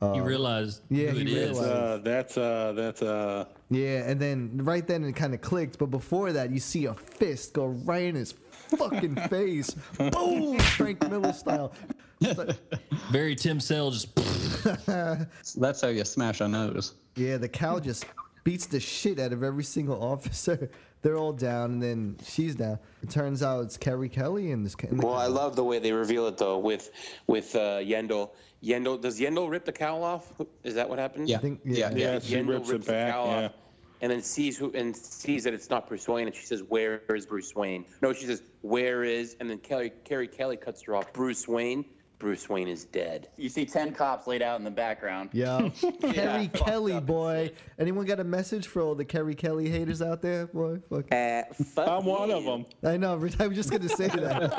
You 0.00 0.22
realized 0.22 0.82
yeah, 0.88 1.10
who 1.10 1.16
he 1.16 1.22
it 1.22 1.28
is. 1.28 1.58
realized. 1.58 1.70
Uh, 1.70 1.98
that's 1.98 2.38
uh, 2.38 2.72
that's 2.74 3.02
uh, 3.02 3.44
yeah, 3.68 4.08
and 4.08 4.18
then 4.20 4.52
right 4.62 4.86
then 4.86 5.04
it 5.04 5.16
kind 5.16 5.34
of 5.34 5.40
clicked. 5.40 5.78
But 5.78 5.86
before 5.86 6.32
that, 6.32 6.50
you 6.50 6.60
see 6.60 6.86
a 6.86 6.94
fist 6.94 7.52
go 7.52 7.66
right 7.66 8.04
in 8.04 8.14
his 8.14 8.32
fucking 8.76 9.16
face. 9.28 9.70
Boom, 10.12 10.58
Frank 10.58 11.08
Miller 11.08 11.32
style. 11.32 11.72
Very 13.10 13.34
Tim 13.36 13.60
Sale, 13.60 13.90
just 13.92 14.14
That's 14.86 15.80
how 15.80 15.88
you 15.88 16.04
smash 16.04 16.40
a 16.40 16.48
nose. 16.48 16.94
yeah, 17.16 17.36
the 17.36 17.48
cowl 17.48 17.80
just 17.80 18.06
beats 18.44 18.66
the 18.66 18.80
shit 18.80 19.18
out 19.18 19.32
of 19.32 19.42
every 19.42 19.64
single 19.64 20.02
officer. 20.02 20.70
They're 21.02 21.16
all 21.16 21.32
down, 21.32 21.74
and 21.74 21.82
then 21.82 22.16
she's 22.26 22.56
down. 22.56 22.80
It 23.04 23.10
turns 23.10 23.40
out 23.40 23.60
it's 23.62 23.76
Carrie 23.76 24.08
Kelly 24.08 24.50
in 24.50 24.64
this. 24.64 24.74
In 24.90 24.96
the 24.96 25.06
Well, 25.06 25.14
I 25.14 25.26
love 25.26 25.54
the 25.54 25.62
way 25.62 25.78
they 25.78 25.92
reveal 25.92 26.26
it 26.26 26.36
though 26.36 26.58
with 26.58 26.90
with 27.28 27.54
uh, 27.54 27.78
Yindel. 27.78 28.30
Yindel 28.64 29.00
does 29.00 29.20
Yindel 29.20 29.48
rip 29.48 29.64
the 29.64 29.70
cowl 29.72 30.02
off? 30.02 30.32
Is 30.64 30.74
that 30.74 30.88
what 30.88 30.98
happened? 30.98 31.28
Yeah. 31.28 31.36
I 31.36 31.40
think- 31.40 31.60
yeah. 31.64 31.90
yeah. 31.90 31.96
Yeah, 32.14 32.18
she 32.18 32.34
Yindel 32.34 32.48
rips 32.48 32.70
it 32.70 32.80
the 32.84 32.90
back. 32.92 33.14
Yeah. 33.14 33.20
off 33.46 33.52
and 34.00 34.10
then 34.10 34.22
sees 34.22 34.56
who 34.56 34.72
and 34.72 34.96
sees 34.96 35.44
that 35.44 35.54
it's 35.54 35.70
not 35.70 35.88
Bruce 35.88 36.08
Wayne, 36.08 36.26
and 36.26 36.34
she 36.34 36.46
says, 36.46 36.62
"Where 36.62 37.02
is 37.10 37.26
Bruce 37.26 37.54
Wayne?" 37.54 37.84
No, 38.02 38.12
she 38.12 38.26
says, 38.26 38.42
"Where 38.62 39.04
is?" 39.04 39.36
And 39.40 39.50
then 39.50 39.58
Kelly, 39.58 39.92
Carrie 40.04 40.28
Kelly 40.28 40.56
cuts 40.56 40.82
her 40.82 40.94
off. 40.96 41.12
Bruce 41.12 41.46
Wayne. 41.48 41.84
Bruce 42.18 42.48
Wayne 42.48 42.66
is 42.66 42.84
dead. 42.84 43.28
You 43.36 43.48
see 43.48 43.64
10 43.64 43.92
cops 43.92 44.26
laid 44.26 44.42
out 44.42 44.58
in 44.58 44.64
the 44.64 44.70
background. 44.70 45.30
Yeah, 45.32 45.68
Carrie 46.12 46.48
Kelly, 46.48 46.98
boy. 47.00 47.52
Anyone 47.78 48.06
got 48.06 48.18
a 48.18 48.24
message 48.24 48.66
for 48.66 48.82
all 48.82 48.94
the 48.96 49.04
Carrie 49.04 49.36
Kelly 49.36 49.68
haters 49.70 50.02
out 50.02 50.20
there, 50.20 50.46
boy? 50.48 50.80
Fuck. 50.90 51.12
Uh, 51.12 51.42
fuck 51.74 51.88
I'm 51.88 52.04
one 52.04 52.30
of 52.30 52.44
them. 52.44 52.66
I 52.82 52.96
know. 52.96 53.12
I 53.12 53.46
was 53.46 53.56
just 53.56 53.70
gonna 53.70 53.88
say 53.88 54.08
that. 54.08 54.52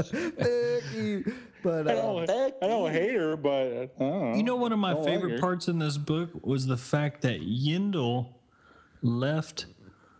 Fuck 0.00 0.94
you. 0.94 1.32
But 1.62 1.88
I 1.88 1.92
uh, 1.92 2.26
don't, 2.26 2.54
I 2.62 2.66
don't 2.66 2.90
hate 2.92 3.14
her, 3.14 3.36
but 3.36 3.50
I 3.52 3.88
don't 3.98 4.00
know. 4.00 4.34
You 4.34 4.42
know, 4.42 4.56
one 4.56 4.72
of 4.72 4.78
my 4.78 4.92
Don't 4.94 5.04
like 5.04 5.14
favorite 5.14 5.40
parts 5.40 5.68
in 5.68 5.78
this 5.78 5.96
book 5.96 6.30
was 6.42 6.66
the 6.66 6.76
fact 6.76 7.22
that 7.22 7.40
Yindel 7.40 8.28
left 9.02 9.66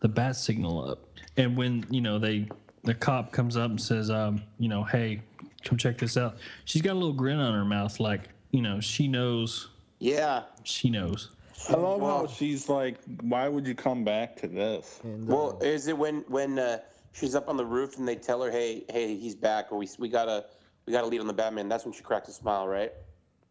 the 0.00 0.08
bat 0.08 0.36
signal 0.36 0.88
up, 0.90 1.00
and 1.36 1.56
when 1.56 1.84
you 1.90 2.00
know 2.00 2.18
they 2.18 2.48
the 2.84 2.94
cop 2.94 3.32
comes 3.32 3.56
up 3.56 3.70
and 3.70 3.80
says, 3.80 4.10
um, 4.10 4.42
you 4.58 4.68
know, 4.68 4.82
hey, 4.84 5.20
come 5.64 5.76
check 5.76 5.98
this 5.98 6.16
out. 6.16 6.36
She's 6.64 6.80
got 6.82 6.92
a 6.92 6.94
little 6.94 7.12
grin 7.12 7.38
on 7.38 7.52
her 7.54 7.64
mouth, 7.64 8.00
like 8.00 8.28
you 8.50 8.62
know, 8.62 8.80
she 8.80 9.06
knows, 9.06 9.68
Yeah. 9.98 10.42
she 10.64 10.90
knows. 10.90 11.30
I 11.68 11.74
love 11.74 12.00
how 12.00 12.26
she's 12.26 12.68
like, 12.70 12.96
why 13.20 13.46
would 13.46 13.66
you 13.66 13.74
come 13.74 14.02
back 14.02 14.34
to 14.36 14.48
this? 14.48 14.98
and, 15.04 15.30
uh, 15.30 15.34
Well, 15.34 15.58
is 15.60 15.88
it 15.88 15.96
when 15.96 16.24
when 16.28 16.58
uh, 16.58 16.78
she's 17.12 17.34
up 17.34 17.48
on 17.50 17.56
the 17.58 17.64
roof 17.66 17.98
and 17.98 18.08
they 18.08 18.16
tell 18.16 18.42
her, 18.42 18.50
"Hey, 18.50 18.84
hey, 18.90 19.14
he's 19.16 19.34
back," 19.34 19.70
or 19.70 19.76
we 19.78 19.88
we 19.98 20.08
gotta 20.08 20.46
we 20.90 20.96
gotta 20.96 21.06
lead 21.06 21.20
on 21.20 21.26
the 21.26 21.32
Batman? 21.32 21.68
That's 21.68 21.84
when 21.84 21.94
she 21.94 22.02
cracks 22.02 22.28
a 22.28 22.32
smile, 22.32 22.66
right? 22.66 22.92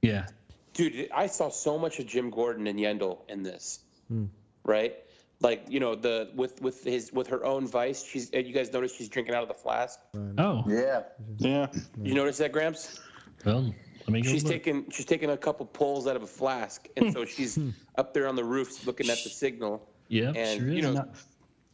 Yeah, 0.02 0.28
Dude, 0.74 1.10
I 1.14 1.28
saw 1.28 1.50
so 1.50 1.78
much 1.78 2.00
of 2.00 2.06
Jim 2.06 2.30
Gordon 2.30 2.68
and 2.68 2.78
Yindel 2.80 3.20
in 3.30 3.44
this, 3.44 3.80
Hmm. 4.10 4.26
right? 4.66 4.96
Like 5.42 5.64
you 5.70 5.80
know 5.80 5.96
the 5.96 6.32
with 6.36 6.62
with 6.62 6.84
his 6.84 7.14
with 7.14 7.28
her 7.28 7.46
own 7.46 7.66
vice. 7.68 8.04
She's 8.04 8.34
uh, 8.34 8.40
you 8.40 8.54
guys 8.54 8.72
notice 8.74 8.94
she's 8.94 9.08
drinking 9.10 9.36
out 9.36 9.42
of 9.44 9.48
the 9.48 9.56
flask. 9.56 10.00
Oh, 10.38 10.64
Yeah. 10.68 11.04
Yeah. 11.38 11.68
You 12.02 12.14
notice 12.14 12.38
that, 12.40 12.52
Gramps? 12.52 13.00
well, 13.46 13.74
let 14.00 14.10
me 14.10 14.22
go. 14.22 14.30
She's 14.30 14.44
look. 14.44 14.52
taking 14.54 14.90
she's 14.92 15.06
taking 15.06 15.30
a 15.30 15.38
couple 15.38 15.66
pulls 15.66 16.08
out 16.08 16.16
of 16.18 16.24
a 16.24 16.28
flask, 16.28 16.88
and 16.98 17.14
so 17.14 17.24
she's 17.34 17.58
up 17.98 18.14
there 18.14 18.28
on 18.28 18.36
the 18.36 18.44
roof 18.44 18.86
looking 18.86 19.10
at 19.10 19.24
the 19.24 19.30
signal. 19.30 19.88
Yeah, 20.10 20.34
and 20.36 20.60
sure 20.60 20.70
you 20.70 20.80
is. 20.90 20.96
know, 20.96 21.06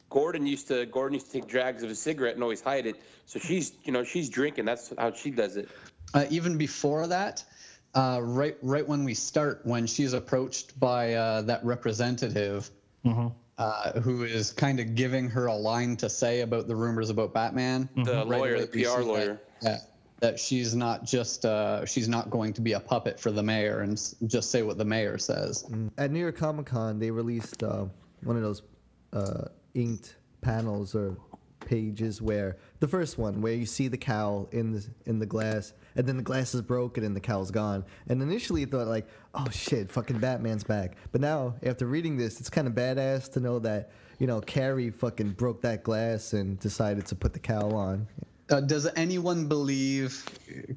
Gordon 0.09 0.45
used 0.45 0.67
to 0.69 0.85
Gordon 0.85 1.15
used 1.15 1.27
to 1.31 1.39
take 1.41 1.47
drags 1.47 1.83
of 1.83 1.89
a 1.89 1.95
cigarette 1.95 2.35
and 2.35 2.43
always 2.43 2.61
hide 2.61 2.85
it. 2.85 2.95
So 3.25 3.39
she's 3.39 3.73
you 3.83 3.91
know 3.91 4.03
she's 4.03 4.29
drinking. 4.29 4.65
That's 4.65 4.93
how 4.97 5.11
she 5.13 5.31
does 5.31 5.57
it. 5.57 5.69
Uh, 6.13 6.25
even 6.29 6.57
before 6.57 7.07
that, 7.07 7.43
uh, 7.95 8.19
right 8.21 8.57
right 8.61 8.87
when 8.87 9.03
we 9.03 9.13
start, 9.13 9.61
when 9.65 9.87
she's 9.87 10.13
approached 10.13 10.79
by 10.79 11.13
uh, 11.13 11.41
that 11.43 11.63
representative, 11.65 12.69
Mm-hmm. 13.05 13.27
uh, 13.59 13.99
who 14.01 14.23
is 14.23 14.51
kind 14.51 14.79
of 14.79 14.95
giving 14.95 15.29
her 15.29 15.45
a 15.45 15.53
line 15.55 15.95
to 15.97 16.09
say 16.09 16.41
about 16.41 16.67
the 16.67 16.75
rumors 16.75 17.11
about 17.11 17.33
Batman. 17.35 17.87
The 18.03 18.25
Right 18.25 18.25
lawyer, 18.25 18.59
the 18.61 18.65
PR 18.67 18.77
see 18.77 18.83
that- 18.83 19.05
lawyer. 19.05 19.41
Yeah, 19.61 19.77
that 20.21 20.39
she's 20.39 20.73
not 20.73 21.03
just 21.05 21.45
uh, 21.45 21.85
she's 21.85 22.09
not 22.09 22.29
going 22.31 22.51
to 22.53 22.61
be 22.61 22.73
a 22.73 22.79
puppet 22.79 23.19
for 23.19 23.29
the 23.31 23.43
mayor 23.43 23.81
and 23.81 23.93
s- 23.93 24.15
just 24.25 24.49
say 24.49 24.63
what 24.63 24.77
the 24.79 24.85
mayor 24.85 25.17
says. 25.19 25.65
at 25.99 26.09
New 26.09 26.19
York 26.19 26.35
Comic 26.37 26.65
Con, 26.65 26.97
they 26.99 27.11
released 27.11 27.61
uh, 27.63 27.85
one 28.23 28.35
of 28.37 28.41
those 28.41 28.63
uh, 29.13 29.45
inked 29.75 30.15
panels 30.41 30.95
or 30.95 31.15
pages 31.59 32.21
where 32.21 32.57
the 32.79 32.87
first 32.87 33.17
one 33.17 33.41
where 33.41 33.53
you 33.53 33.65
see 33.65 33.87
the 33.87 33.97
cowl 33.97 34.47
in 34.51 34.71
the 34.71 34.85
in 35.07 35.17
the 35.17 35.25
glass 35.25 35.73
and 35.95 36.05
then 36.05 36.15
the 36.15 36.21
glass 36.23 36.53
is 36.53 36.61
broken 36.61 37.03
and 37.03 37.15
the 37.15 37.19
cowl's 37.19 37.49
gone 37.49 37.83
and 38.07 38.21
initially 38.21 38.61
you 38.61 38.67
thought 38.67 38.85
like 38.87 39.07
oh 39.33 39.47
shit 39.49 39.91
fucking 39.91 40.19
batman's 40.19 40.63
back 40.63 40.95
but 41.11 41.21
now 41.21 41.55
after 41.63 41.87
reading 41.87 42.17
this 42.17 42.39
it's 42.39 42.51
kind 42.51 42.67
of 42.67 42.73
badass 42.75 43.31
to 43.31 43.39
know 43.39 43.57
that 43.57 43.89
you 44.19 44.27
know 44.27 44.39
carrie 44.41 44.91
fucking 44.91 45.31
broke 45.31 45.59
that 45.61 45.81
glass 45.83 46.33
and 46.33 46.59
decided 46.59 47.03
to 47.03 47.15
put 47.15 47.33
the 47.33 47.39
cowl 47.39 47.73
on 47.75 48.05
Uh, 48.51 48.61
does 48.61 48.87
anyone 48.95 49.47
believe 49.47 50.23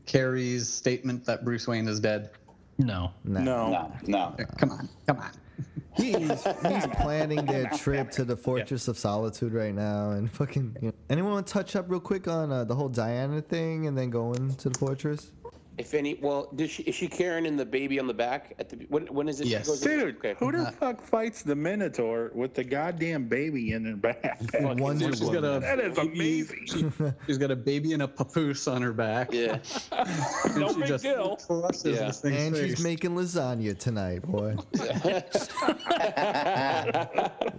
Carrie's 0.07 0.67
statement 0.67 1.23
that 1.27 1.45
Bruce 1.45 1.69
Wayne 1.69 1.87
is 1.87 2.01
dead? 2.01 2.31
No, 2.79 3.13
No. 3.25 3.41
No, 3.43 3.93
no. 4.07 4.19
Uh, 4.39 4.45
Come 4.57 4.71
on, 4.71 4.89
come 5.07 5.19
on. 5.19 5.31
He's, 5.97 6.45
he's 6.67 6.87
planning 6.95 7.45
their 7.45 7.69
trip 7.71 8.11
to 8.13 8.25
the 8.25 8.37
Fortress 8.37 8.89
of 8.89 8.99
Solitude 8.99 9.53
right 9.53 9.75
now, 9.75 10.11
and 10.11 10.31
fucking. 10.31 10.77
You 10.81 10.89
know. 10.89 10.95
Anyone 11.11 11.33
want 11.33 11.47
to 11.47 11.53
touch 11.53 11.77
up 11.77 11.87
real 11.89 12.01
quick 12.01 12.29
on 12.29 12.53
uh, 12.53 12.65
the 12.65 12.75
whole 12.75 12.89
Diana 12.89 13.41
thing, 13.41 13.87
and 13.87 13.97
then 13.97 14.11
going 14.11 14.55
to 14.55 14.69
the 14.69 14.79
fortress? 14.79 15.33
If 15.79 15.95
any, 15.95 16.15
well, 16.21 16.51
does 16.57 16.71
she 16.73 16.83
is 16.83 16.95
she 16.97 17.07
carrying 17.07 17.57
the 17.57 17.65
baby 17.65 18.01
on 18.01 18.09
the 18.09 18.13
back 18.15 18.53
at 18.59 18.69
the 18.69 18.77
when, 18.89 19.07
when 19.07 19.29
is 19.29 19.41
it? 19.41 19.45
she 19.47 19.51
Yes. 19.53 19.69
goes 19.69 19.87
in- 19.87 19.99
Dude, 19.99 20.17
okay. 20.17 20.35
who 20.39 20.51
the 20.51 20.73
fuck 20.73 21.01
fights 21.01 21.43
the 21.43 21.55
Minotaur 21.55 22.33
with 22.35 22.53
the 22.55 22.65
goddamn 22.65 23.29
baby 23.29 23.73
in 23.73 23.85
her 23.85 23.95
back? 23.97 24.41
Wonder 24.61 25.07
She's 25.13 25.21
got 25.21 25.45
a 25.45 25.61
That 25.61 25.79
is 25.79 25.97
amazing. 25.97 26.67
she- 26.67 26.91
she's 27.27 27.39
got 27.39 27.53
a 27.53 27.57
baby 27.57 27.93
and 27.93 28.03
a 28.03 28.09
papoose 28.09 28.67
on 28.67 28.83
her 28.83 28.93
back. 28.93 29.33
Yeah. 29.33 29.59
and 29.93 30.57
No 30.57 30.69
she 30.75 30.81
big 30.81 30.89
just 30.89 31.05
deal. 31.05 31.39
Yeah. 31.85 32.11
And 32.25 32.57
face. 32.57 32.71
she's 32.71 32.83
making 32.83 33.11
lasagna 33.15 33.79
tonight, 33.79 34.23
boy. 34.23 34.57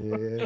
yeah. 0.03 0.45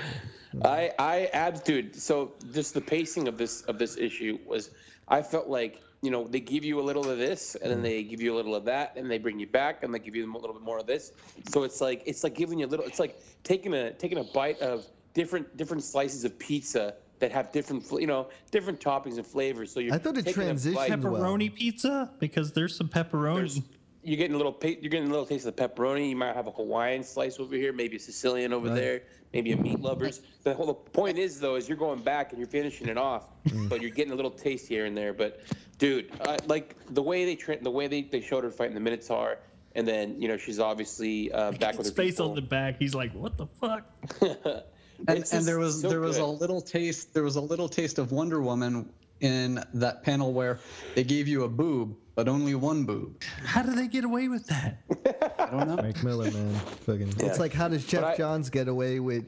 I 0.64 0.92
I 1.00 1.30
abs 1.34 1.62
dude. 1.62 1.96
So 1.96 2.34
just 2.54 2.74
the 2.74 2.82
pacing 2.82 3.28
of 3.28 3.38
this 3.38 3.62
of 3.64 3.80
this 3.80 3.98
issue 3.98 4.38
was, 4.46 4.70
I 5.08 5.22
felt 5.22 5.48
like 5.48 5.82
you 6.04 6.12
know 6.12 6.28
they 6.28 6.40
give 6.42 6.64
you 6.66 6.80
a 6.80 6.86
little 6.90 7.10
of 7.10 7.18
this 7.18 7.56
and 7.56 7.72
then 7.72 7.82
they 7.82 8.04
give 8.04 8.22
you 8.22 8.34
a 8.34 8.38
little 8.40 8.54
of 8.56 8.66
that 8.66 8.96
and 8.98 9.10
they 9.10 9.18
bring 9.18 9.40
you 9.40 9.48
back 9.48 9.84
and 9.84 9.94
they 9.94 10.00
give 10.00 10.16
you 10.16 10.26
a 10.30 10.32
little 10.38 10.54
bit 10.54 10.62
more 10.62 10.78
of 10.78 10.86
this. 10.86 11.14
So 11.50 11.64
it's 11.64 11.80
like 11.82 12.04
it's 12.06 12.24
like 12.26 12.36
giving 12.36 12.60
you 12.60 12.66
a 12.66 12.72
little. 12.74 12.86
It's 12.86 13.00
like 13.00 13.20
taking 13.44 13.74
a 13.74 13.92
taking 13.94 14.18
a 14.20 14.24
bite 14.26 14.60
of 14.60 14.86
different 15.14 15.56
different 15.58 15.84
slices 15.84 16.26
of 16.26 16.38
pizza 16.38 16.96
that 17.20 17.32
have 17.32 17.52
different 17.54 17.90
you 17.94 18.08
know 18.08 18.28
different 18.52 18.80
toppings 18.82 19.16
and 19.16 19.26
flavors. 19.26 19.72
So 19.72 19.80
you're 19.80 19.94
I 19.94 19.98
thought 19.98 20.18
it 20.18 20.28
a 20.28 20.32
transitioned 20.34 20.76
bite- 20.76 21.00
well. 21.04 21.14
pepperoni 21.22 21.56
pizza 21.56 22.12
because 22.20 22.52
there's 22.52 22.76
some 22.76 22.90
pepperoni. 22.90 23.36
There's, 23.36 23.62
you're 24.06 24.18
getting 24.18 24.34
a 24.34 24.38
little 24.38 24.58
you're 24.62 24.90
getting 24.92 25.08
a 25.08 25.12
little 25.12 25.26
taste 25.26 25.46
of 25.46 25.56
the 25.56 25.62
pepperoni. 25.70 26.10
You 26.10 26.18
might 26.18 26.36
have 26.36 26.48
a 26.48 26.52
Hawaiian 26.52 27.04
slice 27.06 27.40
over 27.40 27.56
here, 27.56 27.72
maybe 27.72 27.96
a 27.96 28.00
Sicilian 28.00 28.52
over 28.52 28.68
Right. 28.68 28.76
there, 28.76 29.02
maybe 29.32 29.54
a 29.54 29.58
meat 29.58 29.80
lovers. 29.80 30.20
The 30.44 30.54
whole 30.54 30.66
the 30.66 30.74
point 30.74 31.18
is 31.18 31.40
though 31.40 31.56
is 31.56 31.70
you're 31.70 31.78
going 31.78 32.02
back 32.02 32.32
and 32.32 32.40
you're 32.40 32.50
finishing 32.50 32.90
it 32.90 32.98
off, 32.98 33.28
Mm. 33.46 33.70
but 33.70 33.80
you're 33.82 33.92
getting 33.92 34.12
a 34.12 34.16
little 34.16 34.32
taste 34.32 34.68
here 34.68 34.86
and 34.86 34.98
there. 34.98 35.14
But 35.14 35.40
dude, 35.84 36.10
I, 36.22 36.38
like 36.48 36.76
the 36.90 37.02
way 37.02 37.26
they 37.26 37.36
tra- 37.36 37.62
the 37.62 37.70
way 37.70 37.88
they, 37.88 38.04
they 38.04 38.22
showed 38.22 38.46
her 38.46 38.52
fighting 38.52 38.74
the 38.74 38.80
Minotaur, 38.80 39.38
and 39.76 39.86
then 39.86 40.22
you 40.22 40.30
know 40.30 40.38
she's 40.38 40.60
obviously 40.60 41.32
uh, 41.32 41.52
back 41.52 41.78
with 41.78 41.86
His 41.86 41.90
her 41.90 42.04
face 42.04 42.20
on 42.22 42.36
the 42.36 42.42
back. 42.42 42.78
He's 42.80 42.96
like, 42.96 43.12
"What 43.14 43.38
the 43.38 43.48
fuck?" 43.48 43.84
and, 44.22 45.26
and 45.32 45.46
there 45.46 45.60
was 45.60 45.82
so 45.82 45.90
there 45.90 46.00
was 46.00 46.18
a 46.18 46.26
little 46.26 46.62
taste 46.62 47.14
there 47.14 47.24
was 47.24 47.36
a 47.36 47.42
little 47.42 47.68
taste 47.68 48.00
of 48.00 48.14
Wonder 48.14 48.42
Woman 48.42 48.90
in 49.20 49.62
that 49.74 50.04
panel 50.04 50.32
where 50.32 50.60
they 50.96 51.04
gave 51.04 51.28
you 51.28 51.44
a 51.44 51.50
boob 51.50 51.96
but 52.16 52.28
only 52.28 52.56
one 52.56 52.84
boob. 52.84 53.22
How 53.44 53.64
do 53.64 53.74
they 53.74 53.88
get 53.88 54.04
away 54.04 54.28
with 54.28 54.46
that? 54.48 54.78
I 55.40 55.46
don't 55.48 55.68
know. 55.68 55.78
Frank 55.78 56.04
Miller, 56.04 56.30
man. 56.30 56.54
Fucking. 56.86 57.14
Yeah. 57.18 57.26
It's 57.26 57.40
like, 57.40 57.54
how 57.54 57.68
does 57.68 57.86
Geoff 57.86 58.04
I- 58.04 58.18
Johns 58.18 58.50
get 58.50 58.68
away 58.68 59.00
with 59.00 59.26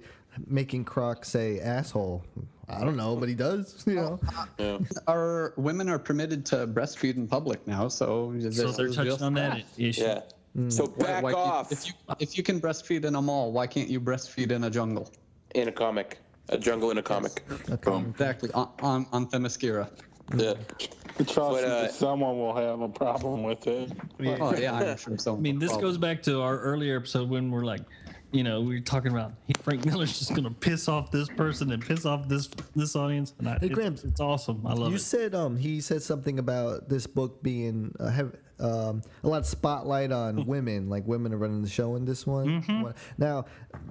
making 0.47 0.85
Croc 0.85 1.25
say 1.25 1.59
asshole? 1.59 2.23
I 2.67 2.81
don't 2.83 2.97
know, 2.97 3.15
but 3.15 3.29
he 3.29 3.35
does, 3.35 3.83
you 3.87 3.95
know? 3.95 4.19
Yeah. 4.57 4.79
Our 5.07 5.53
women 5.57 5.87
are 5.89 5.99
permitted 5.99 6.45
to 6.47 6.65
breastfeed 6.67 7.15
in 7.15 7.27
public 7.27 7.65
now, 7.67 7.87
so 7.87 8.33
So 8.51 8.71
they're 8.71 8.89
touching 8.89 9.21
on 9.21 9.33
that 9.35 9.63
issue. 9.77 10.01
yeah. 10.01 10.21
So 10.69 10.85
Why- 10.85 11.05
back 11.05 11.23
why 11.23 11.33
can't- 11.33 11.47
off 11.47 11.71
If 11.71 11.87
you 11.87 11.93
if 12.19 12.37
you 12.37 12.43
can 12.43 12.59
breastfeed 12.61 13.05
in 13.05 13.15
a 13.15 13.21
mall, 13.21 13.51
why 13.51 13.67
can't 13.67 13.89
you 13.89 13.99
breastfeed 14.01 14.51
in 14.51 14.63
a 14.63 14.69
jungle? 14.69 15.11
in 15.53 15.67
a 15.69 15.71
comic, 15.71 16.19
a 16.49 16.57
jungle 16.57 16.91
in 16.91 16.97
a 16.97 17.03
comic. 17.03 17.43
Okay. 17.69 17.97
Exactly 18.09 18.51
on 18.53 18.69
on, 18.81 19.05
on 19.13 19.27
Themyscira. 19.27 19.89
Yeah. 20.35 20.53
Trust 21.27 21.37
But, 21.37 21.63
uh, 21.63 21.91
someone 21.91 22.37
will 22.39 22.55
have 22.55 22.81
a 22.81 22.89
problem 22.89 23.43
with 23.43 23.67
it. 23.67 23.91
Oh 24.41 24.55
yeah, 24.55 24.73
I'm 24.73 24.97
sure 24.97 25.17
so. 25.17 25.35
I 25.35 25.39
mean, 25.39 25.59
this 25.59 25.75
goes 25.77 25.97
back 25.97 26.23
to 26.23 26.41
our 26.41 26.57
earlier 26.59 26.97
episode 26.97 27.29
when 27.29 27.51
we're 27.51 27.63
like, 27.63 27.81
you 28.35 28.43
know, 28.43 28.59
we 28.61 28.75
were 28.75 28.81
talking 28.81 29.11
about 29.11 29.33
he- 29.47 29.53
Frank 29.61 29.85
Miller's 29.85 30.19
just 30.19 30.35
gonna 30.35 30.51
piss 30.51 30.87
off 30.89 31.09
this 31.09 31.29
person 31.29 31.71
and 31.71 31.81
piss 31.85 32.05
off 32.05 32.27
this 32.27 32.49
this 32.75 32.95
audience. 32.95 33.33
And 33.39 33.47
I, 33.47 33.57
Hey, 33.59 33.67
it's, 33.69 34.03
it's 34.03 34.19
awesome. 34.19 34.61
I 34.67 34.71
love 34.73 34.79
You 34.79 34.85
it. 34.87 34.91
You 34.91 34.97
said 34.97 35.33
um 35.35 35.55
he 35.55 35.79
said 35.79 36.03
something 36.03 36.37
about 36.39 36.89
this 36.89 37.07
book 37.07 37.41
being 37.41 37.95
uh, 37.99 38.09
have 38.09 38.35
um, 38.59 39.01
a 39.23 39.27
lot 39.27 39.39
of 39.39 39.45
spotlight 39.45 40.11
on 40.11 40.45
women, 40.45 40.89
like 40.89 41.05
women 41.05 41.33
are 41.33 41.37
running 41.37 41.61
the 41.61 41.69
show 41.69 41.95
in 41.95 42.05
this 42.05 42.25
one. 42.25 42.61
Now, 43.17 43.45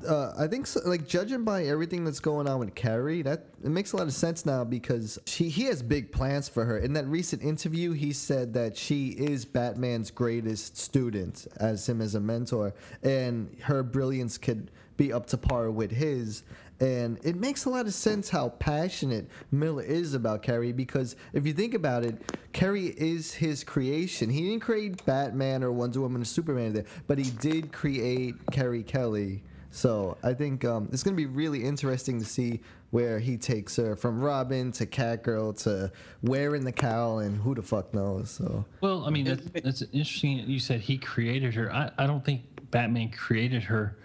uh, 0.09 0.33
I 0.39 0.47
think 0.47 0.67
so, 0.67 0.81
like 0.87 1.07
judging 1.07 1.45
by 1.45 1.65
everything 1.65 2.05
that's 2.05 2.21
going 2.21 2.49
on 2.49 2.59
with 2.61 2.75
Carrie, 2.75 3.23
that 3.23 3.47
it 3.63 3.71
makes 3.71 3.93
a 3.93 3.97
lot 3.97 4.07
of 4.07 4.15
sense 4.15 4.47
now 4.47 4.65
because 4.65 5.19
she 5.27 5.49
he 5.49 5.65
has 5.65 5.83
big 5.83 6.11
plans 6.13 6.49
for 6.49 6.65
her. 6.65 6.79
In 6.79 6.95
that 6.95 7.07
recent 7.07 7.43
interview, 7.43 7.93
he 7.93 8.13
said 8.13 8.55
that 8.55 8.77
she 8.77 9.09
is 9.09 9.45
Batman's 9.45 10.11
greatest 10.11 10.79
student, 10.79 11.47
as 11.59 11.87
him 11.89 12.01
as 12.01 12.15
a 12.15 12.21
mentor, 12.21 12.73
and 13.03 13.55
her 13.63 13.83
brilliance 13.83 14.39
could 14.39 14.71
be 14.97 15.13
up 15.13 15.27
to 15.27 15.37
par 15.37 15.71
with 15.71 15.91
his. 15.91 16.43
And 16.81 17.19
it 17.23 17.37
makes 17.37 17.67
a 17.67 17.71
lot 17.71 17.87
of 17.87 17.95
sense 17.95 18.29
how 18.29 18.51
passionate 18.51 19.29
Miller 19.53 19.83
is 19.83 20.15
about 20.15 20.43
Carrie 20.43 20.73
because 20.73 21.15
if 21.33 21.47
you 21.47 21.53
think 21.53 21.75
about 21.75 22.05
it, 22.05 22.37
Carrie 22.53 22.95
is 22.97 23.33
his 23.33 23.63
creation. 23.63 24.29
He 24.29 24.43
didn't 24.43 24.61
create 24.61 25.05
Batman 25.07 25.63
or 25.63 25.71
Wonder 25.73 26.01
Woman 26.01 26.23
or 26.23 26.25
Superman, 26.25 26.85
but 27.07 27.19
he 27.19 27.31
did 27.31 27.73
create 27.73 28.35
Carrie 28.51 28.83
Kelly. 28.83 29.45
So 29.71 30.17
I 30.23 30.35
think 30.35 30.65
um, 30.65 30.89
it's 30.93 31.03
going 31.03 31.17
to 31.17 31.21
be 31.21 31.27
really 31.27 31.65
interesting 31.65 32.19
to 32.21 32.25
see 32.25 32.61
where 32.91 33.19
he 33.19 33.37
takes 33.37 33.75
her 33.75 33.97
from 33.97 34.21
Robin 34.21 34.71
to 34.73 34.87
Catgirl 34.87 35.53
to 35.65 35.91
wearing 36.23 36.65
the 36.65 36.71
cowl 36.71 37.19
and 37.19 37.37
who 37.37 37.57
the 37.57 37.63
fuck 37.63 37.93
knows. 37.93 38.31
So 38.31 38.65
Well, 38.81 39.05
I 39.05 39.11
mean, 39.11 39.25
that's, 39.25 39.51
that's 39.65 39.83
interesting. 39.83 40.39
You 40.49 40.61
said 40.61 40.81
he 40.81 40.97
created 40.97 41.55
her. 41.55 41.73
I, 41.73 41.91
I 41.99 42.07
don't 42.07 42.25
think 42.25 42.43
Batman 42.71 43.11
created 43.11 43.65
her 43.65 43.97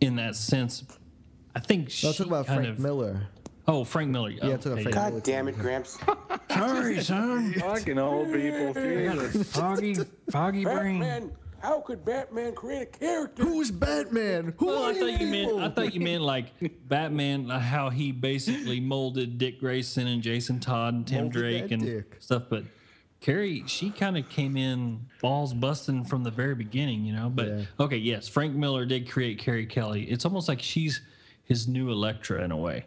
in 0.00 0.16
that 0.16 0.34
sense. 0.34 0.82
I 1.54 1.60
think 1.60 1.90
she 1.90 2.06
let's 2.06 2.18
talk 2.18 2.26
about 2.26 2.46
kind 2.46 2.60
Frank 2.64 2.78
of. 2.78 2.82
Miller. 2.82 3.28
Oh, 3.68 3.84
Frank 3.84 4.10
Miller. 4.10 4.30
Yeah, 4.30 4.38
Oh, 4.44 4.56
talk 4.56 4.66
about 4.66 4.82
Frank 4.82 4.94
yeah. 4.94 5.00
Miller. 5.02 5.10
God 5.12 5.22
damn 5.22 5.48
it, 5.48 5.58
Gramps. 5.58 5.98
Sorry, 6.50 7.00
son. 7.02 7.52
Fucking 7.58 7.98
old 7.98 8.32
people. 8.32 8.74
Jesus. 8.74 9.52
Foggy, 9.52 9.94
foggy 10.30 10.64
brain. 10.64 11.00
Batman, 11.00 11.32
how 11.60 11.80
could 11.80 12.04
Batman 12.04 12.54
create 12.54 12.82
a 12.82 12.86
character? 12.86 13.44
Who's 13.44 13.70
Batman? 13.70 14.52
Who 14.58 14.66
Well, 14.66 14.82
are 14.84 14.90
I 14.90 14.94
thought 14.94 15.20
you 15.20 15.26
meant? 15.28 15.60
I 15.60 15.68
thought 15.68 15.94
you 15.94 16.00
meant 16.00 16.22
like 16.22 16.46
Batman, 16.88 17.50
uh, 17.50 17.60
how 17.60 17.90
he 17.90 18.10
basically 18.10 18.80
molded 18.80 19.38
Dick 19.38 19.60
Grayson 19.60 20.06
and 20.08 20.22
Jason 20.22 20.58
Todd 20.58 20.94
and 20.94 21.06
Tim 21.06 21.24
Molded 21.24 21.32
Drake 21.38 21.70
and 21.70 21.82
dick. 21.84 22.16
stuff. 22.18 22.44
But 22.50 22.64
Carrie, 23.20 23.62
she 23.68 23.90
kind 23.90 24.18
of 24.18 24.28
came 24.28 24.56
in 24.56 25.06
balls 25.20 25.54
busting 25.54 26.04
from 26.06 26.24
the 26.24 26.32
very 26.32 26.56
beginning, 26.56 27.04
you 27.04 27.14
know. 27.14 27.28
But 27.32 27.46
Yeah. 27.46 27.62
okay, 27.78 27.96
yes, 27.98 28.26
Frank 28.26 28.56
Miller 28.56 28.84
did 28.84 29.08
create 29.08 29.38
Carrie 29.38 29.66
Kelly. 29.66 30.02
It's 30.10 30.24
almost 30.24 30.48
like 30.48 30.60
she's 30.60 31.00
his 31.44 31.68
new 31.68 31.90
Elektra 31.90 32.42
in 32.44 32.50
a 32.52 32.56
way. 32.56 32.84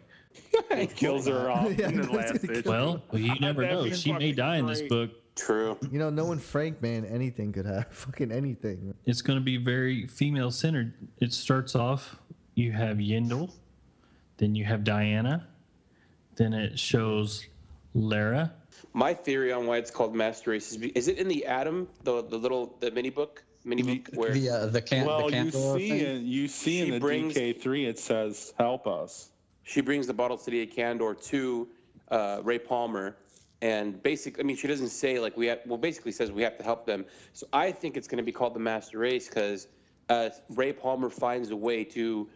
He 0.74 0.86
kills 0.86 1.26
her 1.26 1.50
off 1.50 1.76
Yeah, 1.78 1.88
in 1.88 2.00
the 2.02 2.12
last 2.12 2.44
issue. 2.44 2.62
Well, 2.64 3.02
you 3.12 3.34
never 3.40 3.62
know. 3.66 3.88
She 3.90 4.12
may 4.12 4.18
fucking 4.18 4.34
die 4.36 4.56
in 4.56 4.66
this 4.66 4.80
great. 4.80 4.90
book. 4.90 5.10
True. 5.34 5.76
You 5.90 5.98
know, 5.98 6.08
knowing 6.08 6.38
Frank, 6.38 6.80
man, 6.80 7.04
anything 7.04 7.52
could 7.52 7.66
happen. 7.66 7.84
Fucking 7.90 8.32
anything. 8.32 8.94
It's 9.04 9.20
going 9.20 9.38
to 9.38 9.44
be 9.44 9.58
very 9.58 10.06
female 10.06 10.50
centered. 10.50 10.94
It 11.20 11.34
starts 11.34 11.74
off, 11.74 12.16
you 12.54 12.72
have 12.72 12.96
Yindel, 12.96 13.52
then 14.38 14.54
you 14.54 14.64
have 14.64 14.82
Diana, 14.82 15.46
then 16.36 16.54
it 16.54 16.78
shows 16.78 17.44
Lara. 17.94 18.50
My 18.94 19.12
theory 19.12 19.52
on 19.52 19.66
why 19.66 19.76
it's 19.76 19.90
called 19.90 20.14
Master 20.14 20.52
Race 20.52 20.72
is, 20.72 20.80
is 20.80 21.08
it 21.08 21.18
in 21.18 21.28
the 21.28 21.44
Atom, 21.44 21.88
the 22.04 22.22
the 22.22 22.38
little 22.38 22.74
the 22.80 22.90
mini 22.90 23.10
book, 23.10 23.42
mini 23.66 23.82
book 23.82 24.08
where 24.14 24.32
The 24.32 24.48
uh, 24.48 24.66
the 24.66 24.80
can 24.80 25.06
Well, 25.06 25.28
the 25.28 25.36
you 25.44 25.50
see, 25.50 25.88
thing? 25.90 26.00
in, 26.00 26.26
you 26.26 26.48
see 26.48 26.80
in 26.80 26.90
the 26.92 27.00
brings- 27.00 27.34
DK3 27.34 27.86
it 27.88 27.98
says 27.98 28.54
"Help 28.58 28.86
us." 28.86 29.30
she 29.64 29.80
brings 29.80 30.06
the 30.06 30.14
bottle 30.14 30.38
city 30.38 30.62
of 30.62 30.70
Kandor 30.70 31.20
to 31.28 31.68
uh, 32.12 32.40
Ray 32.44 32.58
Palmer, 32.60 33.16
and 33.62 34.00
basically, 34.02 34.40
I 34.42 34.46
mean, 34.46 34.56
she 34.56 34.68
doesn't 34.68 34.90
say 34.90 35.18
like 35.18 35.36
we 35.36 35.46
have. 35.48 35.58
Well, 35.66 35.76
basically 35.78 36.12
says 36.12 36.30
we 36.30 36.42
have 36.42 36.56
to 36.58 36.62
help 36.64 36.86
them. 36.86 37.04
So 37.32 37.46
I 37.52 37.72
think 37.72 37.96
it's 37.96 38.06
going 38.06 38.18
to 38.18 38.22
be 38.24 38.32
called 38.32 38.54
the 38.54 38.60
Master 38.60 38.98
Race 38.98 39.28
because 39.28 39.66
uh, 40.08 40.30
Ray 40.50 40.72
Palmer 40.72 41.10
finds 41.10 41.50
a 41.50 41.56
way 41.56 41.82
to 41.84 42.28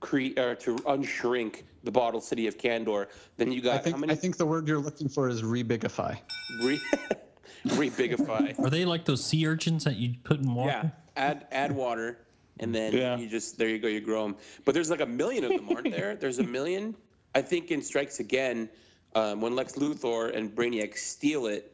create 0.00 0.38
or 0.38 0.54
to 0.54 0.76
unshrink 0.76 1.62
the 1.84 1.90
bottle 1.90 2.20
city 2.20 2.46
of 2.46 2.56
Kandor. 2.56 3.06
Then 3.36 3.52
you 3.52 3.60
got 3.60 3.74
I 3.74 3.78
think 3.78 3.96
how 3.96 4.00
many? 4.00 4.12
I 4.14 4.16
think 4.16 4.38
the 4.38 4.46
word 4.46 4.66
you're 4.66 4.78
looking 4.78 5.08
for 5.10 5.28
is 5.28 5.42
rebigify. 5.42 6.16
re- 6.62 6.80
rebigify. 7.66 8.58
Are 8.64 8.70
they 8.70 8.84
like 8.84 9.04
those 9.04 9.24
sea 9.24 9.46
urchins 9.46 9.84
that 9.84 9.96
you 9.96 10.14
put 10.24 10.40
in 10.40 10.54
water? 10.54 10.70
Yeah, 10.70 10.90
add 11.16 11.46
add 11.50 11.72
water, 11.72 12.18
and 12.58 12.74
then 12.74 12.92
Yeah. 12.92 13.16
you 13.16 13.28
just 13.28 13.58
there 13.58 13.68
you 13.68 13.78
go, 13.78 13.88
you 13.88 14.00
grow 14.00 14.24
them. 14.24 14.36
But 14.64 14.74
there's 14.74 14.90
like 14.90 15.00
a 15.00 15.06
million 15.06 15.44
of 15.44 15.50
them, 15.50 15.68
aren't 15.68 15.90
there? 15.90 16.16
There's 16.20 16.38
a 16.38 16.44
million. 16.44 16.94
I 17.34 17.42
think 17.42 17.70
in 17.70 17.80
Strikes 17.82 18.18
Again, 18.20 18.68
um, 19.14 19.40
when 19.40 19.54
Lex 19.54 19.74
Luthor 19.74 20.36
and 20.36 20.54
Brainiac 20.54 20.96
steal 20.96 21.46
it, 21.46 21.72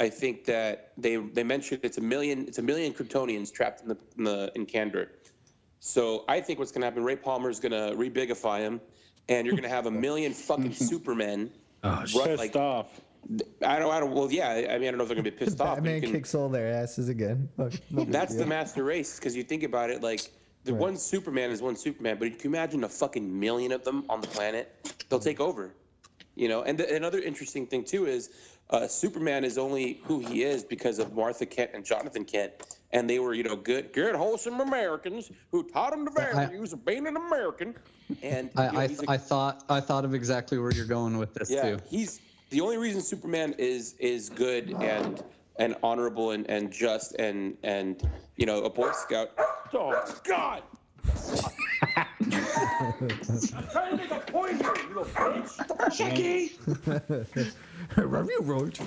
I 0.00 0.08
think 0.08 0.44
that 0.46 0.92
they 0.98 1.16
they 1.16 1.42
mentioned 1.44 1.80
it's 1.82 1.98
a 1.98 2.02
million. 2.02 2.46
It's 2.46 2.58
a 2.58 2.62
million 2.62 2.92
Kryptonians 2.92 3.52
trapped 3.52 3.82
in 3.82 3.88
the 3.88 3.96
in, 4.18 4.24
the, 4.24 4.52
in 4.54 4.66
Kandor. 4.66 5.08
So 5.80 6.24
I 6.28 6.40
think 6.40 6.58
what's 6.58 6.72
gonna 6.72 6.86
happen? 6.86 7.04
Ray 7.04 7.16
Palmer's 7.16 7.60
gonna 7.60 7.92
rebigify 7.94 8.60
him, 8.60 8.80
and 9.28 9.46
you're 9.46 9.56
gonna 9.56 9.68
have 9.68 9.86
a 9.86 9.90
million 9.90 10.32
fucking 10.32 10.72
Supermen. 10.90 11.50
Oh, 11.84 11.90
run, 11.90 12.02
Pissed 12.06 12.38
like, 12.38 12.56
off. 12.56 13.00
I 13.64 13.78
don't, 13.78 13.90
I 13.90 14.00
don't. 14.00 14.12
Well, 14.12 14.30
yeah. 14.30 14.50
I 14.70 14.78
mean, 14.78 14.88
I 14.88 14.90
don't 14.90 14.98
know 14.98 15.02
if 15.02 15.08
they're 15.08 15.16
gonna 15.16 15.22
be 15.22 15.30
pissed 15.30 15.60
off. 15.60 15.76
but 15.78 15.84
you 15.84 15.90
Batman 15.92 16.00
can- 16.02 16.12
kicks 16.12 16.34
all 16.34 16.48
their 16.48 16.68
asses 16.72 17.08
again. 17.08 17.48
Fuck, 17.56 17.72
no 17.90 18.04
big 18.04 18.12
that's 18.12 18.36
the 18.36 18.46
master 18.46 18.84
race 18.84 19.18
because 19.18 19.34
you 19.36 19.42
think 19.42 19.62
about 19.62 19.90
it, 19.90 20.02
like 20.02 20.20
the 20.64 20.72
Right. 20.72 20.80
one 20.80 20.96
Superman 20.96 21.50
is 21.50 21.62
one 21.62 21.76
Superman, 21.76 22.18
but 22.18 22.26
can 22.38 22.50
you 22.50 22.56
imagine 22.56 22.84
a 22.84 22.88
fucking 22.88 23.38
million 23.38 23.72
of 23.72 23.84
them 23.84 24.04
on 24.08 24.20
the 24.20 24.26
planet? 24.28 24.74
They'll 25.08 25.20
take 25.20 25.40
over, 25.40 25.74
you 26.34 26.48
know. 26.48 26.62
And 26.62 26.76
the, 26.78 26.94
another 26.94 27.20
interesting 27.20 27.66
thing 27.66 27.84
too 27.84 28.06
is 28.06 28.30
uh, 28.70 28.88
Superman 28.88 29.44
is 29.44 29.58
only 29.58 30.00
who 30.04 30.18
he 30.20 30.42
is 30.42 30.64
because 30.64 30.98
of 30.98 31.14
Martha 31.14 31.46
Kent 31.46 31.70
and 31.74 31.84
Jonathan 31.84 32.24
Kent, 32.24 32.52
and 32.92 33.08
they 33.08 33.20
were, 33.20 33.32
you 33.34 33.44
know, 33.44 33.54
good, 33.54 33.92
good, 33.92 34.16
wholesome 34.16 34.58
Americans 34.60 35.30
who 35.52 35.62
taught 35.68 35.92
him 35.92 36.04
the 36.04 36.10
I- 36.20 36.46
values 36.46 36.72
of 36.72 36.84
being 36.84 37.06
an 37.06 37.16
American. 37.16 37.74
And 38.22 38.50
you 38.56 38.62
know, 38.62 38.70
I 38.78 38.82
I, 38.82 38.86
he's 38.88 39.02
a- 39.02 39.10
I 39.10 39.18
thought 39.18 39.64
I 39.68 39.80
thought 39.80 40.04
of 40.04 40.14
exactly 40.14 40.58
where 40.58 40.72
you're 40.72 40.84
going 40.84 41.16
with 41.18 41.32
this 41.34 41.48
yeah, 41.50 41.62
too. 41.76 41.78
he's 41.88 42.20
the 42.50 42.60
only 42.60 42.76
reason 42.78 43.00
Superman 43.00 43.54
is 43.58 43.94
is 43.98 44.28
good 44.28 44.70
and 44.80 45.22
and 45.58 45.76
honorable 45.82 46.32
and, 46.32 46.48
and 46.50 46.70
just 46.72 47.14
and 47.14 47.56
and 47.62 48.08
you 48.36 48.46
know 48.46 48.64
a 48.64 48.70
Boy 48.70 48.92
Scout. 48.92 49.30
Oh 49.74 50.20
God! 50.24 50.62
I'm 51.06 52.30
trying 53.70 53.90
to 53.90 53.96
make 53.96 54.10
a 54.10 54.20
point 54.26 54.60
here, 54.62 54.74
you 54.76 54.88
little 54.88 55.04
bitch. 55.04 55.96
Chicky. 55.96 56.52
Review 57.96 58.40
Roach. 58.42 58.80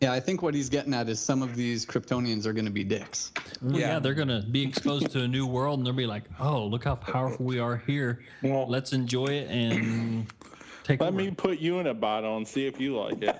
Yeah, 0.00 0.12
I 0.12 0.20
think 0.20 0.42
what 0.42 0.54
he's 0.54 0.68
getting 0.68 0.92
at 0.92 1.08
is 1.08 1.18
some 1.20 1.42
of 1.42 1.56
these 1.56 1.86
Kryptonians 1.86 2.44
are 2.46 2.52
going 2.52 2.64
to 2.66 2.70
be 2.70 2.84
dicks. 2.84 3.32
Well, 3.62 3.72
yeah. 3.72 3.78
Yeah. 3.94 3.98
they're 4.00 4.12
gonna 4.14 4.42
be 4.42 4.62
exposed 4.62 5.10
to 5.12 5.22
a 5.22 5.28
new 5.28 5.46
world, 5.46 5.78
and 5.78 5.86
they'll 5.86 5.94
be 5.94 6.06
like, 6.06 6.24
"Oh, 6.40 6.66
look 6.66 6.84
how 6.84 6.96
powerful 6.96 7.46
we 7.46 7.58
are 7.58 7.76
here. 7.86 8.20
Well- 8.42 8.68
Let's 8.68 8.92
enjoy 8.92 9.26
it 9.26 9.48
and 9.50 10.26
take 10.84 11.00
Let 11.00 11.08
over." 11.08 11.16
me 11.16 11.30
put 11.32 11.58
you 11.58 11.80
in 11.80 11.88
a 11.88 11.94
bottle 11.94 12.36
and 12.36 12.46
see 12.46 12.66
if 12.66 12.78
you 12.80 12.96
like 12.96 13.20
it. 13.22 13.36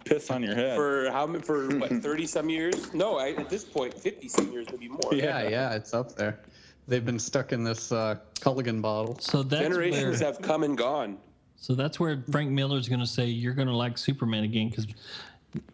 Piss 0.04 0.30
on 0.30 0.42
your 0.42 0.54
head. 0.54 0.76
For 0.76 1.10
how 1.10 1.26
many? 1.26 1.42
For 1.42 1.68
what? 1.78 1.90
Thirty 2.02 2.26
some 2.26 2.50
years? 2.50 2.92
No, 2.92 3.16
I, 3.18 3.30
at 3.30 3.48
this 3.48 3.64
point, 3.64 3.94
fifty 3.94 4.28
some 4.28 4.52
years, 4.52 4.66
maybe 4.70 4.88
more. 4.88 5.14
Yeah, 5.14 5.48
yeah, 5.48 5.74
it's 5.74 5.94
up 5.94 6.14
there. 6.14 6.40
They've 6.86 7.04
been 7.04 7.18
stuck 7.18 7.52
in 7.52 7.64
this 7.64 7.90
uh, 7.92 8.16
Culligan 8.40 8.82
bottle. 8.82 9.18
so 9.20 9.42
that's 9.42 9.62
Generations 9.62 10.20
where, 10.20 10.26
have 10.32 10.40
come 10.42 10.62
and 10.62 10.76
gone. 10.76 11.18
so 11.56 11.74
that's 11.74 11.98
where 12.00 12.22
Frank 12.30 12.50
Miller's 12.50 12.88
gonna 12.88 13.06
say 13.06 13.26
you're 13.26 13.54
gonna 13.54 13.76
like 13.76 13.96
Superman 13.98 14.44
again 14.44 14.68
because 14.70 14.86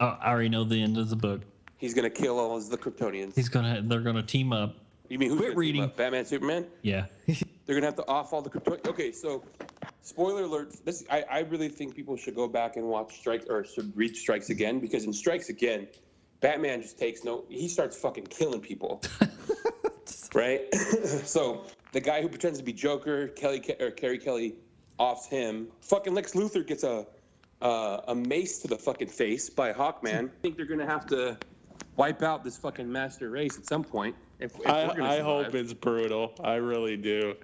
I 0.01 0.19
already 0.31 0.49
know 0.49 0.65
the 0.65 0.81
end 0.83 0.97
of 0.99 1.09
the 1.11 1.17
book. 1.17 1.43
He's 1.79 1.95
gonna 1.95 2.11
kill 2.11 2.39
all 2.39 2.57
of 2.57 2.69
the 2.71 2.79
Kryptonians. 2.79 3.35
He's 3.35 3.49
gonna 3.49 3.83
they're 3.85 4.01
gonna 4.01 4.23
team 4.23 4.53
up. 4.53 4.75
you 5.09 5.19
mean 5.19 5.29
who's 5.31 5.39
quit 5.39 5.49
gonna 5.51 5.55
team 5.55 5.59
reading. 5.61 5.83
up? 5.85 5.97
Batman, 5.97 6.25
Superman? 6.25 6.67
Yeah, 6.83 7.07
They're 7.27 7.77
gonna 7.77 7.87
have 7.87 7.97
to 7.97 8.07
off 8.09 8.33
all 8.33 8.43
the 8.43 8.51
crypto. 8.51 8.79
Okay, 8.91 9.13
so 9.13 9.45
spoiler 10.05 10.45
alert. 10.45 10.77
This 10.85 11.05
I, 11.11 11.25
I 11.31 11.39
really 11.41 11.69
think 11.69 11.97
people 11.97 12.17
should 12.17 12.37
go 12.37 12.47
back 12.47 12.77
and 12.77 12.87
watch 12.87 13.19
Strike 13.19 13.47
or 13.49 13.65
should 13.65 13.97
read 13.97 14.17
Strikes 14.17 14.51
Again 14.51 14.79
because 14.79 15.05
in 15.05 15.13
Strikes 15.13 15.49
Again, 15.49 15.89
Batman 16.41 16.83
just 16.83 16.99
takes 16.99 17.25
no. 17.25 17.45
He 17.49 17.69
starts 17.69 17.97
fucking 17.97 18.27
killing 18.27 18.61
people. 18.61 19.03
right. 20.35 20.73
so 21.25 21.65
the 21.93 22.01
guy 22.01 22.23
who 22.23 22.29
pretends 22.29 22.59
to 22.59 22.65
be 22.65 22.73
Joker, 22.73 23.29
Kelly 23.29 23.65
or 23.81 23.91
Carrie 23.91 24.19
Kelly, 24.19 24.55
offs 24.99 25.27
him. 25.27 25.69
Fucking 25.81 26.15
Lex 26.15 26.35
Luthor 26.35 26.65
gets 26.65 26.85
a 26.85 27.07
uh, 27.63 28.01
a 28.09 28.15
mace 28.15 28.59
to 28.61 28.69
the 28.69 28.77
fucking 28.77 29.09
face 29.09 29.49
by 29.49 29.73
Hawkman. 29.73 30.27
I 30.27 30.41
think 30.43 30.57
they're 30.57 30.67
gonna 30.67 30.87
have 30.87 31.07
to 31.07 31.39
wipe 31.97 32.23
out 32.23 32.45
this 32.45 32.59
fucking 32.59 32.91
master 32.91 33.31
race 33.31 33.57
at 33.57 33.67
some 33.67 33.85
point. 33.85 34.15
If, 34.39 34.59
if 34.61 34.67
I, 34.67 35.17
I 35.17 35.21
hope 35.21 35.55
it's 35.55 35.73
brutal. 35.73 36.35
I 36.43 36.55
really 36.55 36.97
do. 36.97 37.37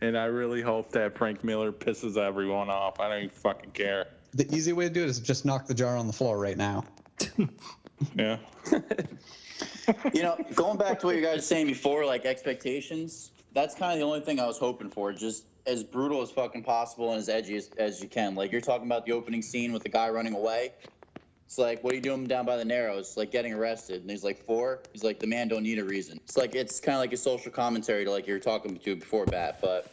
And 0.00 0.16
I 0.16 0.26
really 0.26 0.62
hope 0.62 0.90
that 0.92 1.16
Frank 1.16 1.42
Miller 1.42 1.72
pisses 1.72 2.16
everyone 2.16 2.68
off. 2.68 3.00
I 3.00 3.08
don't 3.08 3.18
even 3.18 3.30
fucking 3.30 3.70
care. 3.70 4.06
The 4.34 4.52
easy 4.54 4.72
way 4.72 4.88
to 4.88 4.92
do 4.92 5.02
it 5.02 5.08
is 5.08 5.18
just 5.20 5.44
knock 5.44 5.66
the 5.66 5.74
jar 5.74 5.96
on 5.96 6.06
the 6.06 6.12
floor 6.12 6.38
right 6.38 6.56
now. 6.56 6.84
Yeah. 8.16 8.38
You 10.12 10.22
know, 10.22 10.36
going 10.54 10.76
back 10.76 10.98
to 11.00 11.06
what 11.06 11.16
you 11.16 11.22
guys 11.22 11.36
were 11.36 11.42
saying 11.42 11.68
before, 11.68 12.04
like 12.04 12.26
expectations, 12.26 13.30
that's 13.54 13.74
kind 13.74 13.92
of 13.92 13.98
the 13.98 14.04
only 14.04 14.20
thing 14.20 14.40
I 14.40 14.46
was 14.46 14.58
hoping 14.58 14.90
for. 14.90 15.12
Just 15.12 15.46
as 15.66 15.82
brutal 15.84 16.20
as 16.22 16.30
fucking 16.30 16.64
possible 16.64 17.10
and 17.12 17.18
as 17.18 17.28
edgy 17.28 17.56
as, 17.56 17.70
as 17.78 18.02
you 18.02 18.08
can. 18.08 18.34
Like 18.34 18.52
you're 18.52 18.60
talking 18.60 18.86
about 18.86 19.06
the 19.06 19.12
opening 19.12 19.42
scene 19.42 19.72
with 19.72 19.82
the 19.82 19.88
guy 19.88 20.08
running 20.08 20.34
away. 20.34 20.72
It's 21.46 21.58
like, 21.58 21.82
what 21.84 21.92
are 21.92 21.96
you 21.96 22.02
doing 22.02 22.26
down 22.26 22.44
by 22.44 22.56
the 22.56 22.64
Narrows? 22.64 23.16
Like 23.16 23.30
getting 23.30 23.54
arrested. 23.54 24.00
And 24.02 24.10
he's 24.10 24.24
like, 24.24 24.44
four. 24.44 24.80
He's 24.92 25.04
like, 25.04 25.20
the 25.20 25.26
man 25.28 25.46
don't 25.48 25.62
need 25.62 25.78
a 25.78 25.84
reason. 25.84 26.18
It's 26.24 26.36
like 26.36 26.54
it's 26.54 26.80
kind 26.80 26.96
of 26.96 27.00
like 27.00 27.12
a 27.12 27.16
social 27.16 27.52
commentary 27.52 28.04
to 28.04 28.10
like 28.10 28.26
you 28.26 28.34
were 28.34 28.40
talking 28.40 28.76
to 28.76 28.96
before 28.96 29.26
bat. 29.26 29.58
But 29.62 29.90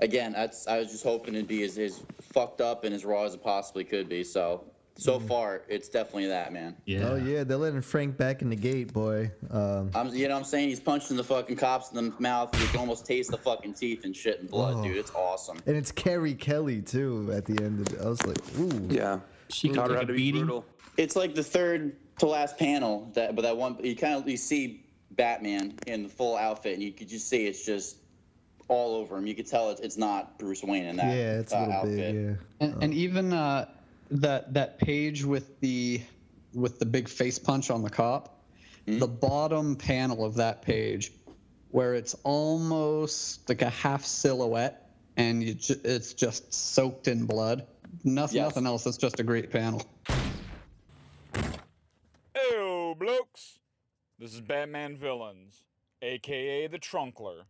again, 0.00 0.32
that's 0.32 0.66
I 0.66 0.78
was 0.78 0.90
just 0.90 1.04
hoping 1.04 1.34
it'd 1.34 1.46
be 1.46 1.62
as, 1.62 1.76
as 1.78 2.02
fucked 2.32 2.60
up 2.62 2.84
and 2.84 2.94
as 2.94 3.04
raw 3.04 3.24
as 3.24 3.34
it 3.34 3.42
possibly 3.42 3.84
could 3.84 4.08
be. 4.08 4.24
So 4.24 4.64
so 4.96 5.20
far, 5.20 5.62
it's 5.68 5.88
definitely 5.88 6.26
that 6.26 6.52
man. 6.52 6.74
Yeah. 6.84 7.10
Oh 7.10 7.14
yeah, 7.16 7.44
they're 7.44 7.56
letting 7.56 7.82
Frank 7.82 8.16
back 8.16 8.42
in 8.42 8.48
the 8.50 8.56
gate, 8.56 8.92
boy. 8.92 9.30
Um, 9.50 9.90
I'm, 9.94 10.08
you 10.12 10.26
know, 10.26 10.34
what 10.34 10.40
I'm 10.40 10.44
saying 10.44 10.70
he's 10.70 10.80
punching 10.80 11.16
the 11.16 11.22
fucking 11.22 11.54
cops 11.56 11.92
in 11.92 11.96
the 11.96 12.12
mouth. 12.18 12.58
You 12.60 12.66
can 12.66 12.80
almost 12.80 13.06
taste 13.06 13.30
the 13.30 13.36
fucking 13.36 13.74
teeth 13.74 14.04
and 14.04 14.16
shit 14.16 14.40
and 14.40 14.50
blood, 14.50 14.74
Oh. 14.78 14.82
dude. 14.82 14.96
It's 14.96 15.12
awesome. 15.14 15.58
and 15.66 15.76
it's 15.76 15.92
Carrie 15.92 16.34
Kelly 16.34 16.80
too 16.82 17.30
at 17.32 17.44
the 17.44 17.62
end. 17.62 17.86
Of 17.86 17.94
it. 17.94 18.00
I 18.00 18.08
was 18.08 18.26
like, 18.26 18.38
ooh. 18.58 18.88
Yeah. 18.92 19.20
She 19.50 19.68
Taught 19.70 19.90
her 19.90 19.96
how 19.96 20.02
a 20.02 20.06
to 20.06 20.12
be 20.12 20.18
beating. 20.18 20.42
brutal. 20.46 20.64
It's 20.96 21.16
like 21.16 21.34
the 21.34 21.42
third 21.44 21.96
to 22.18 22.26
last 22.26 22.58
panel 22.58 23.10
that, 23.14 23.34
but 23.36 23.42
that 23.42 23.56
one 23.56 23.76
you 23.84 23.94
kind 23.96 24.14
of 24.14 24.28
you 24.28 24.36
see 24.36 24.84
Batman 25.12 25.74
in 25.86 26.02
the 26.04 26.08
full 26.08 26.36
outfit, 26.36 26.74
and 26.74 26.82
you 26.82 26.92
could 26.92 27.08
just 27.08 27.28
see 27.28 27.46
it's 27.46 27.64
just 27.64 27.98
all 28.68 28.94
over 28.96 29.16
him. 29.16 29.26
You 29.26 29.34
could 29.34 29.46
tell 29.46 29.70
it's, 29.70 29.80
it's 29.80 29.96
not 29.96 30.38
Bruce 30.38 30.62
Wayne 30.62 30.84
in 30.84 30.96
that 30.96 31.06
Yeah, 31.16 31.38
it's 31.40 31.52
a 31.52 31.56
uh, 31.56 31.60
little 31.60 31.74
outfit. 31.74 31.96
big. 31.96 32.14
Yeah. 32.14 32.34
And, 32.66 32.82
and 32.82 32.94
even 32.94 33.32
uh, 33.32 33.66
that 34.10 34.52
that 34.54 34.78
page 34.78 35.24
with 35.24 35.58
the 35.60 36.02
with 36.54 36.78
the 36.78 36.86
big 36.86 37.08
face 37.08 37.38
punch 37.38 37.70
on 37.70 37.82
the 37.82 37.90
cop, 37.90 38.42
the 38.86 39.06
bottom 39.06 39.76
panel 39.76 40.24
of 40.24 40.34
that 40.36 40.62
page, 40.62 41.12
where 41.70 41.94
it's 41.94 42.14
almost 42.24 43.48
like 43.48 43.62
a 43.62 43.70
half 43.70 44.04
silhouette, 44.04 44.90
and 45.16 45.42
you 45.44 45.54
ju- 45.54 45.80
it's 45.84 46.14
just 46.14 46.52
soaked 46.52 47.06
in 47.06 47.24
blood. 47.26 47.66
Nothing, 48.04 48.36
Yes. 48.36 48.46
nothing 48.48 48.66
else. 48.66 48.86
It's 48.86 48.96
just 48.96 49.20
a 49.20 49.22
great 49.22 49.50
panel. 49.50 49.82
Ew, 52.34 52.94
blokes. 52.98 53.58
This 54.18 54.34
is 54.34 54.40
Batman 54.40 54.96
Villains, 54.96 55.62
aka 56.02 56.66
the 56.66 56.78
Trunkler. 56.78 57.42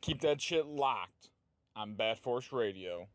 Keep 0.00 0.20
that 0.22 0.40
shit 0.40 0.66
locked 0.66 1.30
on 1.76 1.94
Bat 1.94 2.18
Force 2.18 2.52
Radio. 2.52 3.06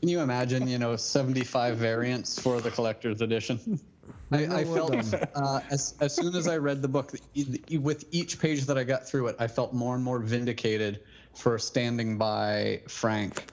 Can 0.00 0.08
you 0.08 0.20
imagine, 0.20 0.66
you 0.66 0.78
know, 0.78 0.96
75 0.96 1.76
variants 1.76 2.40
for 2.40 2.60
the 2.60 2.70
collector's 2.70 3.20
edition? 3.20 3.78
I, 4.32 4.46
I 4.46 4.64
felt 4.64 4.94
uh, 5.34 5.60
as, 5.70 5.94
as 6.00 6.14
soon 6.14 6.34
as 6.34 6.48
I 6.48 6.56
read 6.56 6.82
the 6.82 6.88
book, 6.88 7.12
with 7.70 8.04
each 8.10 8.38
page 8.38 8.64
that 8.64 8.78
I 8.78 8.84
got 8.84 9.06
through 9.06 9.28
it, 9.28 9.36
I 9.38 9.46
felt 9.46 9.72
more 9.72 9.94
and 9.94 10.02
more 10.02 10.18
vindicated 10.18 11.00
for 11.34 11.58
standing 11.58 12.16
by 12.16 12.80
Frank 12.88 13.44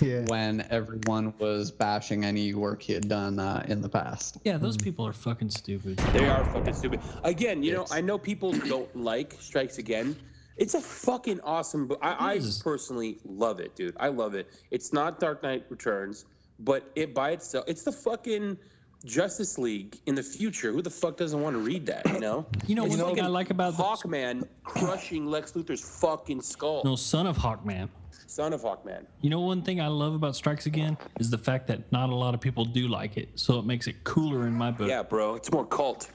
Yeah. 0.00 0.24
when 0.26 0.66
everyone 0.70 1.34
was 1.38 1.70
bashing 1.70 2.24
any 2.24 2.54
work 2.54 2.82
he 2.82 2.92
had 2.92 3.08
done 3.08 3.38
uh, 3.38 3.64
in 3.68 3.80
the 3.80 3.88
past. 3.88 4.38
Yeah, 4.44 4.56
those 4.56 4.76
people 4.76 5.06
are 5.06 5.12
fucking 5.12 5.50
stupid. 5.50 5.96
They 6.12 6.26
are 6.28 6.44
fucking 6.46 6.74
stupid. 6.74 7.00
Again, 7.24 7.62
you 7.62 7.72
know, 7.72 7.86
I 7.90 8.00
know 8.00 8.18
people 8.18 8.52
don't 8.52 8.94
like 8.96 9.36
Strikes 9.40 9.78
Again. 9.78 10.16
It's 10.56 10.74
a 10.74 10.80
fucking 10.80 11.40
awesome 11.40 11.86
book. 11.86 11.98
I, 12.02 12.34
I 12.34 12.40
personally 12.62 13.18
love 13.24 13.58
it, 13.58 13.74
dude. 13.74 13.96
I 13.98 14.08
love 14.08 14.34
it. 14.34 14.48
It's 14.70 14.92
not 14.92 15.18
Dark 15.18 15.42
Knight 15.42 15.64
Returns, 15.70 16.26
but 16.60 16.90
it 16.94 17.14
by 17.14 17.30
itself, 17.30 17.64
it's 17.66 17.82
the 17.82 17.92
fucking 17.92 18.58
Justice 19.04 19.58
League 19.58 19.98
in 20.06 20.14
the 20.14 20.22
future. 20.22 20.70
Who 20.70 20.82
the 20.82 20.90
fuck 20.90 21.16
doesn't 21.16 21.40
want 21.40 21.54
to 21.54 21.60
read 21.60 21.86
that? 21.86 22.06
You 22.12 22.20
know. 22.20 22.46
You 22.66 22.76
know 22.76 22.84
It's 22.84 22.96
one 22.96 23.14
thing 23.14 23.24
I 23.24 23.28
like 23.28 23.50
about 23.50 23.76
the 23.76 23.82
Hawkman 23.82 24.46
crushing 24.62 25.26
Lex 25.26 25.52
Luthor's 25.52 25.80
fucking 26.00 26.40
skull. 26.42 26.82
no 26.84 26.94
son 26.96 27.26
of 27.26 27.36
Hawkman. 27.36 27.88
Son 28.32 28.54
of 28.54 28.62
Hawkman. 28.62 29.04
You 29.20 29.28
know 29.28 29.40
one 29.40 29.60
thing 29.60 29.78
I 29.82 29.88
love 29.88 30.14
about 30.14 30.34
Strikes 30.34 30.64
Again 30.64 30.96
is 31.20 31.28
the 31.28 31.36
fact 31.36 31.66
that 31.66 31.92
not 31.92 32.08
a 32.08 32.14
lot 32.14 32.32
of 32.32 32.40
people 32.40 32.64
do 32.64 32.88
like 32.88 33.18
it, 33.18 33.28
so 33.34 33.58
it 33.58 33.66
makes 33.66 33.86
it 33.88 34.02
cooler 34.04 34.46
in 34.46 34.54
my 34.54 34.70
book. 34.70 34.88
Yeah, 34.88 35.02
bro. 35.02 35.34
It's 35.34 35.52
more 35.52 35.66
cult. 35.66 36.08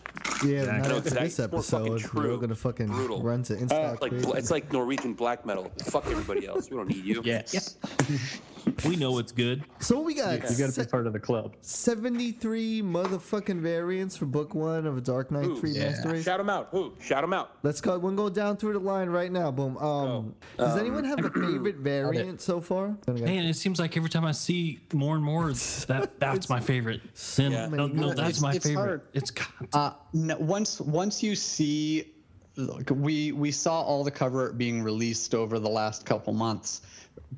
Yeah, 0.43 0.62
Exactly. 0.62 0.65
not 0.80 0.89
No, 0.89 0.97
after 0.97 1.10
this 1.12 1.38
more 1.39 1.62
fucking 1.62 1.93
episode. 1.93 1.99
true. 2.10 2.32
We're 2.32 2.38
gonna 2.38 2.56
fucking 2.56 2.88
Brutal. 2.88 3.21
run 3.21 3.43
to 3.43 3.53
It's 3.53 3.62
Instock. 3.71 4.01
like 4.01 4.13
it's 4.13 4.49
like 4.49 4.73
Norwegian 4.73 5.13
black 5.13 5.45
metal. 5.45 5.71
Fuck 5.84 6.08
everybody 6.08 6.47
else. 6.47 6.71
We 6.71 6.77
don't 6.77 6.88
need 6.89 7.06
you. 7.06 7.21
Yes. 7.23 7.77
We 8.86 8.97
know 8.97 9.17
it's 9.17 9.32
good. 9.32 9.63
so 9.80 10.01
we 10.01 10.13
got 10.13 10.34
You 10.51 10.58
got 10.58 10.73
to 10.73 10.82
be 10.82 10.86
part 10.88 11.08
of 11.08 11.13
the 11.13 11.19
club. 11.21 11.56
73 11.62 12.82
motherfucking 12.82 13.62
variants 13.62 14.17
for 14.17 14.25
book 14.25 14.53
one 14.53 14.86
of 14.86 14.97
a 14.97 15.01
Dark 15.01 15.32
Knight 15.32 15.45
Who? 15.45 15.58
3 15.62 15.69
Yeah. 15.71 15.86
Master 15.91 16.10
Race. 16.10 16.25
Shout 16.25 16.38
them 16.38 16.49
out. 16.49 16.67
Who? 16.71 16.93
Shout 17.01 17.21
them 17.21 17.32
out. 17.32 17.51
Let's 17.63 17.80
go. 17.80 17.97
We'll 17.97 18.12
go 18.12 18.30
down 18.30 18.58
through 18.58 18.73
the 18.73 18.80
line 18.80 19.08
right 19.10 19.32
now. 19.32 19.51
Boom. 19.51 19.77
Um, 19.77 20.36
does 20.58 20.77
anyone 20.77 21.06
have 21.06 21.19
a 21.23 21.30
favorite 21.30 21.77
variant 21.77 22.07
so 22.38 22.62
far? 22.62 22.98
Man, 23.08 23.46
it 23.46 23.56
seems 23.56 23.80
like 23.80 23.98
every 23.98 24.10
time 24.10 24.26
I 24.26 24.32
see 24.32 24.80
more 24.93 25.15
and 25.15 25.24
more, 25.24 25.52
that 25.88 26.20
that's 26.20 26.50
my 26.50 26.60
favorite. 26.60 27.02
Then, 27.36 27.52
Yeah. 27.52 27.67
no, 27.67 27.88
no, 27.88 28.08
that's 28.10 28.20
It's- 28.20 28.41
my 28.41 28.54
it's 28.54 28.65
favorite. 28.65 28.84
hard. 28.86 29.02
It's 29.13 29.32
God. 29.32 29.48
Uh, 29.74 29.91
no, 30.13 30.38
once 30.38 30.80
once 30.82 31.22
you 31.24 31.36
see, 31.36 32.13
look, 32.56 32.89
we 32.91 33.32
we 33.32 33.52
saw 33.52 33.82
all 33.82 34.04
the 34.04 34.12
cover 34.12 34.43
art 34.43 34.58
being 34.58 34.82
released 34.82 35.34
over 35.36 35.60
the 35.60 35.70
last 35.70 36.06
couple 36.06 36.34
months, 36.34 36.82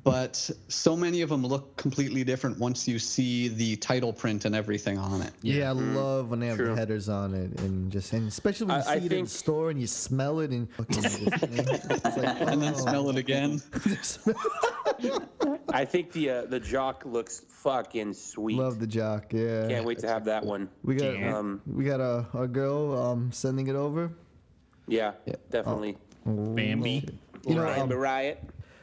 but 0.04 0.48
so 0.68 0.96
many 0.96 1.20
of 1.22 1.28
them 1.30 1.44
look 1.44 1.76
completely 1.76 2.22
different 2.24 2.58
once 2.58 2.86
you 2.86 2.98
see 2.98 3.48
the 3.48 3.74
title 3.76 4.12
print 4.12 4.44
and 4.44 4.54
everything 4.54 4.96
on 4.98 5.20
it. 5.20 5.32
Yeah, 5.42 5.68
I 5.70 5.72
love 5.72 6.30
when 6.30 6.38
they 6.40 6.46
have 6.46 6.56
True. 6.56 6.68
the 6.68 6.76
headers 6.76 7.08
on 7.08 7.34
it, 7.34 7.58
and 7.60 7.90
just 7.90 8.12
and 8.12 8.28
especially 8.28 8.66
when 8.68 8.76
you 8.76 8.82
I- 8.86 8.92
I 8.94 8.98
see 9.00 9.06
it 9.06 9.12
in 9.12 9.24
the 9.24 9.30
store 9.30 9.70
and 9.70 9.80
you 9.80 9.86
smell 9.88 10.40
it 10.40 10.50
and 10.52 10.70
fucking 10.74 11.02
it's 11.04 12.16
like, 12.16 12.40
And 12.40 12.62
then 12.62 12.74
oh. 12.74 12.78
smell 12.78 13.10
it 13.10 13.16
again. 13.16 13.60
I 15.72 15.84
think 15.84 16.12
the 16.12 16.30
uh, 16.30 16.46
the 16.46 16.60
Jock 16.60 17.04
looks 17.04 17.40
fucking 17.48 18.12
sweet. 18.14 18.56
love 18.58 18.78
the 18.78 18.86
Jock. 18.86 19.32
Yeah, 19.32 19.66
Can't 19.68 19.84
wait 19.84 19.98
to 20.00 20.08
have 20.08 20.24
that 20.24 20.44
one. 20.44 20.68
we 20.84 20.94
got 20.96 21.18
Yeah. 21.18 21.36
Um, 21.36 21.60
we 21.66 21.84
got 21.84 22.00
a, 22.00 22.26
a 22.34 22.46
girl 22.48 22.96
um 22.96 23.32
sending 23.32 23.66
it 23.68 23.76
over. 23.76 24.10
yeah, 24.86 25.12
definitely. 25.50 25.96
Bambi. 26.26 27.08
You 27.46 27.54
know, 27.54 27.62
Right, 27.64 27.78
um, 27.78 27.90
riot. 27.90 28.42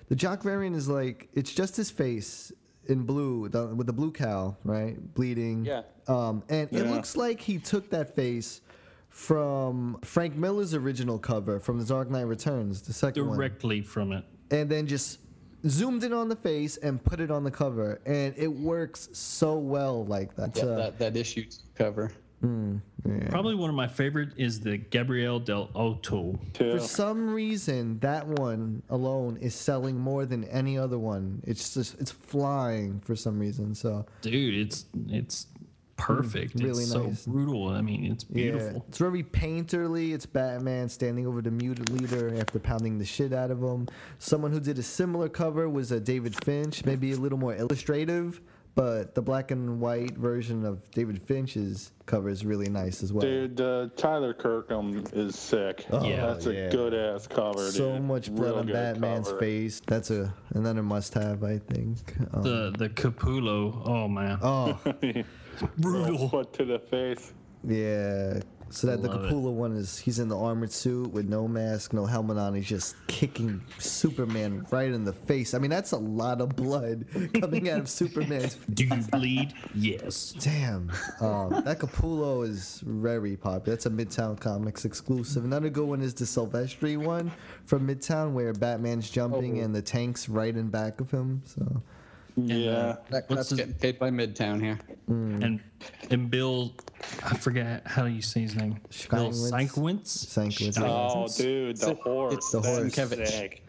The 0.09 0.15
Jock 0.15 0.41
variant 0.43 0.75
is 0.75 0.87
like 0.87 1.29
it's 1.33 1.53
just 1.53 1.75
his 1.75 1.91
face 1.91 2.51
in 2.85 3.03
blue 3.03 3.49
the, 3.49 3.67
with 3.67 3.87
the 3.87 3.93
blue 3.93 4.11
cowl, 4.11 4.57
right? 4.63 4.95
Bleeding. 5.13 5.65
Yeah. 5.65 5.81
Um, 6.07 6.43
and 6.49 6.71
it 6.71 6.87
looks 6.87 7.17
like 7.17 7.41
he 7.41 7.57
took 7.57 7.89
that 7.89 8.15
face 8.15 8.61
from 9.09 9.97
Frank 10.03 10.35
Miller's 10.35 10.73
original 10.73 11.17
cover 11.19 11.59
from 11.59 11.79
The 11.79 11.85
Dark 11.85 12.09
Knight 12.09 12.21
Returns, 12.27 12.81
the 12.81 12.93
second 12.93 13.27
one, 13.27 13.37
Directly 13.37 13.81
from 13.81 14.11
it. 14.11 14.23
and 14.51 14.69
then 14.69 14.87
just 14.87 15.19
zoomed 15.67 16.03
in 16.03 16.13
on 16.13 16.29
the 16.29 16.35
face 16.35 16.77
and 16.77 17.03
put 17.03 17.19
it 17.19 17.31
on 17.31 17.43
the 17.43 17.51
cover, 17.51 17.99
and 18.05 18.33
it 18.37 18.47
works 18.47 19.09
so 19.13 19.57
well 19.57 20.05
like 20.05 20.35
that. 20.35 20.55
Yeah, 20.55 20.63
Uh, 20.63 20.75
that 20.77 20.99
that 20.99 21.17
issue 21.17 21.45
cover. 21.75 22.11
Probably 22.41 23.55
one 23.55 23.69
of 23.69 23.75
my 23.75 23.87
favorite 23.87 24.29
is 24.37 24.59
the 24.59 24.77
Gabriel 24.77 25.39
Dell'Otto. 25.39 26.37
For 26.55 26.79
some 26.79 27.33
reason, 27.33 27.99
that 27.99 28.27
one 28.27 28.83
alone 28.89 29.37
is 29.37 29.55
selling 29.55 29.97
more 29.97 30.25
than 30.25 30.43
any 30.45 30.77
other 30.77 30.99
one. 30.99 31.41
It's 31.45 31.73
just 31.73 31.99
it's 31.99 32.11
flying 32.11 32.99
for 32.99 33.15
some 33.15 33.39
reason. 33.39 33.73
So 33.73 34.05
Dude, 34.21 34.55
it's 34.55 34.85
it's 35.09 35.47
perfect. 35.97 36.55
Mm, 36.57 36.63
really 36.63 36.83
it's 36.83 36.91
so 36.91 37.07
nice. 37.07 37.25
brutal. 37.25 37.69
I 37.69 37.81
mean, 37.81 38.05
it's 38.11 38.23
beautiful. 38.23 38.71
Yeah, 38.71 38.81
it's 38.87 38.97
very 38.97 39.23
painterly. 39.23 40.13
It's 40.13 40.25
Batman 40.25 40.89
standing 40.89 41.25
over 41.25 41.41
the 41.41 41.51
mutant 41.51 41.89
leader 41.91 42.39
after 42.39 42.59
pounding 42.59 42.99
the 42.99 43.05
shit 43.05 43.33
out 43.33 43.51
of 43.51 43.61
him. 43.61 43.87
Someone 44.19 44.51
who 44.51 44.59
did 44.59 44.77
a 44.77 44.83
similar 44.83 45.27
cover 45.27 45.67
was 45.67 45.91
a 45.91 45.99
David 45.99 46.35
Finch, 46.45 46.85
maybe 46.85 47.11
a 47.13 47.17
little 47.17 47.39
more 47.39 47.55
illustrative, 47.55 48.41
but 48.77 49.15
the 49.15 49.21
black 49.23 49.49
and 49.49 49.81
white 49.81 50.15
version 50.15 50.63
of 50.63 50.89
David 50.91 51.19
Finch's 51.19 51.91
cover 52.05 52.29
is 52.29 52.45
really 52.45 52.69
nice 52.69 53.01
as 53.01 53.11
well. 53.11 53.23
Dude, 53.23 53.59
uh, 53.59 53.89
Tyler 53.97 54.35
Kirkham 54.35 55.03
is 55.13 55.35
sick. 55.35 55.83
Yeah. 55.91 56.27
that's 56.27 56.45
a 56.45 56.53
yeah. 56.53 56.69
good 56.69 56.93
ass 56.93 57.25
cover. 57.25 57.71
so 57.71 57.93
dude. 57.93 58.03
much 58.03 58.31
blood 58.31 58.49
Real 58.51 58.59
on 58.59 58.67
Batman's 58.67 59.29
cover. 59.29 59.39
face. 59.39 59.81
That's 59.87 60.11
a 60.11 60.31
another 60.51 60.83
must-have, 60.83 61.43
I 61.43 61.57
think. 61.57 61.97
Um, 62.33 62.43
The 62.43 62.75
the 62.77 62.89
Capullo. 62.89 63.81
Oh 63.83 64.07
man, 64.07 64.37
oh 64.43 64.79
brutal. 65.79 66.29
Foot 66.29 66.53
to 66.53 66.65
the 66.65 66.77
face. 66.77 67.33
yeah. 67.67 68.39
So 68.69 68.87
that 68.87 69.01
the 69.01 69.09
Love 69.09 69.25
it. 69.25 69.31
Capullo 69.31 69.51
one 69.51 69.75
is 69.75 69.97
he's 69.97 70.19
in 70.19 70.27
the 70.27 70.37
armored 70.37 70.71
suit 70.71 71.11
with 71.11 71.27
no 71.27 71.47
mask, 71.47 71.93
no 71.93 72.05
helmet 72.05 72.37
on. 72.37 72.53
He's 72.53 72.67
just 72.67 72.95
kicking 73.07 73.61
Superman 73.79 74.65
right 74.71 74.91
in 74.91 75.03
the 75.03 75.13
face. 75.13 75.53
I 75.53 75.59
mean, 75.59 75.69
that's 75.71 75.91
a 75.91 75.97
lot 75.97 76.41
of 76.41 76.55
blood 76.55 77.05
coming 77.41 77.69
out 77.69 77.79
of 77.79 77.89
Superman's. 77.89 78.55
face. 78.55 78.65
Do 78.73 78.83
you 78.85 79.01
bleed? 79.11 79.53
Yes. 79.73 80.33
Damn, 80.39 80.91
um, 81.21 81.61
that 81.65 81.79
Capullo 81.79 82.47
is 82.47 82.81
very 82.85 83.35
popular. 83.37 83.75
That's 83.75 83.85
a 83.85 83.89
Midtown 83.89 84.39
Comics 84.39 84.85
exclusive. 84.85 85.45
Another 85.45 85.69
good 85.69 85.87
one 85.87 86.01
is 86.01 86.13
the 86.13 86.25
Silvestri 86.25 86.97
one 86.97 87.31
from 87.65 87.87
Midtown, 87.87 88.33
where 88.33 88.53
Batman's 88.53 89.09
jumping 89.09 89.59
and 89.59 89.73
the 89.73 89.81
tank's 89.81 90.29
right 90.29 90.55
in 90.55 90.69
back 90.69 90.99
of 91.01 91.09
him. 91.11 91.41
So 91.45 91.81
Yeah. 92.37 92.97
That, 93.09 93.27
that's 93.27 93.49
his- 93.49 93.57
getting 93.57 93.73
paid 93.73 93.99
by 93.99 94.09
Midtown 94.11 94.61
here. 94.61 94.79
And 95.07 95.59
and 96.11 96.29
Bill, 96.29 96.73
I 97.23 97.35
forget 97.37 97.83
how 97.85 98.05
you 98.05 98.21
say 98.21 98.41
his 98.41 98.55
name. 98.55 98.73
Bill 99.09 99.31
Steinwitz? 99.31 100.27
Sienkiewicz. 100.27 100.77
Sienkiewicz. 100.77 100.81
Oh, 100.83 101.27
dude, 101.35 101.77
the 101.77 101.93
horse. 101.95 102.33
it's 102.33 102.51
the 102.51 102.59
that's 102.59 102.95
horse. 102.97 103.29
sick. 103.29 103.63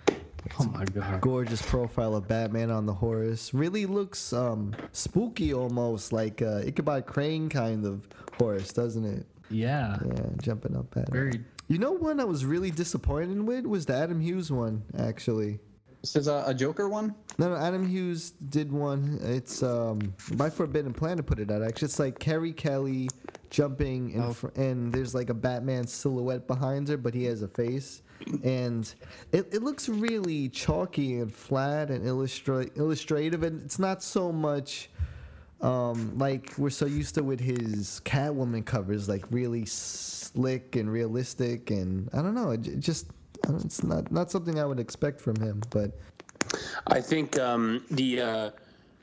Oh 0.58 0.64
my 0.64 0.84
god. 0.84 1.20
Gorgeous 1.20 1.62
profile 1.62 2.16
of 2.16 2.26
Batman 2.26 2.70
on 2.70 2.86
the 2.86 2.94
horse. 2.94 3.52
Really 3.54 3.86
looks 3.86 4.32
um 4.32 4.74
spooky 4.92 5.52
almost, 5.54 6.12
like 6.12 6.42
uh, 6.42 6.62
Ichabod 6.66 7.06
Crane 7.06 7.48
kind 7.48 7.84
of 7.86 8.06
horse, 8.38 8.72
doesn't 8.72 9.04
it? 9.04 9.26
Yeah. 9.50 9.98
Yeah, 10.04 10.20
jumping 10.42 10.76
up 10.76 10.96
at 10.96 11.04
it. 11.04 11.12
Very. 11.12 11.40
You 11.68 11.78
know 11.78 11.92
one 11.92 12.18
I 12.18 12.24
was 12.24 12.44
really 12.46 12.70
disappointed 12.70 13.42
with 13.46 13.66
was 13.66 13.84
the 13.86 13.94
Adam 13.94 14.20
Hughes 14.20 14.50
one, 14.50 14.82
actually. 14.98 15.58
This 16.02 16.14
is 16.14 16.28
a, 16.28 16.44
a 16.46 16.54
Joker 16.54 16.88
one. 16.88 17.14
No, 17.38 17.48
no, 17.50 17.56
Adam 17.56 17.86
Hughes 17.86 18.30
did 18.50 18.70
one. 18.72 19.18
It's 19.22 19.62
um 19.62 20.14
by 20.34 20.48
Forbidden 20.48 20.92
Planet 20.92 21.26
put 21.26 21.38
it 21.40 21.50
out. 21.50 21.62
Actually, 21.62 21.86
it's 21.86 21.98
like 21.98 22.18
Carrie 22.18 22.52
Kelly 22.52 23.08
jumping 23.50 24.12
in 24.12 24.22
Oh. 24.22 24.32
fr- 24.32 24.48
and 24.56 24.92
there's 24.92 25.14
like 25.14 25.28
a 25.30 25.34
Batman 25.34 25.86
silhouette 25.86 26.46
behind 26.46 26.88
her, 26.88 26.96
but 26.96 27.14
he 27.14 27.24
has 27.24 27.42
a 27.42 27.48
face, 27.48 28.02
and 28.44 28.92
it, 29.32 29.52
it 29.52 29.62
looks 29.62 29.88
really 29.88 30.48
chalky 30.50 31.18
and 31.18 31.34
flat 31.34 31.90
and 31.90 32.04
illustra- 32.04 32.70
illustrative, 32.76 33.42
and 33.42 33.62
it's 33.64 33.78
not 33.78 34.02
so 34.02 34.30
much 34.30 34.90
um 35.60 36.16
like 36.16 36.52
we're 36.58 36.70
so 36.70 36.86
used 36.86 37.16
to 37.16 37.22
with 37.24 37.40
his 37.40 38.00
Catwoman 38.04 38.64
covers, 38.64 39.08
like 39.08 39.24
really 39.30 39.64
slick 39.66 40.76
and 40.76 40.92
realistic, 40.92 41.70
and 41.72 42.08
I 42.12 42.22
don't 42.22 42.34
know, 42.36 42.52
it, 42.52 42.68
it 42.68 42.78
just. 42.80 43.06
I 43.46 43.48
don't- 43.50 43.64
It's 43.64 43.82
not 43.84 44.10
not 44.10 44.30
something 44.30 44.58
I 44.58 44.64
would 44.64 44.80
expect 44.80 45.20
from 45.20 45.36
him, 45.36 45.60
but 45.70 45.92
I 46.86 47.00
think 47.00 47.38
um, 47.38 47.84
the 47.90 48.20
uh, 48.20 48.50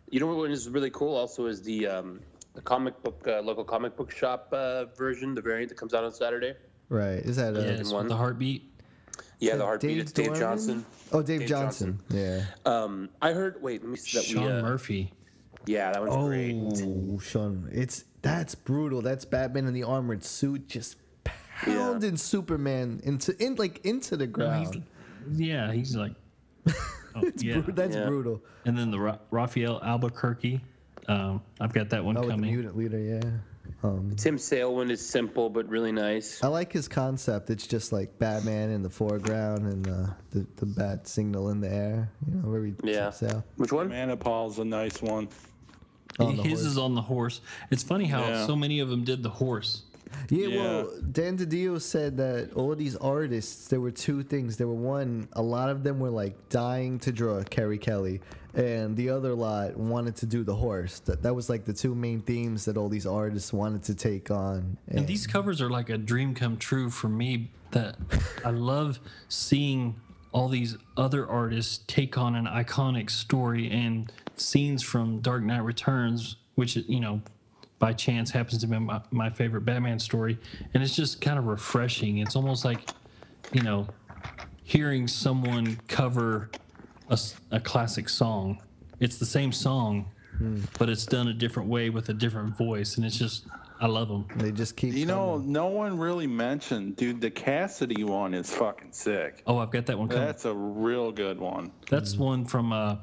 you 0.10 0.20
know 0.20 0.28
what 0.28 0.52
is 0.52 0.70
really 0.70 0.90
cool 0.92 1.16
also 1.16 1.46
is 1.48 1.62
the 1.62 1.88
um, 1.88 2.20
the 2.54 2.62
comic 2.62 3.02
book 3.04 3.24
uh, 3.28 3.42
local 3.42 3.64
comic 3.64 3.96
book 3.96 4.12
shop 4.12 4.50
uh, 4.52 4.86
version, 4.98 5.36
the 5.36 5.42
variant 5.42 5.70
that 5.70 5.78
comes 5.78 5.94
out 5.94 6.04
on 6.04 6.14
Saturday. 6.14 6.56
right, 6.90 7.20
is 7.20 7.36
that 7.38 7.56
uh, 7.56 7.60
Yes, 7.62 7.92
with 7.92 8.08
the 8.08 8.16
heartbeat. 8.16 8.72
Yeah, 9.40 9.52
that 9.54 9.58
the 9.60 9.66
heartbeat. 9.66 9.90
Dave 9.90 10.00
it's 10.02 10.12
Dave 10.12 10.26
Dorman? 10.28 10.42
Johnson. 10.42 10.86
Oh, 11.12 11.22
Dave, 11.22 11.40
Dave 11.42 11.50
Johnson. 11.50 12.00
Yeah. 12.10 12.46
Um, 12.66 13.10
I 13.22 13.34
heard. 13.34 13.62
Wait, 13.62 13.82
let 13.82 13.90
me 13.92 13.98
see 13.98 14.18
that. 14.18 14.26
Sean 14.26 14.44
we, 14.46 14.52
uh, 14.52 14.62
Murphy. 14.62 15.12
Yeah, 15.66 15.92
that 15.92 16.02
one's 16.06 16.26
great. 16.26 16.56
Oh, 17.14 17.20
Sean, 17.20 17.68
it's 17.72 18.06
that's 18.22 18.56
brutal. 18.56 19.02
That's 19.02 19.26
Batman 19.26 19.68
in 19.68 19.74
the 19.74 19.84
armored 19.84 20.24
suit, 20.24 20.68
just 20.68 20.96
pounding 21.66 22.18
Superman 22.18 23.02
into 23.04 23.36
in 23.44 23.56
like 23.56 23.86
into 23.86 24.16
the 24.18 24.28
No, 24.28 24.32
ground. 24.32 24.74
he's- 24.76 25.40
yeah, 25.40 25.72
he's 25.72 25.96
like. 25.96 26.14
Oh, 27.18 27.22
yeah. 27.38 27.60
bru- 27.60 27.72
that's 27.74 27.96
Yeah. 27.96 28.08
brutal. 28.08 28.42
And 28.66 28.78
then 28.78 28.92
the 28.92 29.00
Ra- 29.00 29.20
Rafael 29.32 29.80
Albuquerque. 29.82 30.60
Um, 31.08 31.42
I've 31.62 31.72
got 31.72 31.90
that 31.92 32.04
one 32.04 32.18
Oh, 32.18 32.20
with 32.20 32.28
the 32.28 32.34
coming. 32.36 32.52
mutant 32.54 32.76
leader, 32.76 33.00
yeah. 33.00 33.22
Um, 33.84 34.12
Tim 34.18 34.38
Sale 34.38 34.76
one 34.76 34.92
is 34.92 35.00
simple 35.08 35.50
but 35.50 35.66
really 35.70 35.94
nice. 35.94 36.44
I 36.44 36.48
like 36.48 36.74
his 36.74 36.90
concept. 36.90 37.50
It's 37.50 37.66
just 37.68 37.94
like 37.94 38.20
Batman 38.20 38.70
in 38.70 38.84
the 38.84 38.90
foreground 38.90 39.60
and 39.66 39.88
uh, 39.88 40.08
the 40.32 40.46
the 40.58 40.66
bat 40.66 41.08
signal 41.08 41.52
in 41.52 41.62
the 41.62 41.72
air. 41.72 42.12
You 42.28 42.36
know, 42.42 42.50
very 42.52 42.76
Yeah. 42.84 43.12
Sale. 43.12 43.46
Which 43.56 43.72
one? 43.72 43.88
Manipal's 43.88 44.60
a 44.60 44.66
nice 44.66 45.02
one. 45.02 45.30
On 46.20 46.36
His 46.36 46.46
horse. 46.60 46.62
is 46.74 46.78
on 46.78 46.96
the 46.96 47.02
horse. 47.02 47.40
It's 47.72 47.84
funny 47.84 48.06
how 48.08 48.28
Yeah. 48.28 48.46
so 48.46 48.58
many 48.58 48.82
of 48.82 48.90
them 48.90 49.06
did 49.06 49.24
the 49.24 49.30
horse. 49.30 49.84
Yeah, 50.30 50.48
Yeah. 50.48 50.62
well, 50.64 50.90
Dan 51.12 51.38
DiDio 51.38 51.82
said 51.82 52.18
that 52.18 52.54
all 52.54 52.72
of 52.72 52.78
these 52.78 52.96
artists, 52.96 53.68
there 53.68 53.82
were 53.82 53.92
two 53.92 54.24
things. 54.24 54.58
There 54.58 54.68
were 54.68 54.74
one, 54.74 55.28
a 55.34 55.42
lot 55.42 55.70
of 55.70 55.84
them 55.84 56.00
were 56.00 56.10
like 56.10 56.50
dying 56.50 57.00
to 57.00 57.12
draw 57.12 57.42
Carrie 57.44 57.78
Kelly, 57.78 58.22
and 58.54 58.96
the 58.96 59.10
other 59.10 59.34
lot 59.36 59.76
wanted 59.78 60.16
to 60.18 60.26
do 60.26 60.44
the 60.44 60.56
horse. 60.56 61.00
That 61.02 61.22
that 61.24 61.34
was 61.36 61.50
like 61.50 61.66
the 61.66 61.74
two 61.74 61.94
main 61.96 62.22
themes 62.22 62.66
that 62.66 62.78
all 62.78 62.90
these 62.90 63.06
artists 63.06 63.52
wanted 63.52 63.84
to 63.84 63.96
take 63.96 64.32
on. 64.32 64.78
And 64.88 65.06
these 65.08 65.28
covers 65.28 65.62
are 65.62 65.70
like 65.70 65.90
a 65.90 65.98
dream 65.98 66.34
come 66.34 66.58
true 66.58 66.90
for 66.90 67.10
me. 67.10 67.52
That 67.72 67.98
I 68.46 68.52
love 68.52 69.00
seeing 69.28 69.96
all 70.32 70.48
these 70.50 70.78
other 70.98 71.28
artists 71.28 71.84
take 71.88 72.18
on 72.18 72.36
an 72.36 72.46
iconic 72.46 73.10
story 73.10 73.70
and 73.70 74.12
scenes 74.38 74.84
from 74.84 75.20
Dark 75.20 75.44
Knight 75.44 75.64
Returns, 75.64 76.36
which 76.56 76.76
you 76.76 77.00
know, 77.00 77.22
by 77.80 77.94
chance 77.94 78.32
happens 78.32 78.60
to 78.62 78.68
be 78.68 78.78
my, 78.80 79.02
my 79.12 79.30
favorite 79.30 79.62
Batman 79.62 80.00
story, 80.00 80.38
and 80.74 80.82
it's 80.82 80.96
just 80.96 81.22
kind 81.22 81.38
of 81.38 81.46
refreshing. 81.46 82.20
It's 82.20 82.36
almost 82.36 82.66
like, 82.66 82.90
you 83.52 83.62
know, 83.62 83.88
hearing 84.64 85.08
someone 85.08 85.80
cover 85.88 86.50
a 87.52 87.60
classic 87.60 88.10
song. 88.10 88.62
It's 89.00 89.18
the 89.18 89.26
same 89.26 89.52
song, 89.52 90.10
but 90.80 90.90
it's 90.90 91.06
done 91.06 91.28
a 91.28 91.34
different 91.34 91.70
way 91.70 91.90
with 91.90 92.10
a 92.10 92.14
different 92.14 92.58
voice, 92.58 92.98
and 92.98 93.06
it's 93.06 93.18
just 93.18 93.46
I 93.80 93.88
love 93.88 94.08
them. 94.08 94.26
they 94.38 94.52
just 94.52 94.78
keep. 94.78 94.94
You 94.94 95.06
know, 95.06 95.34
coming. 95.34 95.52
no 95.52 95.68
one 95.68 95.98
really 95.98 96.28
mentioned, 96.28 96.96
dude. 96.96 97.20
The 97.20 97.30
Cassidy 97.30 98.04
one 98.04 98.34
is 98.34 98.50
fucking 98.50 98.94
sick. 98.94 99.44
Oh, 99.46 99.58
I've 99.58 99.72
got 99.72 99.86
that 99.88 100.00
one 100.00 100.08
coming. 100.08 100.26
That's 100.26 100.46
a 100.46 100.54
real 100.54 101.12
good 101.12 101.40
one. 101.40 101.72
That's 101.90 102.16
one 102.16 102.46
from 102.46 102.72
uh, 102.72 102.98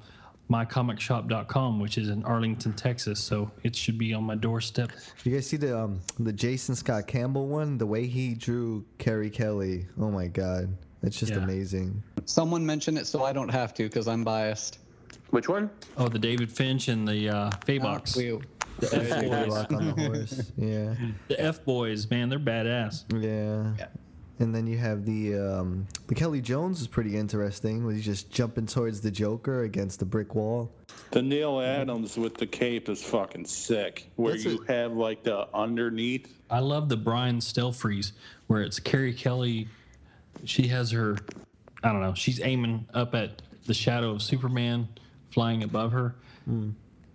mycomicshop.com, 0.50 1.80
which 1.80 1.98
is 1.98 2.08
in 2.08 2.24
Arlington, 2.24 2.72
Texas. 2.72 3.20
So 3.22 3.50
it 3.62 3.74
should 3.74 3.98
be 3.98 4.14
on 4.14 4.24
my 4.24 4.34
doorstep. 4.34 4.90
you 5.24 5.32
guys 5.34 5.46
see 5.46 5.56
the 5.56 5.78
um 5.78 6.00
the 6.18 6.32
Jason 6.32 6.74
Scott 6.74 7.06
Campbell 7.06 7.46
one? 7.48 7.78
The 7.78 7.86
way 7.86 8.06
he 8.06 8.34
drew 8.34 8.84
Carrie 8.98 9.30
Kelly. 9.30 9.86
Oh 9.98 10.10
my 10.10 10.26
god, 10.26 10.68
that's 11.02 11.18
just 11.18 11.32
Yeah. 11.32 11.38
amazing. 11.38 12.02
Someone 12.24 12.64
mention 12.64 12.96
it 12.96 13.06
so 13.06 13.24
I 13.24 13.32
don't 13.32 13.48
have 13.48 13.74
to 13.74 13.84
because 13.84 14.08
I'm 14.08 14.24
biased. 14.24 14.78
Which 15.30 15.48
one? 15.48 15.70
Oh, 15.96 16.08
the 16.08 16.18
David 16.18 16.50
Finch 16.52 16.88
and 16.88 17.06
the 17.08 17.28
uh, 17.30 17.50
Fabok's. 17.66 18.16
We- 18.16 18.38
the 18.78 18.96
F 18.96 19.20
boys. 19.20 19.28
Warlock 19.30 19.72
on 19.72 19.86
the 19.86 19.92
horse. 20.06 20.52
Yeah. 20.56 20.94
The 21.28 21.40
F 21.40 21.64
boys, 21.64 22.10
man, 22.10 22.28
they're 22.30 22.38
badass. 22.40 23.04
Yeah. 23.12 23.74
Yeah. 23.78 23.86
And 24.38 24.54
then 24.54 24.66
you 24.66 24.78
have 24.78 25.04
the 25.04 25.36
um, 25.36 25.86
the 26.08 26.14
Kelly 26.14 26.40
Jones 26.40 26.80
is 26.80 26.86
pretty 26.88 27.16
interesting. 27.16 27.84
Where 27.84 27.94
he's 27.94 28.04
just 28.04 28.30
jumping 28.30 28.66
towards 28.66 29.00
the 29.00 29.10
Joker 29.10 29.62
against 29.62 29.98
the 29.98 30.04
brick 30.04 30.34
wall. 30.34 30.72
The 31.10 31.22
Neal 31.22 31.60
Adams 31.60 32.16
with 32.16 32.34
the 32.34 32.46
cape 32.46 32.88
is 32.88 33.02
fucking 33.02 33.44
sick. 33.44 34.10
Where 34.16 34.32
That's 34.32 34.44
you 34.44 34.64
a- 34.68 34.72
have 34.72 34.92
like 34.94 35.22
the 35.22 35.46
underneath. 35.54 36.32
I 36.50 36.58
love 36.60 36.88
the 36.88 36.96
Brian 36.96 37.38
Stelfreeze, 37.38 38.12
where 38.46 38.62
it's 38.62 38.80
Carrie 38.80 39.14
Kelly. 39.14 39.68
She 40.44 40.66
has 40.68 40.90
her, 40.90 41.16
I 41.84 41.92
don't 41.92 42.00
know, 42.00 42.14
she's 42.14 42.40
aiming 42.42 42.86
up 42.94 43.14
at 43.14 43.42
the 43.66 43.74
shadow 43.74 44.10
of 44.10 44.22
Superman 44.22 44.88
flying 45.30 45.62
above 45.62 45.92
her. 45.92 46.14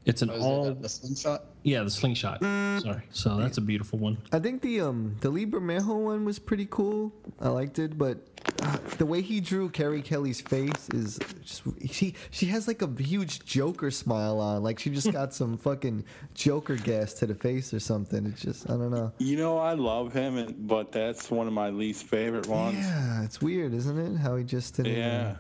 It's 0.06 0.22
an 0.22 0.30
Was 0.30 0.42
all, 0.44 0.68
it 0.68 0.78
a, 0.82 0.86
a 0.86 0.90
slingshot? 0.90 1.44
Yeah, 1.68 1.84
the 1.84 1.92
slingshot. 1.92 2.42
Sorry. 2.42 3.02
So 3.12 3.36
that's 3.36 3.58
a 3.58 3.62
beautiful 3.62 4.00
one. 4.00 4.18
I 4.32 4.40
think 4.40 4.62
the 4.62 4.80
um 4.80 5.18
the 5.20 5.30
Lee 5.30 5.46
Bermejo 5.46 6.00
one 6.00 6.24
was 6.24 6.40
pretty 6.40 6.66
cool. 6.70 7.12
I 7.42 7.50
liked 7.50 7.78
it, 7.78 7.98
but 7.98 8.20
uh, 8.62 8.78
the 8.98 9.06
way 9.06 9.22
he 9.22 9.42
drew 9.42 9.68
Carrie 9.68 10.02
Kelly's 10.02 10.40
face 10.40 10.88
is 10.94 11.20
just 11.44 11.64
she 11.92 12.16
she 12.32 12.46
has 12.46 12.70
like 12.70 12.82
a 12.82 12.90
huge 12.98 13.44
Joker 13.44 13.92
smile 13.92 14.40
on, 14.40 14.64
like 14.64 14.80
she 14.80 14.90
just 14.90 15.12
got 15.20 15.34
some 15.34 15.58
fucking 15.58 16.06
Joker 16.36 16.78
gas 16.78 17.14
to 17.16 17.28
the 17.28 17.36
face 17.36 17.74
or 17.74 17.82
something. 17.82 18.26
It's 18.26 18.42
just 18.42 18.70
I 18.70 18.74
don't 18.74 18.92
know. 18.92 19.12
You 19.18 19.36
know, 19.36 19.58
I 19.58 19.74
love 19.74 20.14
him, 20.14 20.38
and, 20.38 20.68
but 20.70 20.94
that's 20.94 21.30
one 21.30 21.48
of 21.48 21.54
my 21.54 21.70
least 21.70 22.06
favorite 22.06 22.48
ones. 22.48 22.78
Yeah, 22.78 23.24
it's 23.24 23.42
weird, 23.42 23.74
isn't 23.74 24.00
it? 24.00 24.18
How 24.18 24.38
he 24.38 24.46
just 24.46 24.78
didn't. 24.78 24.96
Yeah. 24.96 25.36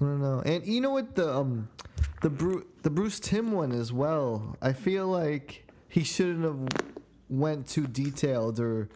I 0.00 0.04
don't 0.04 0.20
know. 0.20 0.42
And 0.44 0.66
you 0.66 0.80
know 0.80 0.90
what 0.90 1.14
the 1.14 1.32
um 1.34 1.68
the 2.22 2.30
Bru- 2.30 2.66
the 2.82 2.90
Bruce 2.90 3.20
Timm 3.20 3.52
one 3.52 3.72
as 3.72 3.92
well. 3.92 4.56
I 4.62 4.72
feel 4.72 5.06
like 5.08 5.66
he 5.88 6.04
shouldn't 6.04 6.44
have 6.44 6.58
went 7.28 7.66
too 7.66 7.86
detailed 7.86 8.60
or 8.60 8.88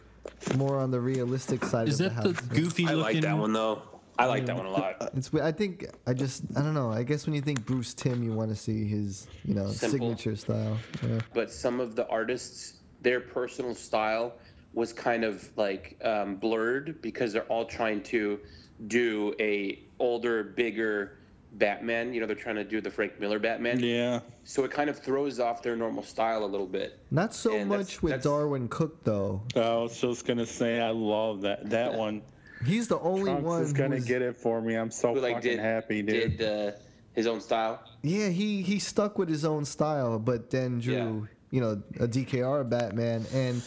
more 0.57 0.77
on 0.77 0.91
the 0.91 0.99
realistic 0.99 1.63
side 1.65 1.87
Is 1.87 1.99
of 2.01 2.15
that 2.15 2.23
the 2.23 2.29
the 2.33 2.35
house. 2.41 2.47
goofy 2.47 2.85
I 2.87 2.93
looking? 2.93 3.01
like 3.15 3.21
that 3.23 3.37
one 3.37 3.53
though. 3.53 3.81
I 4.17 4.27
like 4.27 4.45
that 4.45 4.55
one 4.55 4.67
a 4.67 4.71
lot. 4.71 5.11
It's 5.15 5.33
I 5.33 5.51
think 5.51 5.87
I 6.05 6.13
just 6.13 6.43
I 6.55 6.61
don't 6.61 6.75
know. 6.75 6.91
I 6.91 7.01
guess 7.03 7.25
when 7.25 7.33
you 7.33 7.41
think 7.41 7.65
Bruce 7.65 7.93
Timm, 7.95 8.21
you 8.23 8.31
want 8.31 8.49
to 8.51 8.55
see 8.55 8.85
his 8.87 9.27
you 9.43 9.55
know 9.55 9.67
Simple. 9.67 9.89
signature 10.15 10.35
style. 10.35 10.77
Yeah. 11.01 11.19
But 11.33 11.51
some 11.51 11.79
of 11.79 11.95
the 11.95 12.07
artists, 12.09 12.75
their 13.01 13.19
personal 13.19 13.73
style 13.73 14.33
was 14.75 14.93
kind 14.93 15.23
of 15.23 15.49
like 15.57 15.97
um, 16.03 16.35
blurred 16.35 17.01
because 17.01 17.33
they're 17.33 17.43
all 17.45 17.65
trying 17.65 18.01
to 18.03 18.39
do 18.87 19.33
a 19.39 19.79
older, 19.99 20.43
bigger 20.43 21.17
Batman. 21.53 22.13
You 22.13 22.21
know, 22.21 22.27
they're 22.27 22.35
trying 22.35 22.55
to 22.55 22.63
do 22.63 22.81
the 22.81 22.89
Frank 22.91 23.19
Miller 23.19 23.39
Batman. 23.39 23.79
Yeah. 23.79 24.21
So 24.43 24.63
it 24.63 24.71
kind 24.71 24.89
of 24.89 24.97
throws 24.99 25.39
off 25.39 25.61
their 25.61 25.75
normal 25.75 26.03
style 26.03 26.43
a 26.43 26.47
little 26.47 26.65
bit. 26.67 26.99
Not 27.11 27.33
so 27.33 27.53
And 27.53 27.69
that's- 27.71 27.87
much 27.87 28.03
with 28.03 28.11
that's- 28.11 28.25
Darwyn 28.25 28.67
Cooke 28.69 29.03
though. 29.03 29.41
I 29.55 29.75
was 29.75 29.99
just 29.99 30.25
gonna 30.25 30.45
say 30.45 30.79
I 30.81 30.89
love 30.89 31.41
that 31.41 31.69
that 31.69 31.93
one. 31.93 32.21
He's 32.65 32.87
the 32.87 32.99
only 32.99 33.25
Trunks 33.31 33.43
one 33.45 33.61
is 33.61 33.73
gonna 33.73 33.95
who's- 33.97 34.05
get 34.07 34.21
it 34.21 34.35
for 34.37 34.61
me. 34.61 34.75
I'm 34.75 34.89
so 34.91 35.13
Who 35.13 35.19
like 35.19 35.35
fucking 35.35 35.51
did 35.51 35.59
happy, 35.59 36.01
dude. 36.01 36.37
did 36.37 36.41
uh, 36.47 36.71
his 37.13 37.27
own 37.27 37.39
style. 37.41 37.81
Yeah, 38.01 38.29
he 38.29 38.61
he 38.63 38.79
stuck 38.79 39.17
with 39.19 39.29
his 39.29 39.45
own 39.45 39.63
style, 39.65 40.17
but 40.19 40.49
then 40.49 40.79
drew 40.79 40.93
Yeah. 40.93 41.19
you 41.51 41.61
know 41.61 41.81
a 41.99 42.07
DKR 42.07 42.63
Batman, 42.63 43.25
and 43.33 43.61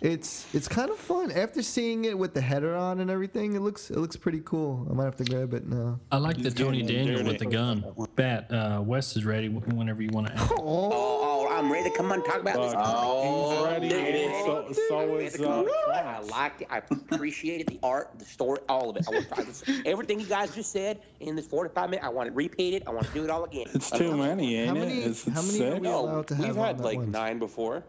it's 0.00 0.46
it's 0.54 0.68
kind 0.68 0.90
of 0.90 0.96
fun 0.98 1.32
after 1.32 1.62
seeing 1.62 2.04
it 2.04 2.16
with 2.16 2.34
the 2.34 2.40
header 2.40 2.74
on 2.74 3.00
and 3.00 3.10
everything. 3.10 3.54
It 3.54 3.60
looks 3.60 3.90
it 3.90 3.96
looks 3.98 4.16
pretty 4.16 4.40
cool. 4.44 4.86
I 4.90 4.94
might 4.94 5.04
have 5.04 5.16
to 5.16 5.24
grab 5.24 5.54
it 5.54 5.66
now. 5.66 5.98
I 6.12 6.18
like 6.18 6.40
the 6.42 6.50
Tony 6.50 6.82
Daniel 6.82 7.24
with 7.24 7.38
the 7.38 7.46
gun. 7.46 7.84
Bat, 8.16 8.50
uh, 8.52 8.82
Wes 8.84 9.16
is 9.16 9.24
ready 9.24 9.48
whenever 9.48 10.02
you 10.02 10.10
want 10.12 10.28
to. 10.28 10.32
Oh, 10.60 10.90
oh, 10.92 11.48
I'm 11.50 11.70
ready 11.72 11.90
to 11.90 11.96
come 11.96 12.10
on 12.12 12.22
talk 12.24 12.40
about 12.40 12.56
this. 12.56 12.74
Oh, 12.76 13.64
ready. 13.64 13.88
dude. 13.88 14.34
So, 14.44 14.72
so 14.88 14.98
I'm 15.00 15.10
ready 15.10 15.24
is 15.26 15.32
to 15.34 15.38
come 15.44 15.66
uh. 15.88 15.90
I 15.92 16.20
liked 16.20 16.62
it. 16.62 16.68
I 16.70 16.78
appreciated 16.78 17.66
the 17.68 17.78
art, 17.82 18.10
the 18.18 18.24
story, 18.24 18.60
all 18.68 18.90
of 18.90 18.96
it. 18.96 19.04
I 19.08 19.10
want 19.10 19.34
to, 19.34 19.44
this, 19.44 19.64
everything 19.86 20.20
you 20.20 20.26
guys 20.26 20.54
just 20.54 20.72
said 20.72 21.00
in 21.20 21.36
this 21.36 21.46
45 21.46 21.90
minutes. 21.90 22.06
I 22.06 22.10
want 22.10 22.28
to 22.28 22.34
repeat 22.34 22.74
it. 22.74 22.82
I 22.86 22.90
want 22.90 23.06
to 23.06 23.12
do 23.12 23.24
it 23.24 23.30
all 23.30 23.44
again. 23.44 23.66
It's 23.74 23.90
too 23.90 24.16
many, 24.16 24.56
ain't 24.56 24.68
How 24.70 24.76
it? 24.76 24.78
many- 24.80 25.02
Is 25.02 25.26
it 25.26 25.32
how 25.32 25.42
many 25.42 25.64
are 25.64 25.76
we 25.80 25.88
allowed 25.88 26.26
to 26.28 26.34
have 26.36 26.46
We've 26.46 26.56
had 26.56 26.80
like 26.80 26.98
once? 26.98 27.10
nine 27.12 27.38
before. 27.38 27.84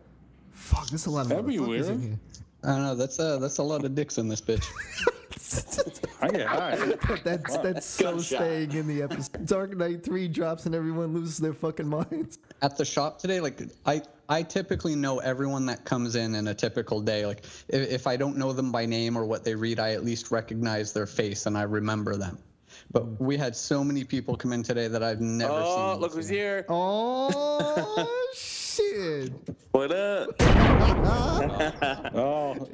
Fuck, 0.59 0.89
there's 0.89 1.05
a 1.05 1.09
lot 1.09 1.21
of 1.21 1.29
That'd 1.29 1.45
motherfuckers 1.45 1.57
in 1.57 1.67
weird. 1.67 2.01
here. 2.01 2.19
I 2.63 2.67
don't 2.67 2.83
know. 2.83 2.95
That's 2.95 3.17
a 3.19 3.37
that's 3.39 3.57
a 3.57 3.63
lot 3.63 3.85
of 3.85 3.95
dicks 3.95 4.17
in 4.17 4.27
this 4.27 4.41
bitch. 4.41 4.65
Hi, 6.19 6.43
hi. 6.43 6.75
That's 7.23 7.57
that's 7.57 7.85
so 7.85 8.11
Gunshot. 8.11 8.25
staying 8.25 8.71
in 8.73 8.87
the 8.87 9.01
episode. 9.03 9.45
Dark 9.45 9.75
Knight 9.77 10.03
Three 10.03 10.27
drops 10.27 10.65
and 10.65 10.75
everyone 10.75 11.13
loses 11.13 11.37
their 11.37 11.53
fucking 11.53 11.87
minds. 11.87 12.39
At 12.61 12.77
the 12.77 12.83
shop 12.83 13.19
today, 13.19 13.39
like 13.39 13.61
I 13.85 14.01
I 14.27 14.43
typically 14.43 14.95
know 14.95 15.19
everyone 15.19 15.65
that 15.67 15.85
comes 15.85 16.15
in 16.15 16.35
in 16.35 16.49
a 16.49 16.53
typical 16.53 16.99
day. 16.99 17.25
Like 17.25 17.45
if, 17.69 17.89
if 17.89 18.07
I 18.07 18.17
don't 18.17 18.37
know 18.37 18.51
them 18.51 18.71
by 18.71 18.85
name 18.85 19.17
or 19.17 19.25
what 19.25 19.43
they 19.43 19.55
read, 19.55 19.79
I 19.79 19.93
at 19.93 20.03
least 20.03 20.29
recognize 20.29 20.91
their 20.91 21.07
face 21.07 21.45
and 21.45 21.57
I 21.57 21.63
remember 21.63 22.17
them. 22.17 22.37
But 22.91 23.05
mm. 23.05 23.19
we 23.19 23.37
had 23.37 23.55
so 23.55 23.83
many 23.83 24.03
people 24.03 24.35
come 24.35 24.51
in 24.51 24.61
today 24.61 24.87
that 24.87 25.01
I've 25.01 25.21
never 25.21 25.53
oh, 25.53 25.75
seen. 25.75 25.97
Oh, 25.97 25.97
look 25.99 26.13
who's 26.13 26.27
here. 26.27 26.65
Oh 26.67 28.27
shit! 28.33 28.55
What 29.71 29.91
up? 29.91 30.29
Oh 32.15 32.67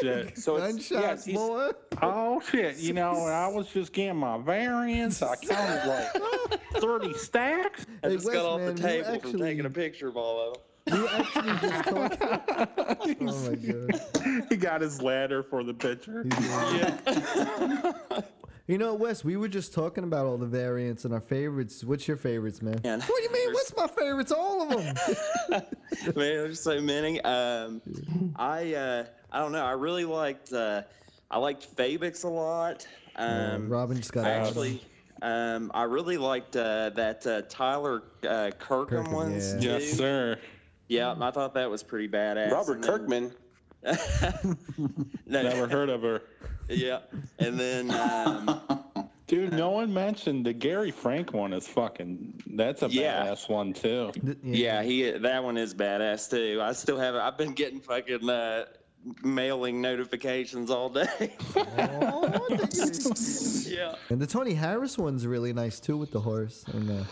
shit. 0.00 0.36
So 0.38 0.56
it's, 0.56 0.66
Gunshots, 0.66 0.90
yeah, 0.90 0.98
it's- 1.00 1.24
he's- 1.24 1.36
boy. 1.38 1.70
Oh 2.02 2.40
shit. 2.40 2.76
You 2.78 2.92
know, 2.94 3.12
I 3.26 3.46
was 3.48 3.68
just 3.68 3.92
getting 3.92 4.16
my 4.16 4.38
variance. 4.38 5.20
I 5.22 5.36
counted 5.36 5.86
like 5.86 6.60
30 6.80 7.12
stacks. 7.14 7.84
I 8.02 8.08
Hey, 8.08 8.14
just 8.14 8.26
Wes, 8.26 8.34
got 8.36 8.46
off 8.46 8.60
man, 8.60 8.74
the 8.74 8.82
you 8.82 8.88
table 9.04 9.20
from 9.20 9.38
taking 9.38 9.66
a 9.66 9.70
picture 9.70 10.08
of 10.08 10.16
all 10.16 10.52
of 10.52 10.54
them. 10.54 10.62
We 11.02 11.08
actually 11.08 11.68
just 11.68 11.84
talked. 11.88 12.20
Oh 13.20 13.50
my 13.50 13.54
god. 13.54 14.00
He 14.48 14.56
got 14.56 14.80
his 14.80 15.02
ladder 15.02 15.42
for 15.42 15.62
the 15.62 15.74
picture. 15.74 16.24
You 18.66 18.78
know, 18.78 18.94
Wes, 18.94 19.24
we 19.24 19.36
were 19.36 19.48
just 19.48 19.74
talking 19.74 20.04
about 20.04 20.26
all 20.26 20.36
the 20.38 20.46
variants 20.46 21.04
and 21.04 21.12
our 21.12 21.20
favorites. 21.20 21.82
What's 21.82 22.06
your 22.06 22.16
favorites, 22.16 22.62
man? 22.62 22.80
Man, 22.84 23.00
What 23.00 23.16
do 23.16 23.22
you 23.22 23.32
mean? 23.32 23.52
What's 23.52 23.74
my 23.76 23.86
favorites? 23.88 24.30
All 24.32 24.62
of 24.62 24.68
them. 24.70 24.94
Man, 25.50 26.14
there's 26.14 26.60
so 26.60 26.80
many. 26.80 27.20
Um, 27.22 27.82
I 28.36 28.74
uh, 28.74 29.04
I 29.32 29.40
don't 29.40 29.50
know. 29.52 29.64
I 29.64 29.72
really 29.72 30.04
liked 30.04 30.52
uh, 30.52 30.82
I 31.30 31.38
liked 31.38 31.74
Fabok's 31.76 32.22
a 32.22 32.28
lot. 32.28 32.86
Um, 33.16 33.68
Robin 33.68 33.96
just 33.96 34.12
got 34.12 34.24
I 34.26 34.34
out. 34.36 34.46
actually. 34.48 34.84
Um, 35.22 35.70
I 35.74 35.82
really 35.82 36.16
liked 36.16 36.54
uh, 36.56 36.90
that 36.90 37.26
uh, 37.26 37.42
Tyler 37.48 38.04
uh, 38.22 38.52
Kirkham, 38.58 38.98
Kirkham, 39.04 39.12
ones. 39.12 39.54
yeah. 39.54 39.72
Yes, 39.78 39.90
sir. 39.92 40.38
Yeah, 40.88 41.14
I 41.20 41.30
thought 41.32 41.54
that 41.54 41.68
was 41.70 41.82
pretty 41.82 42.08
badass. 42.08 42.50
Robert 42.52 42.74
And 42.76 42.84
then- 42.84 42.90
Kirkman. 42.90 43.32
no, 45.26 45.42
Never 45.42 45.66
heard 45.68 45.88
of 45.88 46.02
her. 46.02 46.22
Yeah, 46.70 47.00
and 47.38 47.58
then 47.58 47.90
um, 47.90 48.60
Dude, 49.26 49.52
no 49.52 49.70
one 49.70 49.92
mentioned 49.94 50.44
the 50.44 50.52
Gary 50.52 50.90
Frank 50.90 51.32
one 51.32 51.52
is 51.52 51.68
fucking. 51.68 52.42
That's 52.54 52.82
a 52.82 52.88
Yeah. 52.88 53.26
badass 53.26 53.48
one 53.48 53.72
too. 53.72 54.10
Th- 54.24 54.36
yeah, 54.42 54.82
he 54.82 55.10
that 55.10 55.44
one 55.44 55.56
is 55.56 55.72
badass 55.74 56.28
too. 56.30 56.60
I 56.62 56.72
still 56.72 56.98
have. 56.98 57.14
I've 57.14 57.38
been 57.38 57.52
getting 57.52 57.80
fucking 57.80 58.28
uh, 58.28 58.64
mailing 59.22 59.80
notifications 59.80 60.68
all 60.70 60.88
day. 60.90 61.36
Oh, 61.56 62.46
yeah. 63.68 63.94
and 64.10 64.20
the 64.20 64.26
Tony 64.28 64.54
Harris 64.54 64.98
one's 64.98 65.26
really 65.26 65.52
nice 65.52 65.78
too 65.80 65.96
with 65.96 66.10
the 66.10 66.20
horse 66.20 66.64
and 66.72 66.88
the, 66.88 66.94
the 66.94 67.06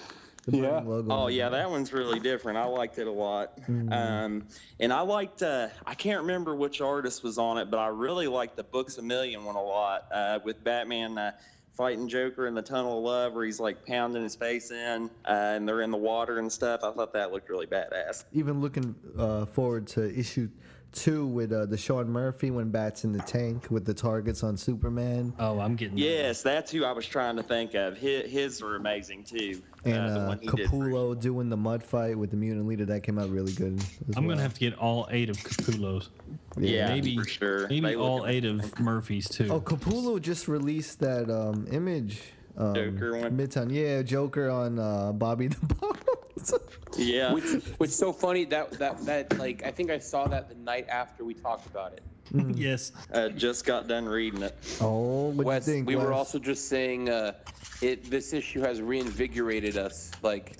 Yeah. 0.50 0.80
logo. 0.80 1.12
Oh 1.12 1.26
yeah, 1.28 1.48
that 1.48 1.70
one's 1.70 1.92
really 1.92 2.20
different. 2.20 2.58
I 2.58 2.64
liked 2.64 2.98
it 2.98 3.06
a 3.06 3.12
lot. 3.12 3.58
Um, 3.68 4.46
and 4.80 4.92
I 4.92 5.00
liked. 5.00 5.42
Uh, 5.42 5.68
I 5.86 5.94
can't 5.94 6.20
remember 6.20 6.54
which 6.54 6.80
artist 6.80 7.22
was 7.22 7.38
on 7.38 7.58
it, 7.58 7.70
but 7.70 7.78
I 7.78 7.88
really 7.88 8.28
liked 8.28 8.56
the 8.56 8.64
Books 8.64 8.98
a 8.98 9.02
Million 9.02 9.44
one 9.44 9.56
a 9.56 9.62
lot 9.62 10.06
uh, 10.12 10.38
with 10.44 10.62
Batman. 10.64 11.18
Uh, 11.18 11.32
Fighting 11.78 12.08
Joker 12.08 12.48
in 12.48 12.54
the 12.54 12.62
Tunnel 12.62 12.98
of 12.98 13.04
Love, 13.04 13.34
where 13.34 13.44
he's 13.44 13.60
like 13.60 13.86
pounding 13.86 14.24
his 14.24 14.34
face 14.34 14.72
in, 14.72 15.08
uh, 15.24 15.30
and 15.30 15.68
they're 15.68 15.82
in 15.82 15.92
the 15.92 15.96
water 15.96 16.40
and 16.40 16.50
stuff. 16.50 16.80
I 16.82 16.90
thought 16.90 17.12
that 17.12 17.30
looked 17.30 17.48
really 17.48 17.66
badass. 17.66 18.24
Even 18.32 18.60
looking 18.60 18.96
uh, 19.16 19.46
forward 19.46 19.86
to 19.88 20.12
issue 20.12 20.48
two 20.92 21.26
with 21.26 21.52
uh, 21.52 21.66
the 21.66 21.76
Sean 21.76 22.08
Murphy 22.08 22.50
when 22.50 22.70
Bat's 22.70 23.04
in 23.04 23.12
the 23.12 23.20
tank 23.20 23.70
with 23.70 23.84
the 23.84 23.94
targets 23.94 24.42
on 24.42 24.56
Superman. 24.56 25.32
Oh, 25.38 25.60
I'm 25.60 25.76
getting. 25.76 25.98
Yes, 25.98 26.42
that's 26.42 26.72
who 26.72 26.84
I 26.84 26.92
was 26.92 27.06
trying 27.06 27.36
to 27.36 27.42
think 27.42 27.74
of. 27.74 27.96
His, 27.96 28.30
his 28.30 28.62
are 28.62 28.76
amazing 28.76 29.24
too. 29.24 29.62
And 29.92 30.10
uh, 30.10 30.14
the 30.14 30.20
uh, 30.20 30.28
one 30.28 30.38
did. 30.38 30.48
Capullo 30.50 31.18
doing 31.18 31.48
the 31.48 31.56
mud 31.56 31.82
fight 31.82 32.16
with 32.16 32.30
the 32.30 32.36
mutant 32.36 32.66
leader 32.66 32.84
that 32.86 33.02
came 33.02 33.18
out 33.18 33.30
really 33.30 33.52
good. 33.52 33.82
I'm 34.16 34.24
well. 34.24 34.34
gonna 34.34 34.42
have 34.42 34.54
to 34.54 34.60
get 34.60 34.78
all 34.78 35.08
eight 35.10 35.30
of 35.30 35.36
Capullos. 35.36 36.08
Yeah, 36.56 36.88
maybe 36.88 37.16
for 37.16 37.24
sure. 37.24 37.68
maybe 37.68 37.80
They 37.80 37.96
all 37.96 38.26
eight 38.26 38.44
of 38.44 38.78
Murphy's 38.80 39.28
too. 39.28 39.48
Oh, 39.50 39.60
Capullo 39.60 40.20
just 40.20 40.48
released 40.48 41.00
that 41.00 41.30
um, 41.30 41.66
image. 41.70 42.22
Um, 42.56 42.74
Joker 42.74 43.16
one? 43.16 43.36
Midtown, 43.36 43.70
yeah, 43.70 44.02
Joker 44.02 44.50
on 44.50 44.78
uh, 44.78 45.12
Bobby 45.12 45.48
the 45.48 45.66
Bones. 45.74 46.54
Yeah. 46.96 47.32
Which, 47.32 47.44
which 47.78 47.90
so 47.90 48.12
funny 48.12 48.44
that 48.46 48.72
that 48.72 49.04
that 49.06 49.38
like 49.38 49.64
I 49.64 49.70
think 49.70 49.90
I 49.90 49.98
saw 49.98 50.26
that 50.28 50.48
the 50.48 50.54
night 50.56 50.88
after 50.88 51.24
we 51.24 51.34
talked 51.34 51.66
about 51.66 51.92
it. 51.92 52.02
yes. 52.54 52.92
Uh, 53.12 53.28
just 53.30 53.64
got 53.64 53.88
done 53.88 54.06
reading 54.06 54.42
it. 54.42 54.78
oh, 54.80 55.30
what 55.30 55.46
Wes, 55.46 55.66
you 55.66 55.74
think? 55.74 55.86
we 55.86 55.96
were 55.96 56.12
also 56.12 56.38
just 56.38 56.68
saying 56.68 57.08
uh, 57.08 57.32
it. 57.82 58.10
This 58.10 58.32
issue 58.32 58.60
has 58.60 58.80
reinvigorated 58.80 59.76
us. 59.76 60.12
Like, 60.22 60.56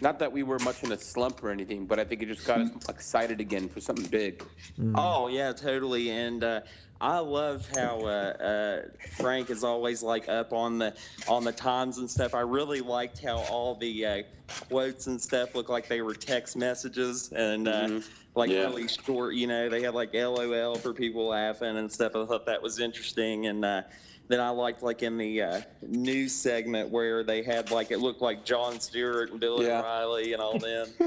not 0.00 0.18
that 0.18 0.32
we 0.32 0.42
were 0.42 0.58
much 0.58 0.82
in 0.82 0.92
a 0.92 0.98
slump 0.98 1.42
or 1.44 1.50
anything, 1.50 1.86
but 1.86 1.98
I 1.98 2.04
think 2.04 2.22
it 2.22 2.26
just 2.26 2.46
got 2.46 2.60
us 2.60 2.70
excited 2.88 3.40
again 3.40 3.68
for 3.68 3.80
something 3.80 4.06
big. 4.06 4.42
Oh 4.94 5.28
yeah, 5.28 5.52
totally. 5.52 6.10
And 6.10 6.42
uh, 6.42 6.60
I 7.00 7.18
love 7.18 7.68
how 7.74 8.00
uh, 8.06 8.08
uh, 8.08 8.80
Frank 9.16 9.50
is 9.50 9.64
always 9.64 10.02
like 10.02 10.28
up 10.28 10.52
on 10.52 10.78
the 10.78 10.94
on 11.28 11.44
the 11.44 11.52
times 11.52 11.98
and 11.98 12.10
stuff. 12.10 12.34
I 12.34 12.40
really 12.40 12.80
liked 12.80 13.22
how 13.22 13.38
all 13.38 13.74
the 13.74 14.06
uh, 14.06 14.22
quotes 14.68 15.06
and 15.06 15.20
stuff 15.20 15.54
looked 15.54 15.70
like 15.70 15.88
they 15.88 16.02
were 16.02 16.14
text 16.14 16.56
messages 16.56 17.32
and 17.32 17.68
uh, 17.68 18.00
like 18.34 18.50
Yeah. 18.50 18.62
really 18.62 18.88
short. 18.88 19.34
You 19.34 19.46
know, 19.46 19.68
they 19.68 19.82
had 19.82 19.94
like 19.94 20.14
LOL 20.14 20.78
for 20.78 20.94
people 20.94 21.28
laughing 21.28 21.76
and 21.76 21.90
stuff. 21.92 22.16
I 22.16 22.24
thought 22.26 22.46
that 22.46 22.62
was 22.62 22.78
interesting. 22.78 23.46
And 23.46 23.64
uh, 23.64 23.82
then 24.28 24.40
I 24.40 24.50
liked 24.50 24.82
like 24.82 25.02
in 25.02 25.18
the 25.18 25.42
uh, 25.42 25.60
news 25.82 26.34
segment 26.34 26.90
where 26.90 27.22
they 27.24 27.42
had 27.42 27.70
like 27.70 27.90
it 27.90 27.98
looked 27.98 28.22
like 28.22 28.44
Jon 28.44 28.80
Stewart 28.80 29.30
and 29.30 29.40
Billy 29.40 29.66
Yeah. 29.66 29.80
Riley 29.82 30.32
and 30.32 30.42
all 30.42 30.58
them. 30.58 30.94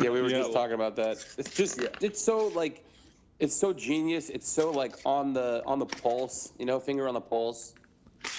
Yeah, 0.00 0.10
we 0.10 0.20
were 0.20 0.30
Yeah. 0.30 0.38
just 0.38 0.52
talking 0.52 0.74
about 0.74 0.96
that. 0.96 1.18
It's 1.38 1.54
just 1.56 1.80
it's 2.00 2.22
so 2.22 2.48
like 2.48 2.84
it's 3.38 3.56
so 3.56 3.72
genius. 3.72 4.28
It's 4.30 4.48
so 4.48 4.72
like 4.72 4.96
on 5.04 5.32
the 5.32 5.62
on 5.66 5.78
the 5.78 5.86
pulse, 5.86 6.52
you 6.58 6.66
know, 6.66 6.78
finger 6.80 7.08
on 7.08 7.14
the 7.14 7.20
pulse. 7.20 7.74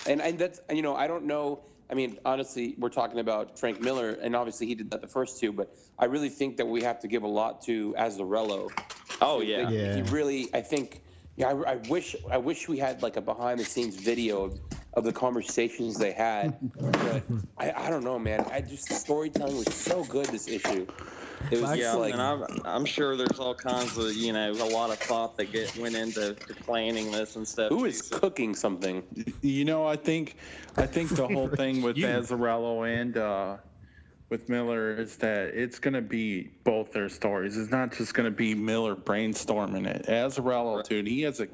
And 0.05 0.21
and 0.21 0.39
that's 0.39 0.59
you 0.71 0.81
know, 0.81 0.95
I 0.95 1.07
don't 1.07 1.25
know. 1.25 1.63
I 1.91 1.93
mean, 1.93 2.17
honestly, 2.23 2.75
we're 2.77 2.89
talking 2.89 3.19
about 3.19 3.59
Frank 3.59 3.81
Miller, 3.81 4.11
and 4.11 4.33
obviously 4.35 4.65
he 4.65 4.75
did 4.75 4.89
that 4.91 5.01
the 5.01 5.07
first 5.07 5.39
two, 5.39 5.51
but 5.51 5.75
I 5.99 6.05
really 6.05 6.29
think 6.29 6.57
that 6.57 6.65
we 6.65 6.81
have 6.83 6.99
to 7.01 7.07
give 7.07 7.23
a 7.23 7.27
lot 7.27 7.61
to 7.63 7.93
Azzarello. 7.97 8.73
Oh 9.19 9.41
yeah. 9.41 9.69
He- 9.69 9.75
Yeah. 9.77 9.95
He 9.95 10.01
really, 10.03 10.49
I 10.53 10.61
think, 10.61 11.01
yeah, 11.35 11.49
I, 11.49 11.73
I 11.73 11.75
wish, 11.75 12.15
I 12.31 12.37
wish 12.37 12.69
we 12.69 12.77
had 12.77 13.01
like 13.03 13.17
a 13.17 13.21
behind 13.21 13.59
the 13.59 13.65
scenes 13.65 13.97
video 13.97 14.45
of, 14.45 14.59
of 14.93 15.03
the 15.03 15.13
conversations 15.13 15.97
they 15.97 16.11
had. 16.11 16.57
but 16.79 17.23
I, 17.57 17.71
I 17.71 17.89
don't 17.89 18.03
know, 18.03 18.19
man. 18.19 18.45
I 18.51 18.61
just 18.61 18.89
the 18.89 18.95
storytelling 18.95 19.57
was 19.57 19.73
so 19.73 20.03
good 20.05 20.25
this 20.27 20.47
issue. 20.47 20.85
It 21.49 21.61
was 21.61 21.75
Yeah, 21.77 21.93
like, 21.93 22.13
and 22.13 22.21
I'm, 22.21 22.43
I'm 22.65 22.85
sure 22.85 23.15
there's 23.17 23.39
all 23.39 23.55
kinds 23.55 23.97
of, 23.97 24.13
you 24.13 24.31
know, 24.33 24.51
a 24.51 24.69
lot 24.71 24.91
of 24.91 24.99
thought 24.99 25.37
that 25.37 25.51
get 25.51 25.75
went 25.77 25.95
into 25.95 26.35
planning 26.65 27.09
this 27.11 27.35
and 27.35 27.47
stuff. 27.47 27.69
who 27.69 27.79
too, 27.79 27.85
is 27.85 28.05
so- 28.07 28.19
cooking 28.19 28.53
something? 28.53 29.01
You 29.41 29.65
know, 29.65 29.85
I 29.87 29.95
think, 29.95 30.35
I 30.77 30.85
think 30.85 31.09
the 31.09 31.27
whole 31.27 31.47
thing 31.55 31.81
with 31.81 31.97
You. 31.97 32.05
Azzarello 32.07 32.87
and 32.87 33.17
uh, 33.17 33.57
with 34.29 34.49
Miller 34.49 34.93
is 34.93 35.15
that 35.17 35.55
it's 35.55 35.79
going 35.79 35.93
to 35.95 36.01
be 36.01 36.51
both 36.63 36.91
their 36.91 37.09
stories. 37.09 37.57
It's 37.57 37.71
not 37.71 37.91
just 37.91 38.13
going 38.13 38.25
to 38.25 38.35
be 38.35 38.53
Miller 38.53 38.95
brainstorming 38.95 39.87
it. 39.87 40.05
Azzarello, 40.07 40.83
dude, 40.87 41.07
he 41.07 41.21
has 41.23 41.39
a 41.39 41.47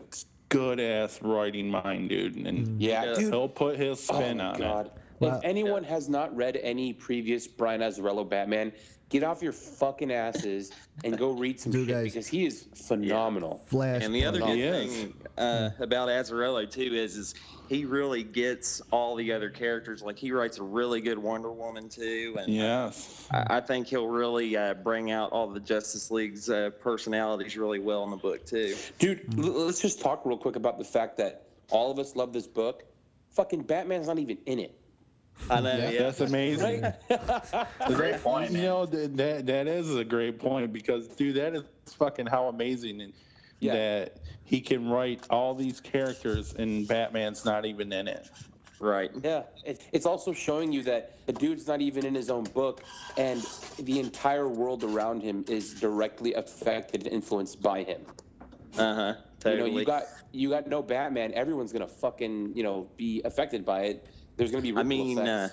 good 0.49 0.79
ass 0.79 1.19
writing 1.21 1.69
mind, 1.69 2.09
dude, 2.09 2.35
and 2.35 2.81
Yeah, 2.81 3.05
Yeah. 3.05 3.13
dude. 3.15 3.33
he'll 3.33 3.49
put 3.49 3.77
his 3.77 4.07
Oh 4.09 4.15
spin 4.15 4.37
my 4.37 4.45
on 4.45 4.57
god! 4.59 4.85
it. 4.87 4.91
Wow. 5.19 5.37
If 5.37 5.43
anyone 5.43 5.83
has 5.83 6.07
not 6.09 6.35
read 6.35 6.57
any 6.57 6.93
previous 6.93 7.47
Brian 7.47 7.81
Azzarello 7.81 8.27
Batman, 8.29 8.71
get 9.09 9.23
off 9.23 9.41
your 9.41 9.51
fucking 9.51 10.11
asses 10.11 10.71
and 11.03 11.17
go 11.17 11.31
read 11.31 11.59
some 11.59 11.71
Dude, 11.71 11.87
shit 11.87 11.95
guys. 11.95 12.03
because 12.13 12.27
he 12.27 12.45
is 12.45 12.67
phenomenal. 12.75 13.63
Flash. 13.65 14.03
And 14.03 14.13
the 14.13 14.25
other 14.25 14.39
good 14.39 14.47
thing 14.89 15.13
uh, 15.37 15.71
about 15.79 16.09
Azzarello 16.09 16.69
too 16.69 16.93
is, 16.93 17.17
is 17.17 17.33
he 17.69 17.85
really 17.85 18.23
gets 18.23 18.81
all 18.91 19.15
the 19.15 19.31
other 19.33 19.49
characters. 19.49 20.01
Like 20.01 20.17
he 20.17 20.31
writes 20.31 20.57
a 20.57 20.63
really 20.63 21.01
good 21.01 21.17
Wonder 21.17 21.51
Woman 21.51 21.89
too, 21.89 22.35
and 22.39 22.53
Yes. 22.53 23.27
I, 23.31 23.57
I 23.57 23.61
think 23.61 23.87
he'll 23.87 24.07
really 24.07 24.55
uh, 24.55 24.73
bring 24.75 25.11
out 25.11 25.31
all 25.31 25.47
the 25.47 25.59
Justice 25.59 26.09
League's 26.11 26.49
uh, 26.49 26.69
personalities 26.81 27.57
really 27.57 27.79
well 27.79 28.03
in 28.03 28.09
the 28.11 28.17
book 28.17 28.45
too. 28.45 28.75
Dude, 28.99 29.21
l- 29.37 29.65
let's 29.65 29.81
just 29.81 30.01
talk 30.01 30.25
real 30.25 30.37
quick 30.37 30.55
about 30.55 30.77
the 30.77 30.85
fact 30.85 31.17
that 31.17 31.43
all 31.69 31.91
of 31.91 31.99
us 31.99 32.15
love 32.15 32.33
this 32.33 32.47
book. 32.47 32.83
Fucking 33.31 33.63
Batman's 33.63 34.07
not 34.07 34.19
even 34.19 34.37
in 34.45 34.59
it. 34.59 34.73
I 35.51 35.61
know. 35.61 35.75
Yeah, 35.89 36.03
That's 36.03 36.21
amazing. 36.21 36.83
Great 37.93 38.23
point, 38.23 38.51
You 38.51 38.61
know 38.63 38.85
that, 38.87 39.15
that 39.17 39.45
that 39.45 39.67
is 39.67 39.95
a 39.95 40.03
great 40.03 40.39
point 40.39 40.73
because 40.73 41.07
dude, 41.09 41.35
that 41.35 41.53
is 41.55 41.63
fucking 41.97 42.25
how 42.25 42.47
amazing 42.47 43.01
and 43.01 43.13
Yeah. 43.59 43.73
that 43.73 44.17
he 44.47 44.61
can 44.61 44.89
write 44.89 45.25
all 45.29 45.53
these 45.53 45.81
characters 45.81 46.53
and 46.57 46.87
Batman's 46.87 47.43
not 47.43 47.65
even 47.65 47.91
in 47.91 48.07
it. 48.07 48.29
Right. 48.79 49.11
Yeah, 49.21 49.43
it, 49.65 49.85
it's 49.91 50.05
also 50.05 50.31
showing 50.31 50.71
you 50.71 50.83
that 50.83 51.17
the 51.25 51.33
dude's 51.33 51.67
not 51.67 51.81
even 51.81 52.05
in 52.05 52.15
his 52.15 52.29
own 52.29 52.45
book, 52.45 52.83
and 53.17 53.45
the 53.79 53.99
entire 53.99 54.47
world 54.47 54.85
around 54.85 55.21
him 55.21 55.43
is 55.49 55.73
directly 55.73 56.33
affected 56.33 57.03
and 57.03 57.13
influenced 57.13 57.61
by 57.61 57.83
him. 57.83 58.01
Uh 58.77 58.95
huh. 58.95 59.13
Totally. 59.39 59.69
You 59.69 59.73
know, 59.73 59.79
you 59.79 59.85
got 59.85 60.03
you 60.31 60.49
got 60.49 60.67
no 60.67 60.81
Batman. 60.81 61.33
Everyone's 61.33 61.73
gonna 61.73 61.87
fucking 61.87 62.55
you 62.55 62.63
know 62.63 62.89
be 62.95 63.21
affected 63.25 63.65
by 63.65 63.81
it. 63.83 64.07
There's 64.37 64.51
gonna 64.51 64.61
be. 64.61 64.73
I 64.77 64.83
mean, 64.83 65.19
uh. 65.19 65.49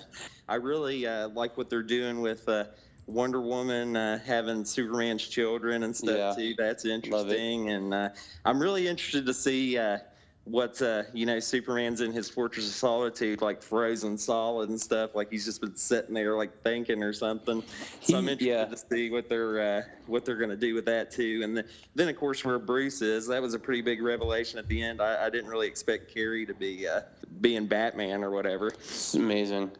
I 0.47 0.55
really 0.55 1.05
uh, 1.05 1.29
like 1.29 1.57
what 1.57 1.69
they're 1.69 1.83
doing 1.83 2.21
with 2.21 2.47
uh, 2.47 2.65
Wonder 3.07 3.41
Woman 3.41 3.95
uh, 3.95 4.19
having 4.25 4.65
Superman's 4.65 5.27
children 5.27 5.83
and 5.83 5.95
stuff 5.95 6.17
Yeah. 6.17 6.33
too. 6.35 6.55
That's 6.57 6.85
interesting, 6.85 7.69
and 7.69 7.93
uh, 7.93 8.09
I'm 8.43 8.59
really 8.59 8.87
interested 8.87 9.25
to 9.27 9.33
see 9.33 9.77
uh, 9.77 9.99
what 10.45 10.79
uh, 10.81 11.03
you 11.13 11.25
know 11.25 11.39
Superman's 11.39 12.01
in 12.01 12.11
his 12.11 12.29
Fortress 12.29 12.67
of 12.67 12.73
Solitude, 12.73 13.41
like 13.41 13.61
frozen 13.61 14.17
solid 14.17 14.69
and 14.69 14.79
stuff. 14.79 15.15
Like 15.15 15.31
he's 15.31 15.45
just 15.45 15.61
been 15.61 15.75
sitting 15.75 16.13
there, 16.13 16.35
like 16.35 16.61
thinking 16.63 17.03
or 17.03 17.13
something. 17.13 17.63
So 18.01 18.17
I'm 18.17 18.29
interested 18.29 18.47
yeah. 18.47 18.65
to 18.65 18.77
see 18.77 19.11
what 19.11 19.29
they're 19.29 19.59
uh, 19.59 19.81
what 20.07 20.25
they're 20.25 20.37
going 20.37 20.49
to 20.51 20.55
do 20.55 20.73
with 20.73 20.85
that 20.85 21.11
too. 21.11 21.41
And 21.43 21.57
then, 21.57 21.65
then 21.95 22.09
of 22.09 22.15
course 22.15 22.43
where 22.45 22.59
Bruce 22.59 23.01
is, 23.01 23.27
that 23.27 23.41
was 23.41 23.53
a 23.53 23.59
pretty 23.59 23.81
big 23.81 24.01
revelation 24.01 24.59
at 24.59 24.67
the 24.67 24.81
end. 24.81 25.01
I, 25.01 25.25
I 25.25 25.29
didn't 25.29 25.49
really 25.49 25.67
expect 25.67 26.13
Carrie 26.13 26.45
to 26.45 26.53
be 26.53 26.87
uh, 26.87 27.01
being 27.41 27.65
Batman 27.65 28.23
or 28.23 28.31
whatever. 28.31 28.67
It's 28.69 29.15
amazing. 29.15 29.71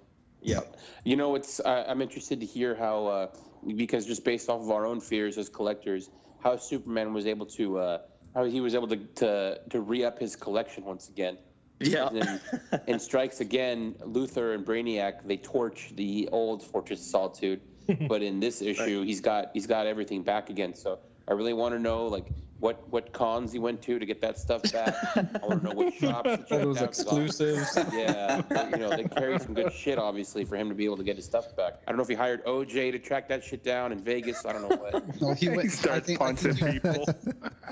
Yep. 0.46 0.78
You 1.04 1.16
know, 1.16 1.36
it's 1.36 1.60
I 1.60 1.84
I'm 1.84 2.02
interested 2.02 2.40
to 2.40 2.46
hear 2.46 2.76
how 2.76 3.08
uh, 3.08 3.28
because 3.76 4.06
just 4.06 4.24
based 4.24 4.50
off 4.50 4.62
of 4.62 4.72
our 4.72 4.86
own 4.86 5.02
fears 5.02 5.38
as 5.38 5.50
collectors, 5.50 6.10
how 6.44 6.58
Superman 6.58 7.14
was 7.14 7.26
able 7.26 7.46
to 7.58 7.80
uh, 7.80 7.98
how 8.34 8.46
he 8.46 8.62
was 8.62 8.76
able 8.76 8.88
to 8.90 8.98
to, 8.98 9.60
to 9.70 9.82
re 9.82 10.04
up 10.04 10.20
his 10.20 10.36
collection 10.36 10.86
once 10.86 11.10
again. 11.10 11.38
Yeah. 11.80 12.40
And 12.88 13.02
Strikes 13.02 13.42
Again, 13.42 13.96
Luthor 14.00 14.56
and 14.56 14.66
Brainiac 14.66 15.28
they 15.28 15.38
torch 15.38 15.92
the 15.96 16.30
old 16.32 16.64
Fortress 16.64 17.02
of 17.02 17.06
Solitude, 17.06 17.62
but 18.08 18.22
in 18.22 18.40
this 18.40 18.62
issue, 18.62 19.04
he's 19.04 19.22
got 19.22 19.50
he's 19.54 19.68
got 19.68 19.88
everything 19.88 20.24
back 20.24 20.50
again. 20.50 20.76
So 20.76 21.00
I 21.28 21.34
really 21.34 21.54
want 21.54 21.74
to 21.74 21.80
know 21.80 22.06
like 22.06 22.28
what 22.60 22.88
what 22.90 23.12
cons 23.12 23.52
he 23.52 23.60
went 23.60 23.82
to 23.82 24.00
to 24.00 24.06
get 24.06 24.22
that 24.22 24.40
stuff 24.40 24.62
back. 24.72 24.96
I 25.16 25.46
want 25.46 25.62
to 25.62 25.70
know 25.70 25.74
what 25.76 25.94
shops 26.00 26.30
he 26.32 26.38
checked 26.38 26.50
Those 26.50 26.78
out, 26.78 26.86
'cause 26.94 27.00
exclusives. 27.00 27.78
yeah, 27.94 28.42
but, 28.50 28.72
you 28.72 28.78
know, 28.78 28.90
they 28.90 29.04
carry 29.04 29.38
some 29.40 29.54
good 29.54 29.74
shit, 29.74 29.98
obviously, 30.00 30.46
for 30.46 30.56
him 30.56 30.70
to 30.70 30.76
be 30.76 30.86
able 30.86 30.98
to 30.98 31.04
get 31.04 31.18
his 31.18 31.26
stuff 31.26 31.54
back. 31.58 31.74
I 31.86 31.92
don't 31.92 31.98
know 31.98 32.04
if 32.04 32.10
he 32.10 32.16
hired 32.16 32.46
OJ 32.46 32.92
to 32.94 33.00
track 33.00 33.28
that 33.30 33.44
shit 33.44 33.64
down 33.64 33.92
in 33.92 34.00
Vegas. 34.02 34.46
I 34.46 34.54
don't 34.54 34.70
know 34.70 34.78
what. 34.78 35.04
No, 35.22 35.34
he 35.34 35.50
went. 35.50 35.64
He 35.64 35.68
I 35.68 35.72
starts 35.72 36.08
think, 36.08 36.22
I, 36.22 36.26
punching 36.28 36.54
think, 36.56 36.82
people. 36.84 37.06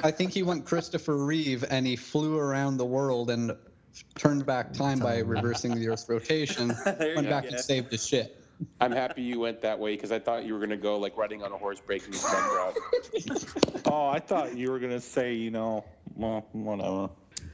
I 0.03 0.11
think 0.11 0.31
he 0.31 0.43
went 0.43 0.65
Christopher 0.65 1.15
Reeve 1.17 1.63
and 1.69 1.87
he 1.87 1.95
flew 1.95 2.37
around 2.37 2.77
the 2.77 2.85
world 2.85 3.29
and 3.29 3.51
turned 4.15 4.45
back 4.45 4.73
time 4.73 4.99
by 4.99 5.19
reversing 5.19 5.75
the 5.75 5.87
Earth's 5.87 6.09
rotation. 6.09 6.69
There 6.85 7.15
Went 7.15 7.27
you 7.27 7.31
back 7.31 7.43
go. 7.43 7.49
and 7.49 7.59
saved 7.59 7.91
his 7.91 8.05
shit. 8.05 8.42
I'm 8.79 8.91
happy 8.91 9.21
you 9.21 9.39
went 9.39 9.61
that 9.61 9.77
way 9.79 9.95
because 9.95 10.11
I 10.11 10.19
thought 10.19 10.45
you 10.45 10.53
were 10.53 10.59
gonna 10.59 10.77
go 10.77 10.97
like 10.97 11.17
riding 11.17 11.43
on 11.43 11.51
a 11.51 11.57
horse 11.57 11.79
breaking 11.79 12.13
his 12.13 12.23
neck 12.23 12.33
out. 12.33 12.75
Oh, 13.85 14.07
I 14.07 14.19
thought 14.19 14.55
you 14.57 14.71
were 14.71 14.79
gonna 14.79 14.99
say, 15.01 15.33
you 15.33 15.51
know, 15.51 15.85
well, 16.15 16.47
whatever. 16.53 17.09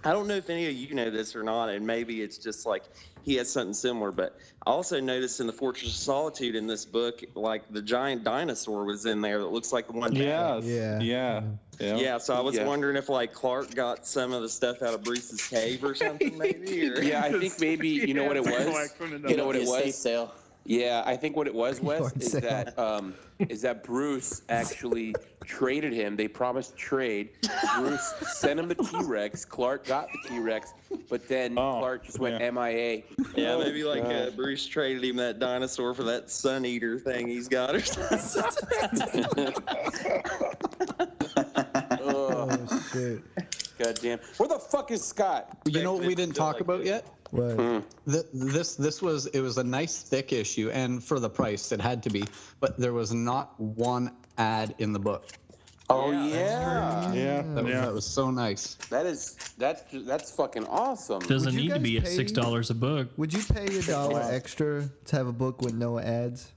I 0.06 0.14
don't 0.14 0.28
know 0.28 0.36
if 0.36 0.50
any 0.50 0.68
of 0.68 0.74
you 0.74 0.94
know 0.96 1.10
this 1.10 1.36
or 1.36 1.44
not, 1.44 1.68
and 1.70 1.86
maybe 1.86 2.22
it's 2.22 2.38
just 2.38 2.66
like 2.66 2.84
he 3.24 3.36
has 3.36 3.52
something 3.52 3.74
similar. 3.74 4.12
But 4.12 4.38
I 4.66 4.70
also 4.70 5.00
noticed 5.02 5.42
in 5.42 5.48
the 5.48 5.54
Fortress 5.54 5.90
of 5.90 5.96
Solitude 5.96 6.56
in 6.56 6.68
this 6.68 6.86
book, 6.86 7.22
like 7.36 7.64
the 7.74 7.82
giant 7.82 8.24
dinosaur 8.24 8.86
was 8.86 9.06
in 9.06 9.20
there 9.20 9.40
that 9.40 9.48
looks 9.52 9.74
like 9.74 9.88
the 9.88 9.94
one. 9.94 10.16
Yes. 10.16 10.64
Yeah. 10.64 11.00
Yeah. 11.00 11.42
Yeah. 11.80 11.96
Yeah, 11.98 12.18
so 12.18 12.34
I 12.36 12.40
was 12.42 12.56
Yeah. 12.56 12.66
wondering 12.66 12.96
if 12.96 13.10
like 13.10 13.34
Clark 13.34 13.74
got 13.76 14.06
some 14.08 14.32
of 14.34 14.42
the 14.42 14.50
stuff 14.50 14.82
out 14.82 14.94
of 14.94 15.04
Bruce's 15.04 15.46
cave 15.48 15.84
or 15.84 15.96
something, 15.96 16.38
maybe. 16.38 16.90
Or... 16.90 17.02
Yeah, 17.02 17.24
I 17.24 17.32
think 17.32 17.60
maybe 17.60 17.90
you 17.90 18.14
know 18.14 18.26
what 18.26 18.38
it 18.38 18.44
was. 18.46 18.94
You 19.28 19.36
know 19.36 19.46
what 19.46 19.56
it 19.58 19.68
was. 19.68 19.96
sale. 19.96 20.34
Yeah, 20.70 21.02
I 21.04 21.18
think 21.18 21.36
what 21.36 21.48
it 21.48 21.56
was, 21.56 21.82
Wes, 21.82 22.16
is 22.18 22.32
sale. 22.34 22.42
that 22.42 22.78
um, 22.78 23.16
is 23.40 23.64
that 23.64 23.84
Bruce 23.84 24.44
actually 24.50 25.16
traded 25.44 25.92
him. 25.94 26.16
They 26.16 26.28
promised 26.28 26.78
trade. 26.78 27.30
Bruce 27.80 28.14
sent 28.38 28.60
him 28.60 28.68
the 28.68 28.76
T 28.76 28.98
Rex. 29.02 29.44
Clark 29.46 29.88
got 29.88 30.10
the 30.12 30.30
T 30.30 30.40
Rex, 30.40 30.74
but 31.10 31.28
then 31.28 31.58
Oh, 31.58 31.80
Clark 31.80 32.06
just 32.06 32.20
went 32.20 32.40
yeah. 32.40 32.52
MIA. 32.52 33.02
Yeah, 33.36 33.54
Oh, 33.54 33.60
maybe 33.64 33.84
like 33.84 34.04
uh, 34.06 34.30
Bruce 34.30 34.68
traded 34.68 35.04
him 35.04 35.16
that 35.16 35.40
dinosaur 35.40 35.96
for 35.96 36.04
that 36.04 36.30
sun 36.30 36.64
eater 36.68 37.00
thing 37.00 37.28
he's 37.28 37.48
got 37.48 37.74
or 37.74 37.82
something. 37.82 38.46
Ugh, 39.38 39.64
Oh 42.02 42.80
shit. 42.94 43.22
God 43.80 43.98
damn. 44.02 44.20
Where 44.38 44.50
the 44.50 44.60
fuck 44.60 44.92
is 44.92 45.04
Scott? 45.04 45.58
You 45.66 45.82
know 45.82 45.94
what 45.94 46.04
we 46.04 46.14
didn't 46.14 46.36
talk 46.36 46.60
about 46.62 46.86
yet? 46.86 47.08
What? 47.32 47.52
Hmm. 47.56 47.80
Th- 48.12 48.26
This 48.34 48.76
this 48.76 49.02
was 49.02 49.28
it 49.28 49.42
was 49.42 49.58
a 49.58 49.64
nice 49.64 50.02
thick 50.02 50.34
issue, 50.34 50.70
and 50.72 51.04
for 51.04 51.20
the 51.20 51.30
price, 51.30 51.72
it 51.72 51.80
had 51.82 52.02
to 52.04 52.10
be. 52.10 52.24
But 52.60 52.78
there 52.78 52.94
was 52.94 53.14
not 53.14 53.60
one 53.60 54.12
ad 54.38 54.74
in 54.80 54.94
the 54.94 55.00
book. 55.00 55.26
Oh 55.92 56.12
yeah, 56.12 57.12
Yeah. 57.14 57.42
That 57.42 57.64
was, 57.64 57.74
yeah. 57.74 57.82
that 57.86 57.94
was 57.94 58.06
so 58.06 58.30
nice. 58.30 58.76
that 58.92 59.06
is 59.08 59.36
that's 59.58 59.82
that's 60.06 60.32
fucking 60.32 60.66
awesome. 60.68 61.20
Doesn't 61.22 61.54
you 61.54 61.62
need 61.62 61.74
to 61.74 61.80
be 61.80 61.98
at 61.98 62.04
pay- 62.04 62.16
six 62.16 62.32
dollars 62.32 62.70
a 62.70 62.76
book. 62.76 63.08
Would 63.18 63.34
you 63.34 63.42
pay 63.44 63.66
a 63.78 63.82
dollar 63.84 64.22
extra 64.32 64.88
to 65.06 65.16
have 65.16 65.28
a 65.28 65.34
book 65.34 65.62
with 65.62 65.74
no 65.74 65.98
ads? 66.00 66.52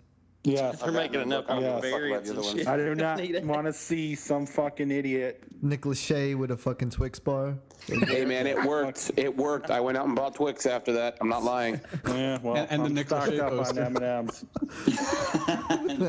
Yes. 0.45 0.80
They're 0.80 0.90
making 0.90 1.20
enough 1.20 1.45
I 1.49 1.55
don't 1.55 1.62
Yeah. 1.62 1.68
a 1.68 1.72
fuck 1.74 1.84
about 1.84 1.93
variants 1.99 2.28
and 2.30 2.45
shit. 2.45 2.66
I 2.66 2.76
do 2.76 2.95
not 2.97 3.20
want 3.45 3.64
to 3.66 3.72
see 3.72 4.16
some 4.16 4.45
fucking 4.45 4.90
idiot. 4.90 5.40
Nick 5.62 5.82
Lachey 5.82 6.34
with 6.36 6.51
a 6.51 6.57
fucking 6.57 6.90
Twix 6.90 7.20
bar. 7.20 7.55
Hey 7.86 8.24
man, 8.24 8.49
it 8.49 8.61
worked. 8.64 9.12
It 9.16 9.36
worked. 9.36 9.70
I 9.70 9.78
went 9.80 9.97
out 9.99 10.07
and 10.07 10.16
bought 10.16 10.34
Twix 10.34 10.66
after 10.66 10.93
that. 10.95 11.16
I'm 11.20 11.28
not 11.28 11.45
lying. 11.45 11.80
Yeah, 12.09 12.38
well, 12.43 12.57
And- 12.57 12.68
and 12.72 12.82
the 12.82 12.86
I'm 12.86 12.95
Nick 12.95 13.07
Lachey 13.09 13.36
stocked 13.36 13.38
up 13.38 13.53
on 13.53 13.59
poster. 13.59 13.82
M&Ms. 13.84 14.45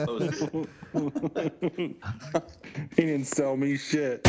Poster. 0.06 0.66
He 2.96 3.04
didn't 3.06 3.26
sell 3.26 3.56
me 3.58 3.78
shit. 3.78 4.22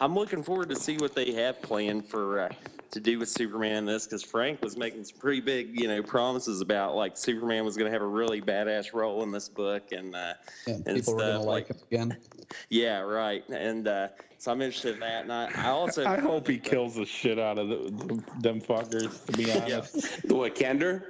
I'm 0.00 0.14
looking 0.14 0.42
forward 0.42 0.68
to 0.70 0.76
see 0.76 0.96
what 0.96 1.14
they 1.14 1.32
have 1.32 1.60
planned 1.62 2.06
for 2.06 2.40
uh, 2.40 2.48
to 2.90 3.00
do 3.00 3.18
with 3.18 3.28
Superman 3.28 3.76
in 3.78 3.84
this 3.86 4.06
because 4.06 4.22
Frank 4.22 4.62
was 4.62 4.76
making 4.76 5.04
some 5.04 5.18
pretty 5.18 5.40
big, 5.40 5.78
you 5.80 5.88
know, 5.88 6.02
promises 6.02 6.60
about 6.60 6.83
like 6.92 7.16
Superman 7.16 7.64
was 7.64 7.76
going 7.76 7.86
to 7.86 7.92
have 7.92 8.02
a 8.02 8.06
really 8.06 8.40
badass 8.40 8.92
role 8.92 9.22
in 9.22 9.30
this 9.30 9.48
book 9.48 9.92
and 9.92 10.14
uh, 10.14 10.34
And 10.66 10.86
and 10.86 10.96
people 10.96 11.14
were 11.14 11.20
gonna 11.20 11.32
stuff, 11.34 11.46
like 11.46 11.68
him 11.68 11.76
again. 11.90 12.16
yeah, 12.68 13.00
right. 13.00 13.48
And 13.48 13.88
uh, 13.88 14.08
so 14.38 14.52
I'm 14.52 14.60
interested 14.60 14.94
in 14.94 15.00
that. 15.00 15.22
And 15.22 15.32
I, 15.32 15.50
I 15.56 15.68
also 15.70 16.04
I 16.04 16.18
hope 16.18 16.48
he 16.48 16.58
kills 16.58 16.96
the 16.96 17.06
shit 17.06 17.38
out 17.38 17.58
of 17.58 17.68
the, 17.68 17.76
the, 17.76 18.22
them 18.40 18.60
fuckers, 18.60 19.24
to 19.26 19.32
be 19.32 19.50
honest. 19.60 20.26
The 20.26 20.34
what, 20.34 20.54
Kandor? 20.54 21.02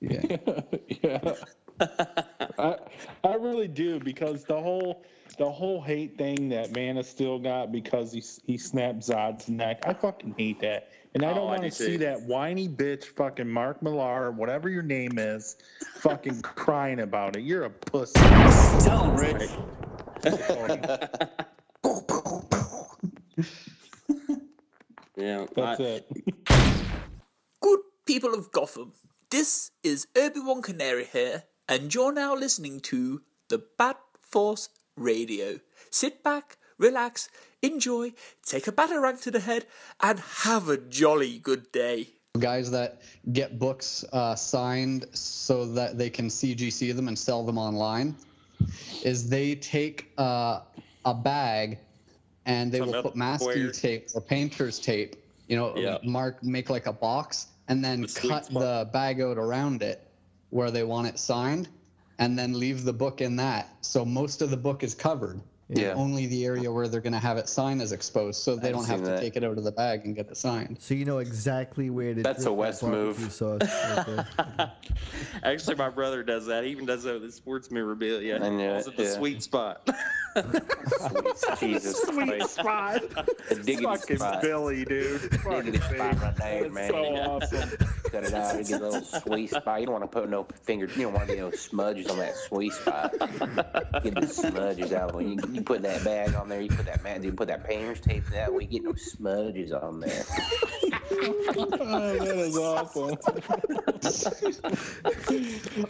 Yeah. 0.00 0.36
yeah. 1.02 1.34
I, 2.58 2.76
I 3.24 3.34
really 3.34 3.68
do 3.68 4.00
because 4.00 4.44
the 4.44 4.60
whole 4.60 5.04
the 5.38 5.50
whole 5.50 5.80
hate 5.80 6.18
thing 6.18 6.48
that 6.48 6.74
Man 6.74 6.96
of 6.98 7.06
Steel 7.06 7.38
got 7.38 7.70
because 7.70 8.12
he 8.12 8.22
he 8.44 8.58
snapped 8.58 9.00
Zod's 9.00 9.48
neck. 9.48 9.82
I 9.86 9.94
fucking 9.94 10.34
hate 10.36 10.60
that, 10.60 10.90
and 11.18 11.26
I 11.26 11.30
Oh, 11.32 11.34
don't 11.34 11.44
I 11.48 11.58
want 11.58 11.62
to 11.64 11.70
see 11.70 11.86
too. 11.92 11.98
that 11.98 12.22
whiny 12.22 12.68
bitch, 12.68 13.04
fucking 13.04 13.48
Mark 13.48 13.82
Millar, 13.82 14.30
whatever 14.30 14.68
your 14.68 14.82
name 14.82 15.18
is, 15.18 15.56
fucking 15.96 16.42
crying 16.56 17.00
about 17.00 17.36
it. 17.36 17.42
You're 17.42 17.64
a 17.64 17.70
pussy. 17.70 18.18
Tell 18.20 19.10
him, 19.10 19.16
Rich. 19.16 19.50
yeah, 25.16 25.46
That's 25.54 25.80
I- 25.80 25.84
it. 25.84 26.06
Good 27.60 27.80
people 28.06 28.34
of 28.34 28.50
Gotham, 28.52 28.92
this 29.30 29.70
is 29.82 30.06
Obi-Wan 30.16 30.62
Canary 30.62 31.04
here, 31.04 31.44
and 31.68 31.92
you're 31.94 32.12
now 32.12 32.34
listening 32.34 32.80
to 32.80 33.22
the 33.48 33.62
Bat 33.78 33.98
Force 34.20 34.68
Radio. 34.96 35.60
Sit 35.90 36.22
back, 36.22 36.58
relax, 36.78 37.28
enjoy, 37.62 38.12
take 38.44 38.66
a 38.68 38.72
batarang 38.72 39.20
to 39.22 39.30
the 39.30 39.40
head, 39.40 39.66
and 40.00 40.18
have 40.20 40.68
a 40.68 40.76
jolly 40.76 41.38
good 41.38 41.70
day. 41.72 42.08
Guys 42.38 42.70
that 42.70 43.02
get 43.32 43.58
books 43.58 44.04
uh, 44.12 44.34
signed 44.34 45.06
so 45.12 45.66
that 45.66 45.98
they 45.98 46.08
can 46.10 46.28
CGC 46.28 46.94
them 46.94 47.08
and 47.08 47.18
sell 47.18 47.44
them 47.44 47.58
online, 47.58 48.14
is 49.02 49.28
they 49.28 49.54
take 49.56 50.12
uh, 50.18 50.60
a 51.04 51.14
bag 51.14 51.78
and 52.46 52.70
they 52.72 52.78
Some 52.78 52.90
will 52.92 53.02
put 53.02 53.16
masking 53.16 53.50
square. 53.50 53.70
tape 53.72 54.08
or 54.14 54.20
painter's 54.20 54.78
tape. 54.78 55.16
You 55.48 55.56
know, 55.56 55.76
Yeah. 55.76 55.98
mark 56.04 56.42
make 56.42 56.70
like 56.70 56.86
a 56.86 56.92
box 56.92 57.48
and 57.68 57.84
then 57.84 58.02
The 58.02 58.08
cut 58.28 58.46
spot. 58.46 58.60
the 58.62 58.90
bag 58.92 59.20
out 59.20 59.36
around 59.38 59.82
it 59.82 60.06
where 60.50 60.70
they 60.70 60.82
want 60.84 61.06
it 61.08 61.18
signed, 61.18 61.68
and 62.18 62.38
then 62.38 62.58
leave 62.58 62.84
the 62.84 62.92
book 62.92 63.20
in 63.20 63.36
that. 63.36 63.68
So 63.82 64.04
most 64.04 64.40
of 64.42 64.50
the 64.50 64.56
book 64.56 64.82
is 64.82 64.94
covered. 64.94 65.40
And 65.70 65.78
only 65.98 66.26
the 66.26 66.46
area 66.46 66.72
where 66.72 66.88
they're 66.88 67.02
going 67.02 67.12
to 67.12 67.18
have 67.18 67.36
it 67.36 67.46
signed 67.48 67.82
is 67.82 67.92
exposed, 67.92 68.40
so 68.42 68.56
they 68.56 68.68
I've 68.68 68.74
don't 68.74 68.86
have 68.86 69.00
to 69.00 69.06
that. 69.06 69.20
take 69.20 69.36
it 69.36 69.44
out 69.44 69.58
of 69.58 69.64
the 69.64 69.72
bag 69.72 70.06
and 70.06 70.16
get 70.16 70.28
it 70.30 70.36
signed. 70.36 70.78
So 70.80 70.94
you 70.94 71.04
know 71.04 71.18
exactly 71.18 71.90
where 71.90 72.14
to. 72.14 72.22
That's 72.22 72.46
a 72.46 72.52
Wes 72.52 72.82
move. 72.82 73.16
barbecue 73.18 73.28
Sauce 73.28 73.60
right. 74.48 74.70
Actually, 75.44 75.76
my 75.76 75.90
brother 75.90 76.22
does 76.22 76.46
that. 76.46 76.64
He 76.64 76.70
even 76.70 76.86
does 76.86 77.02
that 77.02 77.14
with 77.14 77.24
his 77.24 77.34
sports 77.34 77.70
memorabilia. 77.70 78.36
I 78.42 78.48
knew 78.48 78.66
Calls 78.70 78.86
it, 78.86 78.90
it 78.90 78.96
the 78.96 79.02
yeah. 79.04 79.16
sweet 79.16 79.42
spot. 79.42 79.88
Sweet 81.58 81.58
Jesus 81.58 82.00
Christ. 82.04 82.50
spot. 82.54 83.02
The 83.48 83.54
diggity 83.56 83.84
Fucking 83.84 84.16
spot. 84.18 84.42
Billy, 84.42 84.84
dude. 84.84 85.20
Fuck 85.40 85.64
Diggity 85.64 85.78
spot 85.78 86.20
right 86.20 86.36
there, 86.36 86.62
That's 86.62 86.74
man. 86.74 86.90
so 86.90 87.04
awesome. 87.16 87.70
Cut 88.10 88.24
it 88.24 88.34
out 88.34 88.54
and 88.54 88.66
get 88.66 88.80
a 88.80 88.84
little 88.88 89.00
sweet 89.20 89.50
spot. 89.50 89.80
You 89.80 89.86
don't 89.86 90.00
want 90.00 90.10
to 90.12 90.20
put 90.20 90.28
no 90.30 90.46
finger, 90.62 90.86
you 90.94 91.02
don't 91.02 91.14
want 91.14 91.28
to 91.28 91.34
get 91.34 91.42
no 91.42 91.50
smudges 91.50 92.08
on 92.08 92.18
that 92.18 92.36
sweet 92.36 92.72
spot. 92.72 93.12
Get 94.04 94.14
the 94.14 94.26
smudges 94.28 94.92
out. 94.92 95.14
When 95.14 95.30
you, 95.32 95.57
you 95.58 95.64
put 95.64 95.82
that 95.82 96.04
bag 96.04 96.34
on 96.34 96.48
there, 96.48 96.60
you 96.60 96.68
put 96.68 96.86
that 96.86 97.02
man, 97.02 97.22
you 97.22 97.32
put 97.32 97.48
that 97.48 97.64
painter's 97.64 98.00
tape 98.00 98.24
that 98.26 98.52
way, 98.52 98.64
you 98.64 98.68
get 98.68 98.84
no 98.84 98.94
smudges 98.94 99.72
on 99.72 100.00
there. 100.00 100.24
Oh, 101.10 102.18
that 102.18 102.36
is 102.36 102.56
awesome. 102.56 103.16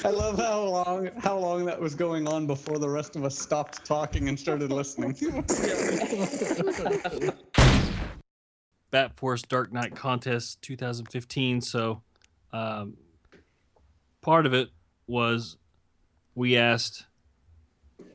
I 0.05 0.11
love 0.11 0.39
how 0.39 0.63
long 0.63 1.11
how 1.19 1.39
long 1.39 1.67
that 1.67 1.79
was 1.79 1.95
going 1.95 2.27
on 2.27 2.47
before 2.47 2.79
the 2.79 2.89
rest 2.89 3.17
of 3.17 3.25
us 3.25 3.39
stopped 3.39 3.85
talking 3.85 4.29
and 4.29 4.39
started 4.39 4.73
listening. 4.73 5.15
Bat 8.91 9.17
Force 9.17 9.43
Dark 9.43 9.71
Knight 9.71 9.95
Contest 9.95 10.63
2015. 10.63 11.61
So, 11.61 12.03
um, 12.53 12.97
part 14.23 14.47
of 14.47 14.55
it 14.55 14.71
was 15.07 15.59
we 16.35 16.57
asked 16.57 17.05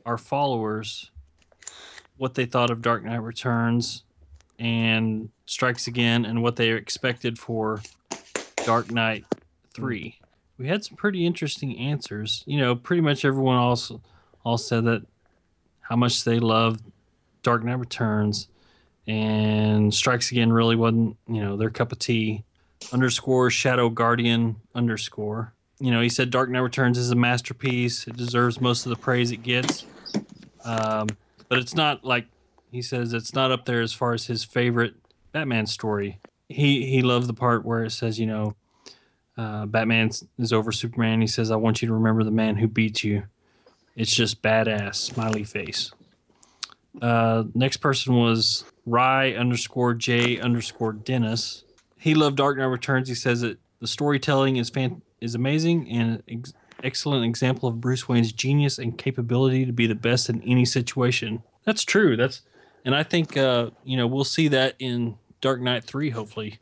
our 0.04 0.18
followers 0.18 1.12
what 2.16 2.34
they 2.34 2.46
thought 2.46 2.70
of 2.70 2.82
Dark 2.82 3.04
Knight 3.04 3.22
Returns 3.22 4.04
and 4.58 5.30
Strikes 5.46 5.86
Again 5.86 6.24
and 6.24 6.42
what 6.42 6.56
they 6.56 6.70
expected 6.70 7.38
for 7.38 7.82
Dark 8.64 8.90
Knight 8.90 9.24
3. 9.74 10.18
We 10.58 10.68
had 10.68 10.84
some 10.84 10.96
pretty 10.96 11.26
interesting 11.26 11.78
answers. 11.78 12.44
You 12.46 12.58
know, 12.58 12.76
pretty 12.76 13.02
much 13.02 13.24
everyone 13.24 13.56
also 13.56 14.00
all 14.44 14.58
said 14.58 14.84
that 14.84 15.02
how 15.80 15.96
much 15.96 16.24
they 16.24 16.38
loved 16.38 16.84
Dark 17.42 17.64
Knight 17.64 17.78
Returns 17.78 18.48
and 19.06 19.92
Strikes 19.92 20.30
Again 20.30 20.52
really 20.52 20.76
wasn't, 20.76 21.16
you 21.28 21.42
know, 21.42 21.56
their 21.56 21.70
cup 21.70 21.92
of 21.92 21.98
tea. 21.98 22.44
Underscore 22.92 23.50
Shadow 23.50 23.88
Guardian 23.88 24.56
underscore. 24.74 25.52
You 25.80 25.90
know, 25.90 26.00
he 26.00 26.08
said 26.08 26.30
Dark 26.30 26.50
Knight 26.50 26.60
Returns 26.60 26.98
is 26.98 27.10
a 27.10 27.16
masterpiece. 27.16 28.06
It 28.06 28.16
deserves 28.16 28.60
most 28.60 28.86
of 28.86 28.90
the 28.90 28.96
praise 28.96 29.30
it 29.32 29.42
gets. 29.42 29.86
Um, 30.64 31.08
but 31.48 31.58
it's 31.58 31.74
not 31.74 32.04
like 32.04 32.26
he 32.70 32.82
says 32.82 33.12
it's 33.12 33.34
not 33.34 33.52
up 33.52 33.64
there 33.64 33.80
as 33.80 33.92
far 33.92 34.14
as 34.14 34.26
his 34.26 34.44
favorite 34.44 34.94
Batman 35.32 35.66
story. 35.66 36.20
He 36.48 36.86
he 36.86 37.02
loved 37.02 37.28
the 37.28 37.34
part 37.34 37.64
where 37.64 37.84
it 37.84 37.90
says, 37.90 38.18
you 38.18 38.26
know, 38.26 38.54
uh, 39.36 39.66
Batman 39.66 40.10
is 40.38 40.52
over 40.52 40.72
Superman. 40.72 41.20
He 41.20 41.26
says, 41.26 41.50
"I 41.50 41.56
want 41.56 41.82
you 41.82 41.88
to 41.88 41.94
remember 41.94 42.24
the 42.24 42.30
man 42.30 42.56
who 42.56 42.68
beat 42.68 43.02
you." 43.04 43.24
It's 43.96 44.14
just 44.14 44.42
badass. 44.42 44.96
Smiley 44.96 45.44
face. 45.44 45.92
Uh, 47.00 47.44
next 47.54 47.78
person 47.78 48.16
was 48.16 48.64
Rye 48.86 49.32
underscore 49.32 49.94
J 49.94 50.38
underscore 50.38 50.92
Dennis. 50.92 51.64
He 51.98 52.14
loved 52.14 52.36
Dark 52.36 52.58
Knight 52.58 52.66
Returns. 52.66 53.08
He 53.08 53.14
says 53.14 53.40
that 53.40 53.58
the 53.80 53.86
storytelling 53.86 54.56
is 54.56 54.70
fan- 54.70 55.02
is 55.20 55.34
amazing 55.34 55.88
and 55.90 56.22
excellent 56.82 57.24
example 57.24 57.68
of 57.68 57.80
Bruce 57.80 58.08
Wayne's 58.08 58.32
genius 58.32 58.78
and 58.78 58.96
capability 58.96 59.64
to 59.66 59.72
be 59.72 59.86
the 59.86 59.94
best 59.94 60.28
in 60.28 60.42
any 60.42 60.64
situation. 60.64 61.42
That's 61.64 61.84
true. 61.84 62.16
That's 62.16 62.42
and 62.84 62.94
I 62.94 63.02
think 63.02 63.36
uh, 63.36 63.70
you 63.84 63.96
know 63.96 64.06
we'll 64.06 64.24
see 64.24 64.48
that 64.48 64.74
in 64.78 65.16
Dark 65.40 65.60
Knight 65.60 65.84
Three. 65.84 66.10
Hopefully, 66.10 66.58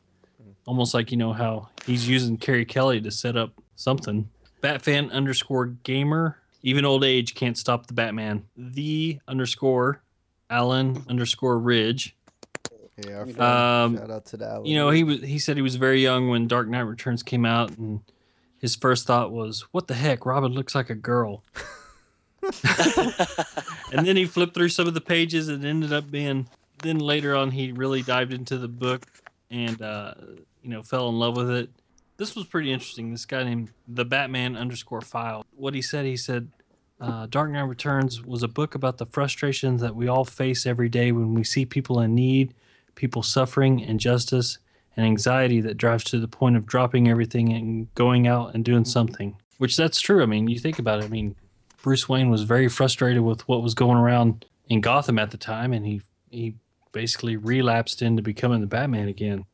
almost 0.66 0.94
like 0.94 1.10
you 1.10 1.16
know 1.16 1.32
how 1.32 1.68
he's 1.86 2.08
using 2.08 2.36
Carrie 2.36 2.64
Kelly 2.64 3.00
to 3.00 3.10
set 3.10 3.36
up 3.36 3.52
something. 3.76 4.28
Batfan 4.62 5.10
underscore 5.10 5.66
gamer. 5.66 6.38
Even 6.62 6.84
old 6.84 7.02
age 7.02 7.34
can't 7.34 7.58
stop 7.58 7.88
the 7.88 7.94
Batman. 7.94 8.44
The 8.56 9.18
underscore 9.26 10.02
Alan 10.48 11.04
underscore 11.08 11.58
Ridge. 11.58 12.14
Yeah. 12.96 13.22
Um, 13.22 13.96
Shout 13.96 14.10
out 14.10 14.26
to 14.26 14.36
that. 14.36 14.66
You 14.66 14.76
know, 14.76 14.90
he 14.90 15.02
was 15.02 15.20
he 15.22 15.38
said 15.38 15.56
he 15.56 15.62
was 15.62 15.76
very 15.76 16.00
young 16.00 16.28
when 16.28 16.46
Dark 16.46 16.68
Knight 16.68 16.80
Returns 16.80 17.22
came 17.22 17.44
out, 17.44 17.76
and 17.78 18.00
his 18.62 18.76
first 18.76 19.06
thought 19.06 19.32
was, 19.32 19.66
"What 19.72 19.88
the 19.88 19.94
heck? 19.94 20.24
Robin 20.24 20.52
looks 20.52 20.74
like 20.74 20.88
a 20.88 20.94
girl." 20.94 21.42
and 23.92 24.06
then 24.06 24.16
he 24.16 24.24
flipped 24.24 24.54
through 24.54 24.70
some 24.70 24.88
of 24.88 24.94
the 24.94 25.00
pages 25.00 25.48
and 25.48 25.64
ended 25.64 25.92
up 25.92 26.10
being. 26.10 26.48
Then 26.82 26.98
later 26.98 27.36
on, 27.36 27.50
he 27.50 27.72
really 27.72 28.02
dived 28.02 28.32
into 28.32 28.56
the 28.56 28.68
book 28.68 29.06
and 29.50 29.82
uh, 29.82 30.14
you 30.62 30.70
know 30.70 30.82
fell 30.82 31.08
in 31.08 31.18
love 31.18 31.36
with 31.36 31.50
it. 31.50 31.70
This 32.16 32.34
was 32.36 32.46
pretty 32.46 32.72
interesting. 32.72 33.10
This 33.10 33.26
guy 33.26 33.42
named 33.42 33.70
the 33.86 34.04
Batman 34.04 34.56
underscore 34.56 35.00
file. 35.00 35.44
What 35.56 35.74
he 35.74 35.82
said, 35.82 36.06
he 36.06 36.16
said, 36.16 36.50
uh, 37.00 37.26
Dark 37.26 37.50
Knight 37.50 37.62
Returns 37.62 38.22
was 38.22 38.44
a 38.44 38.48
book 38.48 38.76
about 38.76 38.98
the 38.98 39.06
frustrations 39.06 39.80
that 39.80 39.96
we 39.96 40.06
all 40.06 40.24
face 40.24 40.66
every 40.66 40.88
day 40.88 41.10
when 41.10 41.34
we 41.34 41.42
see 41.42 41.64
people 41.64 42.00
in 42.00 42.14
need, 42.14 42.54
people 42.94 43.24
suffering, 43.24 43.80
injustice, 43.80 44.58
and 44.96 45.06
anxiety 45.06 45.60
that 45.60 45.76
drives 45.76 46.04
to 46.04 46.20
the 46.20 46.28
point 46.28 46.56
of 46.56 46.66
dropping 46.66 47.08
everything 47.08 47.52
and 47.52 47.92
going 47.94 48.26
out 48.26 48.54
and 48.54 48.64
doing 48.64 48.82
mm-hmm. 48.82 48.90
something. 48.90 49.36
Which 49.58 49.76
that's 49.76 50.00
true. 50.00 50.22
I 50.22 50.26
mean, 50.26 50.48
you 50.48 50.58
think 50.58 50.78
about 50.78 51.00
it. 51.00 51.04
I 51.04 51.08
mean, 51.08 51.36
Bruce 51.82 52.08
Wayne 52.08 52.30
was 52.30 52.42
very 52.42 52.68
frustrated 52.68 53.22
with 53.22 53.46
what 53.48 53.62
was 53.62 53.74
going 53.74 53.96
around 53.96 54.44
in 54.68 54.80
Gotham 54.80 55.18
at 55.18 55.30
the 55.30 55.36
time, 55.36 55.72
and 55.72 55.86
he 55.86 56.02
he 56.30 56.54
basically 56.92 57.36
relapsed 57.36 58.02
into 58.02 58.22
becoming 58.22 58.60
the 58.60 58.66
Batman 58.66 59.08
again. 59.08 59.44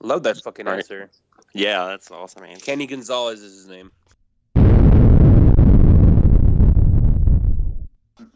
Love 0.00 0.22
that 0.24 0.36
fucking 0.42 0.66
Right. 0.66 0.78
answer. 0.78 1.10
Yeah, 1.52 1.86
that's 1.86 2.10
awesome, 2.10 2.42
man. 2.42 2.58
Kenny 2.58 2.86
Gonzalez 2.86 3.40
is 3.40 3.54
his 3.54 3.68
name. 3.68 3.90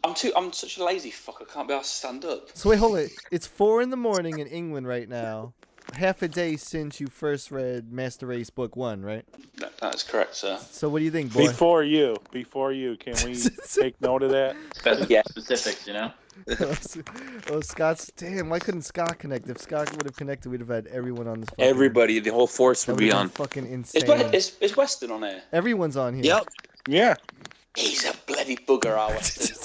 I'm 0.03 0.15
too. 0.15 0.31
I'm 0.35 0.51
such 0.51 0.77
a 0.77 0.83
lazy 0.83 1.11
fuck. 1.11 1.37
I 1.41 1.53
can't 1.53 1.67
be 1.67 1.73
able 1.73 1.83
to 1.83 1.89
stand 1.89 2.25
up. 2.25 2.49
So 2.55 2.69
wait, 2.69 2.79
hold 2.79 2.97
it. 2.97 3.11
It's 3.31 3.45
four 3.45 3.81
in 3.81 3.91
the 3.91 3.97
morning 3.97 4.39
in 4.39 4.47
England 4.47 4.87
right 4.87 5.07
now. 5.07 5.53
Half 5.93 6.21
a 6.21 6.27
day 6.27 6.55
since 6.55 6.99
you 6.99 7.07
first 7.07 7.51
read 7.51 7.91
Master 7.91 8.25
Race 8.27 8.49
Book 8.49 8.75
One, 8.75 9.01
right? 9.01 9.25
That, 9.57 9.77
that's 9.77 10.03
correct, 10.03 10.35
sir. 10.35 10.57
So 10.69 10.89
what 10.89 10.99
do 10.99 11.05
you 11.05 11.11
think, 11.11 11.33
boy? 11.33 11.47
Before 11.47 11.83
you, 11.83 12.17
before 12.31 12.71
you, 12.71 12.95
can 12.97 13.13
we 13.25 13.35
take 13.73 13.99
note 14.01 14.23
of 14.23 14.31
that? 14.31 14.55
yeah, 15.09 15.21
specifics, 15.29 15.85
you 15.85 15.93
know. 15.93 16.11
oh, 17.49 17.61
Scott's 17.61 18.11
damn! 18.15 18.49
Why 18.49 18.59
couldn't 18.59 18.83
Scott 18.83 19.19
connect? 19.19 19.49
If 19.49 19.59
Scott 19.59 19.91
would 19.91 20.05
have 20.05 20.15
connected, 20.15 20.49
we'd 20.49 20.61
have 20.61 20.69
had 20.69 20.87
everyone 20.87 21.27
on 21.27 21.41
this. 21.41 21.49
Fucking, 21.49 21.65
Everybody, 21.65 22.19
the 22.19 22.31
whole 22.31 22.47
force 22.47 22.87
would 22.87 22.97
be 22.97 23.11
on. 23.11 23.27
Fucking 23.29 23.65
Is, 23.65 23.93
insane. 23.93 24.29
we- 24.31 24.37
is, 24.37 24.57
is 24.61 24.77
Weston 24.77 25.11
on 25.11 25.23
here? 25.23 25.41
Everyone's 25.51 25.97
on 25.97 26.15
here. 26.15 26.23
Yep. 26.23 26.47
Yeah. 26.87 27.15
He's 27.75 28.05
a 28.05 28.13
bloody 28.43 28.57
bugger, 28.65 28.97
our 28.97 29.09
Weston. 29.15 29.57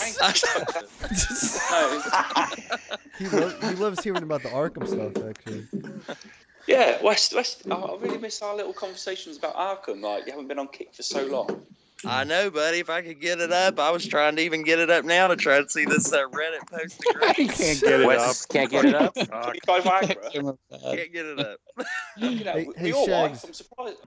He, 3.19 3.27
lo- 3.29 3.49
he 3.63 3.75
loves 3.77 4.05
hearing 4.05 4.23
about 4.23 4.43
the 4.43 4.51
Arkham 4.51 4.87
stuff, 4.87 5.25
actually. 5.27 5.67
yeah, 6.67 7.03
Wes. 7.03 7.33
Wes. 7.35 7.63
I, 7.71 7.75
I 7.75 7.97
really 7.97 8.19
miss 8.19 8.43
our 8.43 8.55
little 8.55 8.75
conversations 8.75 9.39
about 9.39 9.55
Arkham. 9.57 10.03
Like 10.03 10.27
you 10.27 10.33
haven't 10.33 10.49
been 10.49 10.59
on 10.59 10.69
kick 10.69 10.93
for 10.95 11.03
so 11.03 11.25
long. 11.25 11.63
I 12.09 12.25
know, 12.25 12.51
buddy. 12.51 12.79
If 12.79 12.91
I 12.91 13.03
could 13.03 13.21
get 13.21 13.41
it 13.41 13.53
up, 13.53 13.79
I 13.79 13.91
was 13.91 14.07
trying 14.07 14.37
to 14.37 14.43
even 14.43 14.63
get 14.63 14.79
it 14.79 14.91
up 14.91 15.05
now 15.05 15.27
to 15.29 15.37
try 15.37 15.61
to 15.61 15.69
see 15.69 15.85
this 15.85 16.13
uh, 16.13 16.27
Reddit 16.29 16.67
post. 16.71 17.03
You 17.39 17.49
can't 17.49 17.81
get 17.81 18.01
it 18.01 18.07
Wes 18.07 18.45
up. 18.45 18.49
can't 18.49 18.71
get 18.71 18.85
it 18.85 18.95
up. 18.95 19.15
Fuck. 19.15 19.55
You 19.55 19.61
guys 19.67 19.83
Viagra? 19.85 20.57
Can't 20.71 21.13
get 21.13 21.27
it 21.27 21.41
up. 21.41 21.59
You 22.17 22.45
know, 22.45 22.53
Hey- 22.53 22.69
hey, 22.77 22.93
Shags. 23.05 23.45
I'm 23.45 23.53
surprised. 23.53 23.99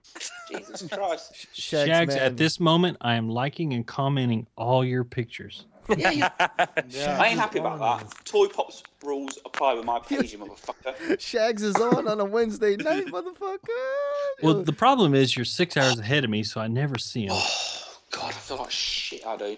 Jesus 0.50 0.88
Christ. 0.92 1.48
Shags, 1.54 1.88
Shags, 1.88 2.16
at 2.16 2.38
this 2.38 2.60
moment, 2.60 2.98
I 3.02 3.16
am 3.16 3.30
liking 3.30 3.74
and 3.74 3.86
commenting 3.86 4.48
all 4.56 4.84
your 4.84 5.04
pictures. 5.04 5.66
Yeah, 5.96 6.10
yeah. 6.12 6.30
Shags 6.90 6.96
I 7.08 7.28
ain't 7.28 7.40
happy 7.40 7.60
about 7.60 7.80
on 7.80 8.00
that. 8.00 8.26
Toy 8.26 8.48
Pops 8.48 8.84
rules 9.04 9.38
apply 9.46 9.74
with 9.74 9.86
my 9.86 10.00
page, 10.00 10.34
you 10.34 10.40
motherfucker. 10.40 10.98
this. 11.08 11.22
Shags 11.22 11.62
is 11.64 11.76
on 11.76 12.08
on 12.08 12.20
a 12.20 12.26
Wednesday 12.26 12.76
night, 12.76 13.08
motherfucker. 13.08 13.58
Well, 14.42 14.64
the 14.64 14.74
problem 14.74 15.14
is 15.14 15.36
you're 15.36 15.46
six 15.46 15.78
hours 15.78 16.00
ahead 16.00 16.24
of 16.24 16.30
me, 16.30 16.44
so 16.44 16.62
I 16.62 16.68
never 16.68 16.98
see 16.98 17.26
him. 17.28 17.36
God, 18.12 18.30
I 18.30 18.32
feel 18.32 18.58
like 18.58 18.72
shit. 18.72 19.26
I 19.26 19.38
do. 19.38 19.58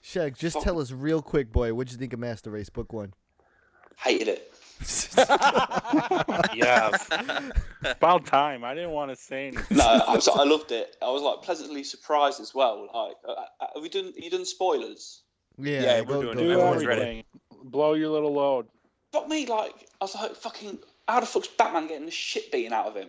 Shags, 0.00 0.38
just 0.38 0.60
tell 0.60 0.80
us 0.80 0.90
real 0.90 1.22
quick, 1.22 1.50
boy. 1.50 1.72
What'd 1.72 1.92
you 1.92 1.98
think 1.98 2.12
of 2.12 2.18
Master 2.18 2.50
Race 2.50 2.68
Book 2.68 2.92
One? 2.92 3.14
Hated 3.96 4.28
it. 4.28 4.50
Yeah. 6.54 6.90
About 7.84 8.26
time. 8.26 8.64
I 8.64 8.74
didn't 8.74 8.90
want 8.90 9.10
to 9.10 9.16
say 9.16 9.48
anything. 9.48 9.76
No, 9.76 9.84
I, 9.84 10.14
was, 10.14 10.28
I 10.28 10.44
loved 10.44 10.72
it. 10.72 10.96
I 11.02 11.10
was 11.10 11.22
like 11.22 11.42
pleasantly 11.42 11.84
surprised 11.84 12.40
as 12.40 12.54
well. 12.54 12.88
Like, 12.94 13.16
uh, 13.26 13.32
uh, 13.60 13.66
have 13.74 13.82
we 13.82 13.88
done? 13.88 14.12
You 14.16 14.30
done 14.30 14.44
spoilers? 14.44 15.22
Yeah, 15.58 15.82
Yeah, 15.82 16.04
go, 16.04 16.18
we're 16.18 16.22
doing 16.24 16.36
go, 16.36 16.42
it. 16.42 16.44
Do. 16.46 16.52
Everyone's 16.52 16.86
ready. 16.86 17.00
everything. 17.02 17.24
Blow 17.64 17.94
your 17.94 18.10
little 18.10 18.32
load. 18.32 18.66
Fuck 19.12 19.28
me, 19.28 19.46
like 19.46 19.72
I 20.00 20.04
was 20.04 20.14
like, 20.14 20.34
fucking, 20.34 20.78
how 21.08 21.20
the 21.20 21.26
fuck's 21.26 21.48
Batman 21.48 21.86
getting 21.86 22.06
the 22.06 22.10
shit 22.12 22.50
beaten 22.50 22.72
out 22.72 22.86
of 22.86 22.96
him? 22.96 23.08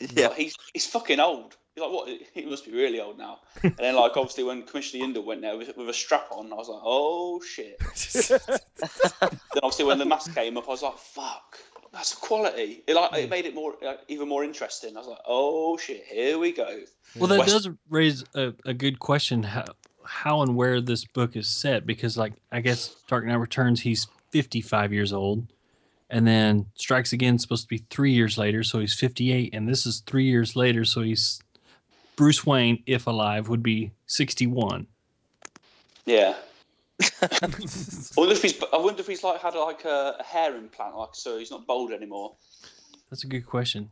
Yeah. 0.00 0.28
Like, 0.28 0.36
he's 0.38 0.56
he's 0.72 0.86
fucking 0.86 1.20
old. 1.20 1.56
He's 1.74 1.82
like, 1.82 1.92
what? 1.92 2.08
He 2.34 2.46
must 2.46 2.64
be 2.64 2.72
really 2.72 3.00
old 3.00 3.18
now. 3.18 3.38
And 3.62 3.76
then, 3.76 3.96
like, 3.96 4.16
obviously, 4.16 4.44
when 4.44 4.62
Commissioner 4.62 5.06
Yindel 5.06 5.24
went 5.24 5.40
there 5.40 5.56
with, 5.56 5.76
with 5.76 5.88
a 5.88 5.94
strap 5.94 6.26
on, 6.30 6.52
I 6.52 6.56
was 6.56 6.68
like, 6.68 6.82
oh 6.84 7.40
shit. 7.40 7.78
then 8.28 9.60
obviously, 9.62 9.84
when 9.84 9.98
the 9.98 10.04
mask 10.04 10.34
came 10.34 10.56
up, 10.56 10.68
I 10.68 10.70
was 10.70 10.82
like, 10.82 10.98
fuck, 10.98 11.58
that's 11.92 12.14
quality. 12.14 12.82
It 12.86 12.94
like 12.94 13.12
it 13.14 13.30
made 13.30 13.46
it 13.46 13.54
more 13.54 13.74
like, 13.82 14.00
even 14.08 14.28
more 14.28 14.44
interesting. 14.44 14.96
I 14.96 15.00
was 15.00 15.08
like, 15.08 15.18
oh 15.26 15.76
shit, 15.76 16.04
here 16.04 16.38
we 16.38 16.52
go. 16.52 16.80
Well, 17.16 17.28
that 17.28 17.40
West- 17.40 17.50
does 17.50 17.68
raise 17.88 18.24
a, 18.34 18.52
a 18.64 18.74
good 18.74 18.98
question 18.98 19.42
how 19.42 19.64
how 20.04 20.42
and 20.42 20.54
where 20.54 20.80
this 20.80 21.04
book 21.04 21.34
is 21.34 21.48
set 21.48 21.86
because, 21.86 22.16
like, 22.16 22.34
I 22.52 22.60
guess 22.60 22.94
Dark 23.08 23.24
Knight 23.24 23.36
Returns, 23.36 23.80
he's 23.80 24.06
55 24.30 24.92
years 24.92 25.12
old, 25.12 25.46
and 26.10 26.26
then 26.26 26.66
Strikes 26.74 27.12
Again 27.12 27.38
supposed 27.38 27.62
to 27.62 27.68
be 27.68 27.84
three 27.90 28.12
years 28.12 28.36
later, 28.36 28.62
so 28.62 28.80
he's 28.80 28.94
58, 28.94 29.54
and 29.54 29.68
this 29.68 29.86
is 29.86 30.02
three 30.06 30.24
years 30.24 30.54
later, 30.54 30.84
so 30.84 31.00
he's 31.00 31.40
Bruce 32.16 32.46
Wayne, 32.46 32.82
if 32.86 33.06
alive, 33.06 33.48
would 33.48 33.62
be 33.62 33.90
61. 34.06 34.86
Yeah. 36.06 36.34
I 37.22 37.38
wonder 38.16 38.34
if 38.34 38.42
he's. 38.42 38.62
I 38.72 38.76
wonder 38.76 39.00
if 39.00 39.06
he's 39.06 39.24
like 39.24 39.40
had 39.40 39.54
like 39.54 39.84
a, 39.84 40.16
a 40.20 40.22
hair 40.22 40.56
implant, 40.56 40.96
like 40.96 41.10
so 41.12 41.38
he's 41.38 41.50
not 41.50 41.66
bald 41.66 41.92
anymore. 41.92 42.34
That's 43.10 43.24
a 43.24 43.26
good 43.26 43.44
question. 43.46 43.90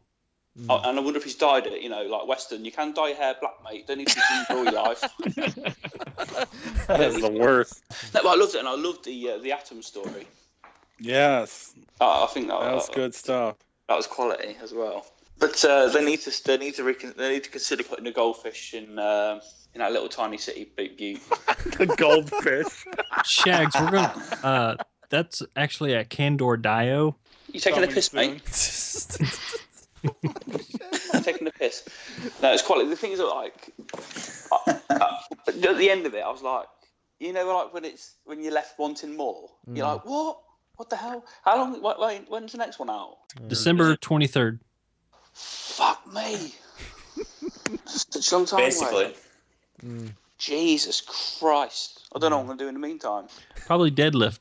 Oh, 0.68 0.80
and 0.84 0.98
I 0.98 1.02
wonder 1.02 1.18
if 1.18 1.24
he's 1.24 1.34
dyed 1.34 1.66
it. 1.66 1.82
You 1.82 1.88
know, 1.88 2.02
like 2.02 2.28
Western, 2.28 2.64
you 2.64 2.70
can 2.70 2.92
dye 2.92 3.08
your 3.08 3.16
hair 3.16 3.34
black, 3.40 3.54
mate. 3.64 3.86
Don't 3.86 3.98
need 3.98 4.08
to 4.08 4.14
be 4.48 4.54
all 4.54 4.64
your 4.64 4.72
life. 4.72 5.02
That 6.88 7.00
is 7.00 7.20
the 7.20 7.30
worst. 7.30 7.82
No, 8.12 8.22
but 8.22 8.28
I 8.28 8.34
loved 8.34 8.54
it, 8.54 8.58
and 8.58 8.68
I 8.68 8.74
loved 8.74 9.04
the 9.04 9.30
uh, 9.30 9.38
the 9.38 9.52
Atom 9.52 9.82
story. 9.82 10.26
Yes, 10.98 11.74
Uh, 12.00 12.24
I 12.24 12.26
think 12.26 12.48
that, 12.48 12.60
that 12.60 12.74
was 12.74 12.88
uh, 12.90 12.92
good 12.92 13.14
stuff. 13.14 13.56
That 13.88 13.96
was 13.96 14.06
quality 14.06 14.56
as 14.62 14.72
well. 14.72 15.06
But 15.43 15.62
uh, 15.64 15.88
they 15.88 16.05
need 16.05 16.20
to 16.20 16.45
they 16.45 16.57
need 16.57 16.76
to 16.76 16.84
recon- 16.84 17.14
they 17.16 17.30
need 17.32 17.43
to 17.45 17.51
consider 17.51 17.82
putting 17.82 18.07
a 18.07 18.12
goldfish 18.12 18.74
in 18.74 18.97
uh, 18.97 19.40
in 19.74 19.80
that 19.80 19.90
little 19.93 20.09
tiny 20.09 20.38
city, 20.38 20.70
Big 20.76 20.97
Butte. 20.97 21.20
the 21.78 21.86
goldfish. 21.99 22.84
Shags, 23.24 23.74
we're 23.80 23.90
going 23.90 24.09
to. 24.09 24.47
Uh, 24.47 24.76
that's 25.11 25.43
actually 25.57 25.97
at 25.97 26.11
Kandor 26.11 26.62
Dio. 26.62 27.16
You 27.53 27.59
taking 27.59 27.82
a 27.82 27.88
piss, 27.88 28.12
mate? 28.12 28.40
taking 31.24 31.45
the 31.45 31.53
piss. 31.59 31.88
No, 32.40 32.53
it's 32.53 32.62
quality. 32.62 32.88
The 32.88 32.95
thing 32.97 33.11
is, 33.11 33.18
like 33.18 33.72
at 34.68 35.76
the 35.76 35.90
end 35.90 36.07
of 36.07 36.14
it, 36.14 36.22
I 36.22 36.30
was 36.30 36.43
like, 36.43 36.66
you 37.18 37.32
know, 37.32 37.53
like 37.57 37.74
when 37.74 37.84
it's 37.84 38.14
when 38.26 38.45
you're 38.45 38.53
left 38.53 38.78
wanting 38.78 39.16
more. 39.16 39.49
You're 39.66 39.86
Mm. 39.86 39.95
like, 39.95 40.07
what? 40.07 40.38
What 40.76 40.88
the 40.88 40.95
hell? 40.97 41.24
How 41.45 41.57
long? 41.57 41.82
Wait, 41.82 41.99
wait, 41.99 42.22
when's 42.28 42.53
the 42.53 42.59
next 42.59 42.78
one 42.78 42.90
out? 42.90 43.16
December 43.49 43.97
23rd. 43.97 44.61
Fuck 45.32 46.06
me. 46.12 46.54
Such 47.86 48.30
a 48.32 48.36
long 48.36 48.46
time 48.46 48.60
Basically. 48.60 49.14
away. 49.84 50.08
Jesus 50.38 51.00
Christ! 51.00 52.00
I 52.14 52.18
don't 52.18 52.30
know 52.30 52.36
what 52.38 52.42
I'm 52.42 52.46
gonna 52.48 52.58
do 52.58 52.68
in 52.68 52.74
the 52.74 52.80
meantime. 52.80 53.26
Probably 53.66 53.90
deadlift. 53.90 54.38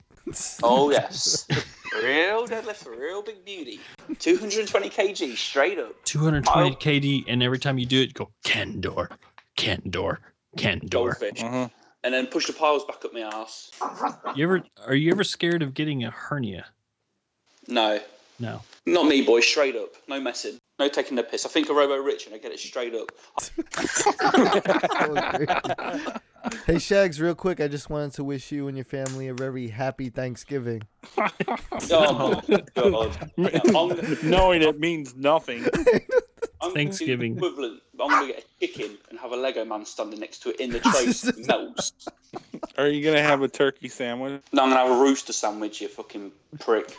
Oh 0.63 0.91
yes, 0.91 1.47
real 2.03 2.47
deadlift, 2.47 2.85
real 2.87 3.21
big 3.21 3.43
beauty. 3.45 3.79
220 4.19 4.89
kg 4.89 5.35
straight 5.37 5.79
up. 5.79 5.93
220 6.05 6.75
kg, 6.75 7.23
and 7.27 7.41
every 7.43 7.59
time 7.59 7.77
you 7.77 7.85
do 7.85 8.01
it, 8.01 8.13
go 8.13 8.29
Kandor, 8.45 9.09
Kandor, 9.57 10.17
Kandor. 10.57 10.89
Goldfish. 10.89 11.39
Mm-hmm. 11.41 11.65
And 12.03 12.13
then 12.15 12.25
push 12.27 12.47
the 12.47 12.53
piles 12.53 12.83
back 12.85 13.05
up 13.05 13.13
my 13.13 13.19
ass. 13.21 13.69
You 14.35 14.43
ever 14.45 14.63
are 14.87 14.95
you 14.95 15.11
ever 15.11 15.23
scared 15.23 15.61
of 15.61 15.73
getting 15.75 16.03
a 16.03 16.09
hernia? 16.11 16.65
No, 17.67 17.99
No. 18.39 18.61
not 18.87 19.05
me, 19.05 19.21
boy. 19.21 19.41
Straight 19.41 19.75
up, 19.75 19.93
no 20.07 20.19
messing, 20.19 20.57
no 20.81 20.89
taking 20.89 21.15
the 21.15 21.23
piss. 21.23 21.45
I 21.45 21.49
think 21.49 21.69
a 21.69 21.73
Robo 21.73 21.97
Rich 21.97 22.25
and 22.25 22.35
I 22.35 22.39
get 22.39 22.51
it 22.51 22.59
straight 22.59 22.95
up. 22.95 23.11
Hey 26.65 26.79
Shags, 26.79 27.21
real 27.21 27.35
quick, 27.35 27.61
I 27.61 27.67
just 27.67 27.91
wanted 27.91 28.13
to 28.13 28.23
wish 28.23 28.51
you 28.51 28.67
and 28.67 28.75
your 28.75 28.83
family 28.83 29.27
a 29.27 29.33
very 29.33 29.67
happy 29.67 30.09
Thanksgiving. 30.09 30.81
Oh 31.91 32.41
my 32.47 32.63
god! 32.75 33.31
I'm, 33.75 34.29
Knowing 34.29 34.63
it 34.63 34.79
means 34.79 35.15
nothing. 35.15 35.65
I'm 36.61 36.73
Thanksgiving. 36.73 37.37
Equivalent. 37.37 37.81
I'm 37.99 38.09
gonna 38.09 38.27
get 38.27 38.39
a 38.43 38.65
chicken 38.65 38.97
and 39.09 39.19
have 39.19 39.31
a 39.31 39.35
Lego 39.35 39.65
man 39.65 39.85
standing 39.85 40.19
next 40.19 40.39
to 40.43 40.49
it 40.49 40.59
in 40.59 40.71
the 40.71 40.79
tray. 40.79 41.11
so 41.11 41.29
it 41.37 41.47
melts. 41.47 41.93
Are 42.77 42.87
you 42.87 43.03
gonna 43.03 43.21
have 43.21 43.41
a 43.41 43.47
turkey 43.47 43.87
sandwich? 43.87 44.41
No, 44.51 44.63
I'm 44.63 44.69
gonna 44.69 44.81
have 44.81 44.97
a 44.97 45.01
rooster 45.01 45.33
sandwich. 45.33 45.81
You 45.81 45.89
fucking 45.89 46.31
prick. 46.59 46.95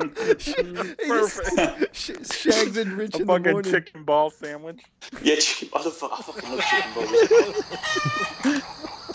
Perfect. 1.06 1.96
Shags 2.32 2.76
and 2.76 2.92
Rich 2.94 3.14
A 3.14 3.20
in 3.20 3.26
the 3.26 3.32
fucking 3.34 3.52
morning. 3.52 3.72
chicken 3.72 4.04
ball 4.04 4.30
sandwich. 4.30 4.80
Yeah, 5.22 5.36
chicken. 5.36 5.68
I, 5.74 5.84
love, 5.84 6.02
I 6.12 6.22
fucking 6.22 6.50
love 6.50 6.64
chicken 6.64 6.92
balls. 6.94 8.64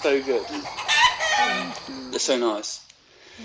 so 0.02 0.22
good. 0.24 0.46
They're 2.12 2.20
so 2.20 2.38
nice. 2.38 2.86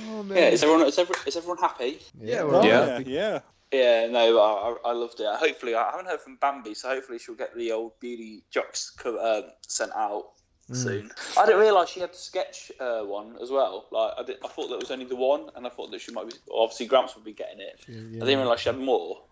Oh, 0.08 0.22
man. 0.22 0.36
Yeah, 0.36 0.48
is 0.50 0.62
everyone 0.62 0.86
is 0.86 0.98
everyone, 0.98 1.26
is 1.26 1.36
everyone 1.36 1.58
happy? 1.58 1.98
Yeah, 2.20 2.44
we're 2.44 2.64
Yeah, 2.64 2.98
yeah. 3.00 3.40
Yeah, 3.72 4.08
no, 4.08 4.38
I, 4.40 4.88
I 4.90 4.92
loved 4.92 5.20
it. 5.20 5.26
Hopefully, 5.26 5.76
I 5.76 5.90
haven't 5.90 6.06
heard 6.06 6.20
from 6.20 6.36
Bambi, 6.36 6.74
so 6.74 6.88
hopefully 6.88 7.18
she'll 7.20 7.36
get 7.36 7.54
the 7.56 7.70
old 7.70 7.98
beauty 8.00 8.42
jocks 8.50 8.90
co- 8.90 9.16
uh, 9.16 9.42
sent 9.66 9.92
out. 9.94 10.30
Soon. 10.72 11.10
I 11.38 11.46
didn't 11.46 11.60
realise 11.60 11.90
she 11.90 12.00
had 12.00 12.12
the 12.12 12.16
sketch 12.16 12.72
uh, 12.80 13.02
one 13.02 13.36
as 13.42 13.50
well. 13.50 13.86
Like 13.90 14.12
I, 14.18 14.22
did, 14.22 14.36
I 14.44 14.48
thought 14.48 14.68
that 14.68 14.78
was 14.78 14.90
only 14.90 15.04
the 15.04 15.16
one, 15.16 15.50
and 15.56 15.66
I 15.66 15.70
thought 15.70 15.90
that 15.90 16.00
she 16.00 16.12
might 16.12 16.28
be. 16.28 16.34
Obviously, 16.52 16.86
Gramps 16.86 17.14
would 17.14 17.24
be 17.24 17.32
getting 17.32 17.60
it. 17.60 17.80
I 17.88 17.92
didn't 18.24 18.38
realise 18.38 18.60
she 18.60 18.68
had 18.68 18.78
more. 18.78 19.22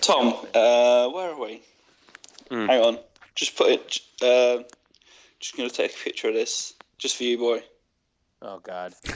Tom, 0.00 0.34
uh, 0.54 1.08
where 1.08 1.30
are 1.30 1.40
we? 1.40 1.62
Hmm. 2.50 2.66
Hang 2.66 2.84
on, 2.84 2.98
just 3.34 3.56
put 3.56 3.70
it. 3.70 4.00
Uh, 4.22 4.62
just 5.40 5.56
gonna 5.56 5.70
take 5.70 5.94
a 5.94 5.98
picture 6.04 6.28
of 6.28 6.34
this, 6.34 6.74
just 6.98 7.16
for 7.16 7.24
you, 7.24 7.38
boy. 7.38 7.62
Oh 8.42 8.58
God. 8.58 8.94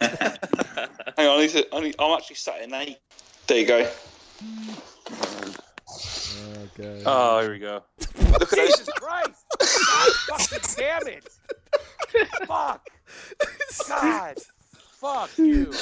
Hang 0.00 1.28
on, 1.28 1.38
I 1.38 1.40
need 1.40 1.50
to, 1.50 1.66
I 1.74 1.80
need, 1.80 1.96
I'm 1.98 2.16
actually 2.16 2.36
sat 2.36 2.62
in 2.62 2.72
eight. 2.72 2.98
There 3.46 3.58
you 3.58 3.66
go. 3.66 3.90
Okay. 6.78 7.02
Oh, 7.04 7.40
here 7.40 7.52
we 7.52 7.58
go. 7.58 7.82
Look 8.38 8.52
at 8.52 8.58
Jesus 8.58 8.86
those. 8.86 8.88
Christ! 8.94 9.44
God 9.58 10.12
fucking 10.38 10.74
damn 10.76 11.06
it! 11.08 11.28
Fuck! 12.46 12.88
God! 13.88 14.38
Fuck 14.72 15.30
you! 15.38 15.72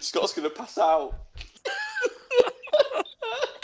Scott's 0.00 0.32
gonna 0.32 0.50
pass 0.50 0.78
out. 0.78 1.14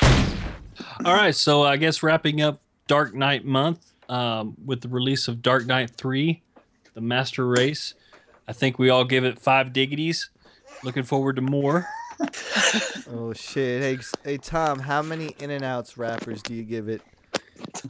All 1.04 1.14
right, 1.14 1.34
so 1.34 1.62
I 1.62 1.76
guess 1.76 2.02
wrapping 2.02 2.40
up 2.40 2.60
Dark 2.86 3.14
Knight 3.14 3.44
month 3.44 3.84
um, 4.08 4.54
with 4.64 4.80
the 4.80 4.88
release 4.88 5.28
of 5.28 5.42
Dark 5.42 5.66
Knight 5.66 5.90
3, 5.90 6.40
The 6.94 7.00
Master 7.00 7.46
Race. 7.46 7.94
I 8.46 8.52
think 8.52 8.78
we 8.78 8.90
all 8.90 9.04
give 9.04 9.24
it 9.24 9.38
five 9.38 9.72
diggities. 9.72 10.30
Looking 10.82 11.02
forward 11.02 11.36
to 11.36 11.42
more. 11.42 11.86
Oh 13.10 13.32
shit! 13.32 13.82
Hey, 13.82 13.98
hey 14.24 14.38
Tom, 14.38 14.78
how 14.78 15.02
many 15.02 15.34
In 15.38 15.50
and 15.50 15.64
Outs 15.64 15.96
wrappers 15.98 16.42
do 16.42 16.54
you 16.54 16.62
give 16.62 16.88
it? 16.88 17.02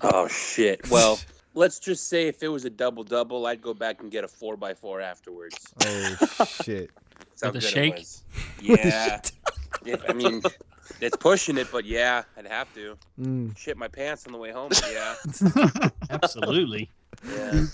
Oh 0.02 0.28
shit. 0.28 0.88
Well, 0.90 1.18
let's 1.54 1.78
just 1.78 2.08
say 2.08 2.26
if 2.28 2.42
it 2.42 2.48
was 2.48 2.64
a 2.64 2.70
double 2.70 3.04
double, 3.04 3.46
I'd 3.46 3.62
go 3.62 3.74
back 3.74 4.00
and 4.02 4.10
get 4.10 4.24
a 4.24 4.28
four 4.28 4.56
by 4.56 4.74
four 4.74 5.00
afterwards. 5.00 5.56
Oh 5.84 6.16
shit! 6.62 6.90
That's 7.18 7.42
how 7.42 7.50
With 7.52 7.56
a 7.56 7.58
good 7.60 7.64
it 7.64 7.70
shake? 7.70 7.94
was. 7.96 8.22
Yeah. 8.62 9.20
yeah. 9.84 9.96
I 10.08 10.12
mean, 10.14 10.40
it's 11.00 11.16
pushing 11.16 11.58
it, 11.58 11.68
but 11.70 11.84
yeah, 11.84 12.22
I'd 12.36 12.46
have 12.46 12.72
to. 12.74 12.96
Mm. 13.20 13.56
Shit 13.58 13.76
my 13.76 13.88
pants 13.88 14.26
on 14.26 14.32
the 14.32 14.38
way 14.38 14.50
home. 14.52 14.70
But 14.70 14.90
yeah. 14.92 15.88
Absolutely. 16.10 16.90
Yeah. 17.30 17.64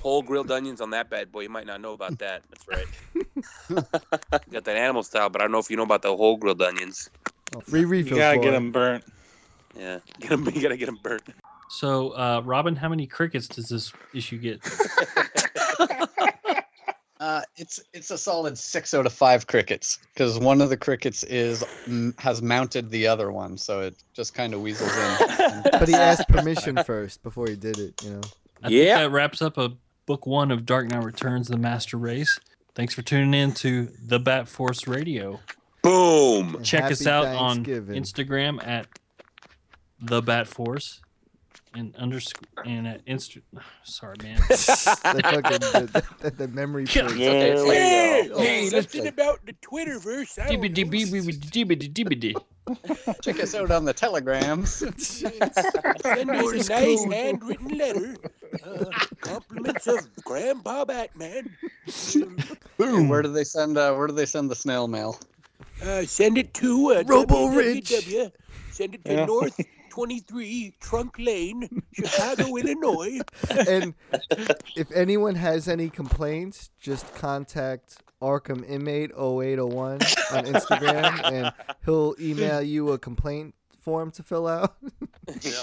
Whole 0.00 0.22
grilled 0.22 0.50
onions 0.50 0.80
on 0.80 0.90
that 0.90 1.10
bad 1.10 1.32
boy. 1.32 1.40
You 1.42 1.48
might 1.50 1.66
not 1.66 1.80
know 1.80 1.92
about 1.92 2.18
that. 2.20 2.42
That's 2.50 2.66
right. 2.68 2.86
Got 4.50 4.64
that 4.64 4.76
animal 4.76 5.02
style, 5.02 5.28
but 5.28 5.40
I 5.40 5.44
don't 5.44 5.52
know 5.52 5.58
if 5.58 5.70
you 5.70 5.76
know 5.76 5.82
about 5.82 6.02
the 6.02 6.16
whole 6.16 6.36
grilled 6.36 6.62
onions. 6.62 7.10
Oh, 7.54 7.60
free 7.60 7.80
You 7.80 7.86
refills. 7.88 8.18
gotta 8.18 8.38
boy. 8.38 8.44
get 8.44 8.50
them 8.52 8.72
burnt. 8.72 9.04
Yeah, 9.78 9.98
get 10.20 10.30
them. 10.30 10.44
You 10.46 10.62
gotta 10.62 10.76
get 10.76 10.86
them 10.86 10.98
burnt. 11.02 11.22
So, 11.68 12.10
uh, 12.10 12.42
Robin, 12.44 12.76
how 12.76 12.88
many 12.88 13.06
crickets 13.06 13.48
does 13.48 13.68
this 13.68 13.92
issue 14.14 14.38
get? 14.38 14.60
Uh, 17.18 17.40
it's 17.56 17.80
it's 17.94 18.10
a 18.10 18.18
solid 18.18 18.58
six 18.58 18.92
out 18.92 19.06
of 19.06 19.12
five 19.12 19.46
crickets 19.46 19.98
because 20.12 20.38
one 20.38 20.60
of 20.60 20.68
the 20.68 20.76
crickets 20.76 21.22
is 21.24 21.64
m- 21.86 22.14
has 22.18 22.42
mounted 22.42 22.90
the 22.90 23.06
other 23.06 23.32
one, 23.32 23.56
so 23.56 23.80
it 23.80 23.94
just 24.12 24.34
kind 24.34 24.52
of 24.52 24.60
weasels 24.60 24.94
in. 24.94 25.62
But 25.72 25.88
he 25.88 25.94
asked 25.94 26.28
permission 26.28 26.76
first 26.84 27.22
before 27.22 27.48
he 27.48 27.56
did 27.56 27.78
it. 27.78 28.02
You 28.04 28.10
know. 28.10 28.20
I 28.62 28.68
think 28.68 28.88
that 28.88 29.10
wraps 29.10 29.40
up 29.40 29.56
a 29.56 29.72
book 30.04 30.26
one 30.26 30.50
of 30.50 30.66
Dark 30.66 30.88
Knight 30.90 31.02
Returns: 31.02 31.48
The 31.48 31.56
Master 31.56 31.96
Race. 31.96 32.38
Thanks 32.74 32.92
for 32.92 33.00
tuning 33.00 33.32
in 33.32 33.54
to 33.54 33.88
the 34.06 34.20
Bat 34.20 34.46
Force 34.46 34.86
Radio. 34.86 35.40
Boom. 35.82 36.62
Check 36.62 36.84
us 36.84 37.06
out 37.06 37.26
on 37.26 37.64
Instagram 37.64 38.64
at 38.66 38.86
the 40.00 40.20
Bat 40.22 40.48
Force 40.48 41.00
and 41.74 41.94
underscore 41.96 42.42
and 42.64 42.86
at 42.86 43.04
Insta. 43.06 43.42
Sorry, 43.84 44.16
man. 44.22 44.36
the 44.48 44.56
fucking 45.24 45.60
the, 45.60 46.04
the, 46.20 46.30
the 46.30 46.48
memory. 46.48 46.84
Yeah. 46.94 47.06
place. 47.06 47.70
Hey, 47.70 48.30
Oh, 48.32 48.38
hey, 48.40 48.66
something 48.68 49.04
like- 49.04 49.12
about 49.12 49.44
the 49.46 49.52
Twitterverse. 49.54 50.38
I 50.38 50.48
don't 50.48 50.60
know. 50.62 50.74
Check 53.22 53.40
us 53.40 53.54
out 53.54 53.70
on 53.70 53.84
the 53.84 53.92
telegrams. 53.92 54.72
Send 54.96 55.40
us 55.42 55.56
a 56.04 56.24
nice 56.24 57.04
handwritten 57.04 57.68
letter. 57.78 58.16
Uh, 58.64 58.84
compliments 59.20 59.86
of 59.86 59.98
Grandpa 60.24 60.84
Batman. 60.84 61.54
Boom. 62.76 63.08
Where 63.08 63.22
do 63.22 63.28
they 63.32 63.44
send? 63.44 63.78
Uh, 63.78 63.94
where 63.94 64.08
do 64.08 64.14
they 64.14 64.26
send 64.26 64.50
the 64.50 64.56
snail 64.56 64.88
mail? 64.88 65.20
Uh, 65.82 66.02
send 66.06 66.38
it 66.38 66.52
to 66.54 66.92
uh, 66.94 67.04
Robo 67.06 67.48
www. 67.50 68.32
Send 68.72 68.94
it 68.96 69.04
to 69.04 69.12
Yeah. 69.12 69.24
North 69.26 69.60
23 70.00 70.74
Trunk 70.78 71.18
Lane, 71.18 71.82
Chicago, 71.94 72.54
Illinois. 72.54 73.18
and 73.66 73.94
if 74.76 74.92
anyone 74.92 75.34
has 75.34 75.68
any 75.68 75.88
complaints, 75.88 76.68
just 76.78 77.14
contact 77.14 78.02
Arkham 78.20 78.62
Inmate 78.68 79.10
0801 79.12 79.92
on 79.92 80.44
Instagram, 80.44 81.32
and 81.32 81.50
he'll 81.86 82.14
email 82.20 82.60
you 82.60 82.90
a 82.92 82.98
complaint 82.98 83.54
form 83.80 84.10
to 84.10 84.22
fill 84.22 84.46
out. 84.46 84.76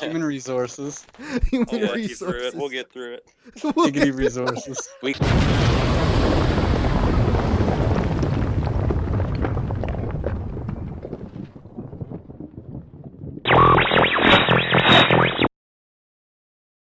Human 0.01 0.23
resources. 0.23 1.05
Human 1.51 1.67
I'll 1.71 1.79
walk 1.89 1.97
you 1.97 2.07
through 2.07 2.31
resources. 2.31 2.45
it. 2.47 2.55
We'll 2.55 2.69
get 2.69 2.91
through 2.91 3.13
it. 3.13 3.25
We'll 3.75 3.85
Diggity 3.85 4.05
get- 4.07 4.15
resources. 4.15 4.89
We 5.03 5.13